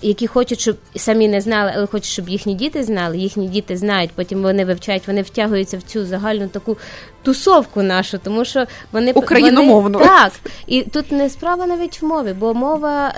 які 0.02 0.28
хочуть, 0.28 0.60
щоб 0.60 0.78
самі 0.96 1.28
не 1.28 1.42
знали, 1.42 1.72
але 1.76 1.86
хочуть, 1.88 2.12
щоб 2.12 2.30
їхні 2.30 2.56
діти 2.56 2.84
знали, 2.84 3.18
їхні 3.18 3.48
діти 3.48 3.78
знають, 3.78 4.12
потім 4.16 4.42
вони 4.42 4.66
вивчають, 4.66 5.08
вони 5.08 5.22
втягуються 5.22 5.78
в 5.78 5.82
цю 5.82 6.06
загальну 6.06 6.48
таку 6.48 6.78
тусовку 7.24 7.82
нашу, 7.82 8.18
тому 8.18 8.46
що 8.46 8.66
вони 8.92 9.12
Україномовну. 9.12 10.00
Вони, 10.00 10.12
так, 10.12 10.32
і 10.68 10.82
тут 10.82 11.12
не 11.12 11.30
справа 11.30 11.68
навіть 11.68 12.02
в 12.02 12.06
мові, 12.06 12.36
бо 12.40 12.54
мова, 12.54 13.14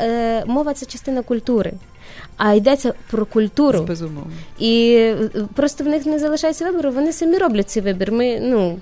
мова 0.45 0.73
це 0.73 0.85
частина 0.85 1.21
культури. 1.21 1.73
А 2.37 2.53
йдеться 2.53 2.93
про 3.11 3.25
культуру. 3.25 3.81
Безумовно. 3.81 4.31
І 4.59 4.93
е, 4.95 5.29
просто 5.55 5.83
в 5.83 5.87
них 5.87 6.05
не 6.05 6.19
залишається 6.19 6.65
вибору, 6.65 6.91
вони 6.91 7.13
самі 7.13 7.37
роблять 7.37 7.69
цей 7.69 7.83
вибір. 7.83 8.11
Ми, 8.11 8.39
ну, 8.41 8.79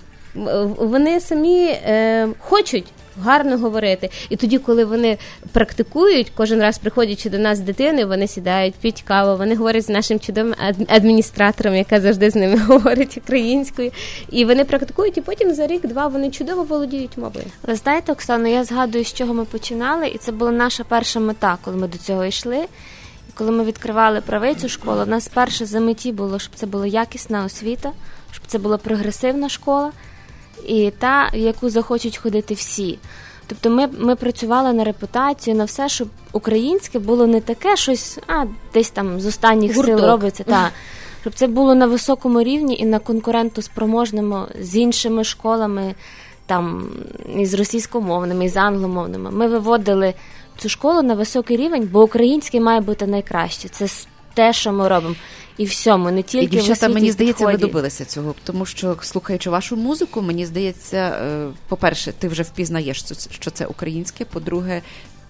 вони 0.78 1.20
самі 1.20 1.66
е, 1.66 2.28
хочуть 2.40 2.86
гарно 3.24 3.58
говорити. 3.58 4.10
І 4.30 4.36
тоді, 4.36 4.58
коли 4.58 4.86
вони 4.86 5.18
практикують, 5.52 6.32
кожен 6.36 6.62
раз 6.62 6.78
приходячи 6.78 7.30
до 7.30 7.38
нас 7.40 7.58
з 7.58 7.62
дитиною, 7.62 8.08
вони 8.08 8.28
сідають, 8.28 8.74
п'ють 8.76 9.02
каву, 9.02 9.38
вони 9.38 9.56
говорять 9.56 9.86
з 9.86 9.90
нашим 9.90 10.20
чудовим 10.20 10.54
ад- 10.68 10.86
адміністратором, 10.92 11.76
яка 11.76 12.02
завжди 12.02 12.30
з 12.30 12.36
ними 12.36 12.58
говорить 12.68 13.18
українською. 13.24 13.92
І 14.32 14.46
вони 14.46 14.66
практикують, 14.66 15.18
і 15.18 15.22
потім 15.22 15.54
за 15.54 15.68
рік-два 15.68 16.08
вони 16.08 16.32
чудово 16.32 16.64
володіють 16.64 17.18
мовою. 17.18 17.46
Ви 17.68 17.76
знаєте, 17.76 18.12
Оксано, 18.12 18.48
я 18.48 18.64
згадую, 18.64 19.06
з 19.06 19.14
чого 19.14 19.34
ми 19.34 19.46
починали, 19.46 20.08
і 20.08 20.18
це 20.18 20.32
була 20.32 20.52
наша 20.52 20.84
перша 20.84 21.20
мета, 21.20 21.58
коли 21.64 21.78
ми 21.78 21.88
до 21.88 21.98
цього 21.98 22.26
йшли. 22.26 22.66
Коли 23.36 23.52
ми 23.52 23.64
відкривали 23.64 24.22
правицю 24.22 24.70
школу, 24.70 25.02
у 25.02 25.06
нас 25.06 25.28
перше 25.28 25.66
за 25.66 25.80
меті 25.80 26.12
було, 26.12 26.40
щоб 26.40 26.56
це 26.56 26.66
була 26.66 26.88
якісна 26.88 27.46
освіта, 27.46 27.92
щоб 28.32 28.44
це 28.48 28.58
була 28.58 28.78
прогресивна 28.78 29.50
школа, 29.50 29.92
і 30.68 30.92
та, 31.00 31.30
в 31.34 31.38
яку 31.38 31.70
захочуть 31.70 32.18
ходити 32.18 32.54
всі. 32.54 33.00
Тобто 33.48 33.70
ми, 33.70 33.88
ми 34.00 34.16
працювали 34.16 34.74
на 34.74 34.84
репутацію, 34.84 35.56
на 35.56 35.64
все, 35.64 35.90
щоб 35.90 36.08
українське 36.32 37.00
було 37.00 37.28
не 37.28 37.42
таке 37.42 37.76
щось, 37.76 38.20
а 38.28 38.46
десь 38.74 38.90
там 38.90 39.22
з 39.22 39.26
останніх 39.26 39.76
Гурток. 39.76 40.00
сил 40.00 40.08
робиться. 40.08 40.44
Та, 40.44 40.70
щоб 41.22 41.34
це 41.34 41.48
було 41.48 41.76
на 41.76 41.88
високому 41.88 42.44
рівні 42.44 42.78
і 42.78 42.86
на 42.86 43.00
конкурентоспроможному 43.00 44.46
з 44.60 44.76
іншими 44.76 45.24
школами, 45.24 45.96
там 46.46 46.90
і 47.38 47.46
з 47.46 47.54
російськомовними, 47.54 48.46
і 48.46 48.50
з 48.50 48.58
англомовними. 48.58 49.32
Ми 49.32 49.48
виводили 49.48 50.14
цю 50.62 50.70
школу 50.70 51.02
на 51.02 51.14
високий 51.14 51.58
рівень, 51.58 51.90
бо 51.92 52.04
українське 52.04 52.60
має 52.60 52.82
бути 52.82 53.08
найкраще. 53.08 53.70
Це 53.70 53.88
те, 54.34 54.54
що 54.54 54.72
ми 54.72 54.88
робимо. 54.88 55.16
І 55.58 55.66
всьому, 55.66 56.12
не 56.12 56.24
тільки 56.24 56.46
І 56.46 56.50
дівчата, 56.50 56.72
в 56.72 56.74
освіті, 56.74 56.94
мені 56.94 57.12
здається, 57.12 57.46
ви 57.46 57.58
добилися 57.58 58.06
цього, 58.06 58.36
тому 58.44 58.66
що 58.66 58.98
слухаючи 59.02 59.50
вашу 59.50 59.76
музику, 59.76 60.22
мені 60.22 60.46
здається, 60.46 60.98
е, 60.98 61.48
по-перше, 61.68 62.12
ти 62.12 62.28
вже 62.28 62.44
впізнаєш, 62.44 63.06
що 63.30 63.52
це 63.52 63.66
українське. 63.66 64.26
По-друге, 64.26 64.82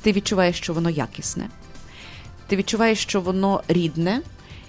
ти 0.01 0.11
відчуваєш, 0.11 0.57
що 0.57 0.73
воно 0.73 0.89
якісне. 0.89 1.47
Ти 2.47 2.55
відчуваєш, 2.55 2.99
що 2.99 3.21
воно 3.21 3.63
рідне. 3.67 4.21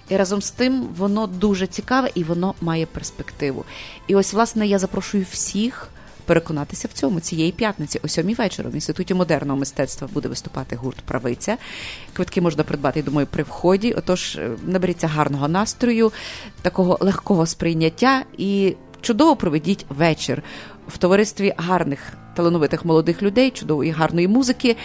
І 0.09 0.17
разом 0.17 0.41
з 0.41 0.51
тим 0.51 0.87
воно 0.97 1.27
дуже 1.27 1.67
цікаве 1.67 2.09
і 2.15 2.23
воно 2.23 2.53
має 2.61 2.85
перспективу. 2.85 3.65
І 4.07 4.15
ось, 4.15 4.33
власне, 4.33 4.67
я 4.67 4.79
запрошую 4.79 5.25
всіх 5.31 5.89
переконатися 6.25 6.87
в 6.87 6.93
цьому 6.93 7.19
цієї 7.19 7.51
п'ятниці, 7.51 7.99
о 8.03 8.07
сьомій 8.07 8.33
вечора 8.33 8.69
в 8.69 8.73
інституті 8.73 9.13
модерного 9.13 9.59
мистецтва 9.59 10.09
буде 10.13 10.29
виступати 10.29 10.75
гурт 10.75 10.97
Правиця. 11.01 11.57
Квитки 12.13 12.41
можна 12.41 12.63
придбати, 12.63 12.99
я 12.99 13.05
думаю, 13.05 13.27
при 13.27 13.43
вході. 13.43 13.93
Отож, 13.93 14.35
е, 14.35 14.49
наберіться 14.65 15.07
гарного 15.07 15.47
настрою, 15.47 16.11
такого 16.61 16.97
легкого 17.01 17.45
сприйняття 17.45 18.23
і 18.37 18.75
чудово 19.01 19.35
проведіть 19.35 19.85
вечір 19.89 20.43
в 20.87 20.97
товаристві 20.97 21.53
гарних 21.57 21.99
талановитих 22.35 22.85
молодих 22.85 23.23
людей, 23.23 23.51
чудової 23.51 23.91
гарної 23.91 24.27
музики. 24.27 24.75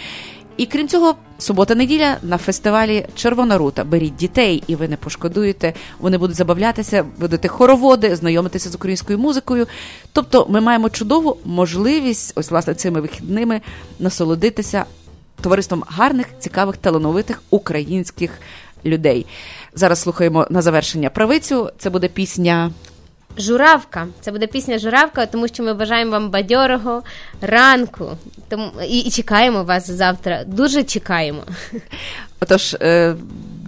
І 0.59 0.65
крім 0.65 0.87
цього, 0.87 1.15
субота-неділя 1.37 2.17
на 2.23 2.37
фестивалі 2.37 3.05
Червона 3.15 3.57
рута. 3.57 3.83
Беріть 3.83 4.15
дітей, 4.15 4.63
і 4.67 4.75
ви 4.75 4.87
не 4.87 4.97
пошкодуєте. 4.97 5.73
Вони 5.99 6.17
будуть 6.17 6.35
забавлятися, 6.35 7.05
будете 7.19 7.47
хороводи, 7.47 8.15
знайомитися 8.15 8.69
з 8.69 8.75
українською 8.75 9.19
музикою. 9.19 9.67
Тобто, 10.13 10.45
ми 10.49 10.61
маємо 10.61 10.89
чудову 10.89 11.37
можливість, 11.45 12.33
ось 12.35 12.51
власне 12.51 12.73
цими 12.73 13.01
вихідними 13.01 13.61
насолодитися 13.99 14.85
товариством 15.41 15.83
гарних, 15.87 16.27
цікавих, 16.39 16.77
талановитих 16.77 17.43
українських 17.49 18.31
людей. 18.85 19.25
Зараз 19.75 20.01
слухаємо 20.01 20.47
на 20.49 20.61
завершення 20.61 21.09
правицю. 21.09 21.69
Це 21.77 21.89
буде 21.89 22.07
пісня. 22.07 22.71
Журавка. 23.37 24.07
Це 24.21 24.31
буде 24.31 24.47
пісня 24.47 24.79
Журавка, 24.79 25.25
тому 25.25 25.47
що 25.47 25.63
ми 25.63 25.73
бажаємо 25.73 26.11
вам 26.11 26.29
бадьорого 26.29 27.03
ранку. 27.41 28.11
Тому 28.49 28.71
і, 28.87 28.99
і 28.99 29.11
чекаємо 29.11 29.63
вас 29.63 29.91
завтра. 29.91 30.43
Дуже 30.43 30.83
чекаємо. 30.83 31.43
Отож, 32.39 32.73
е, 32.81 33.15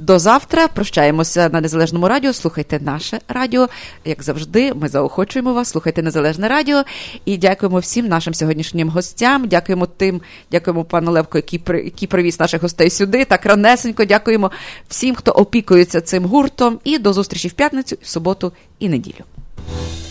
до 0.01 0.20
завтра 0.20 0.68
прощаємося 0.68 1.49
на 1.49 1.62
незалежному 1.62 2.07
радіо. 2.07 2.34
Слухайте 2.34 2.80
наше 2.80 3.20
радіо. 3.28 3.70
Як 4.05 4.24
завжди, 4.24 4.74
ми 4.74 4.88
заохочуємо 4.88 5.53
вас. 5.53 5.70
Слухайте 5.70 6.01
незалежне 6.01 6.47
радіо. 6.47 6.84
І 7.26 7.38
дякуємо 7.38 7.80
всім 7.80 8.07
нашим 8.07 8.34
сьогоднішнім 8.34 8.89
гостям. 8.89 9.47
Дякуємо 9.47 9.86
тим, 9.86 10.22
дякуємо 10.51 10.84
пану 10.84 11.12
Левко, 11.12 11.38
який 11.38 11.59
при 11.59 11.84
який 11.84 12.07
привіз 12.07 12.39
наших 12.39 12.62
гостей 12.62 12.89
сюди. 12.89 13.26
Так 13.26 13.45
ранесенько. 13.45 14.05
Дякуємо 14.05 14.51
всім, 14.88 15.16
хто 15.16 15.32
опікується 15.32 16.01
цим 16.01 16.26
гуртом. 16.26 16.80
І 16.84 16.97
до 16.97 17.14
зустрічі 17.14 17.47
в 17.47 17.53
п'ятницю, 17.53 17.97
в 18.01 18.07
суботу 18.07 18.53
і 18.80 18.89
неділю. 18.89 19.24
Thank 19.72 20.05
you. 20.05 20.11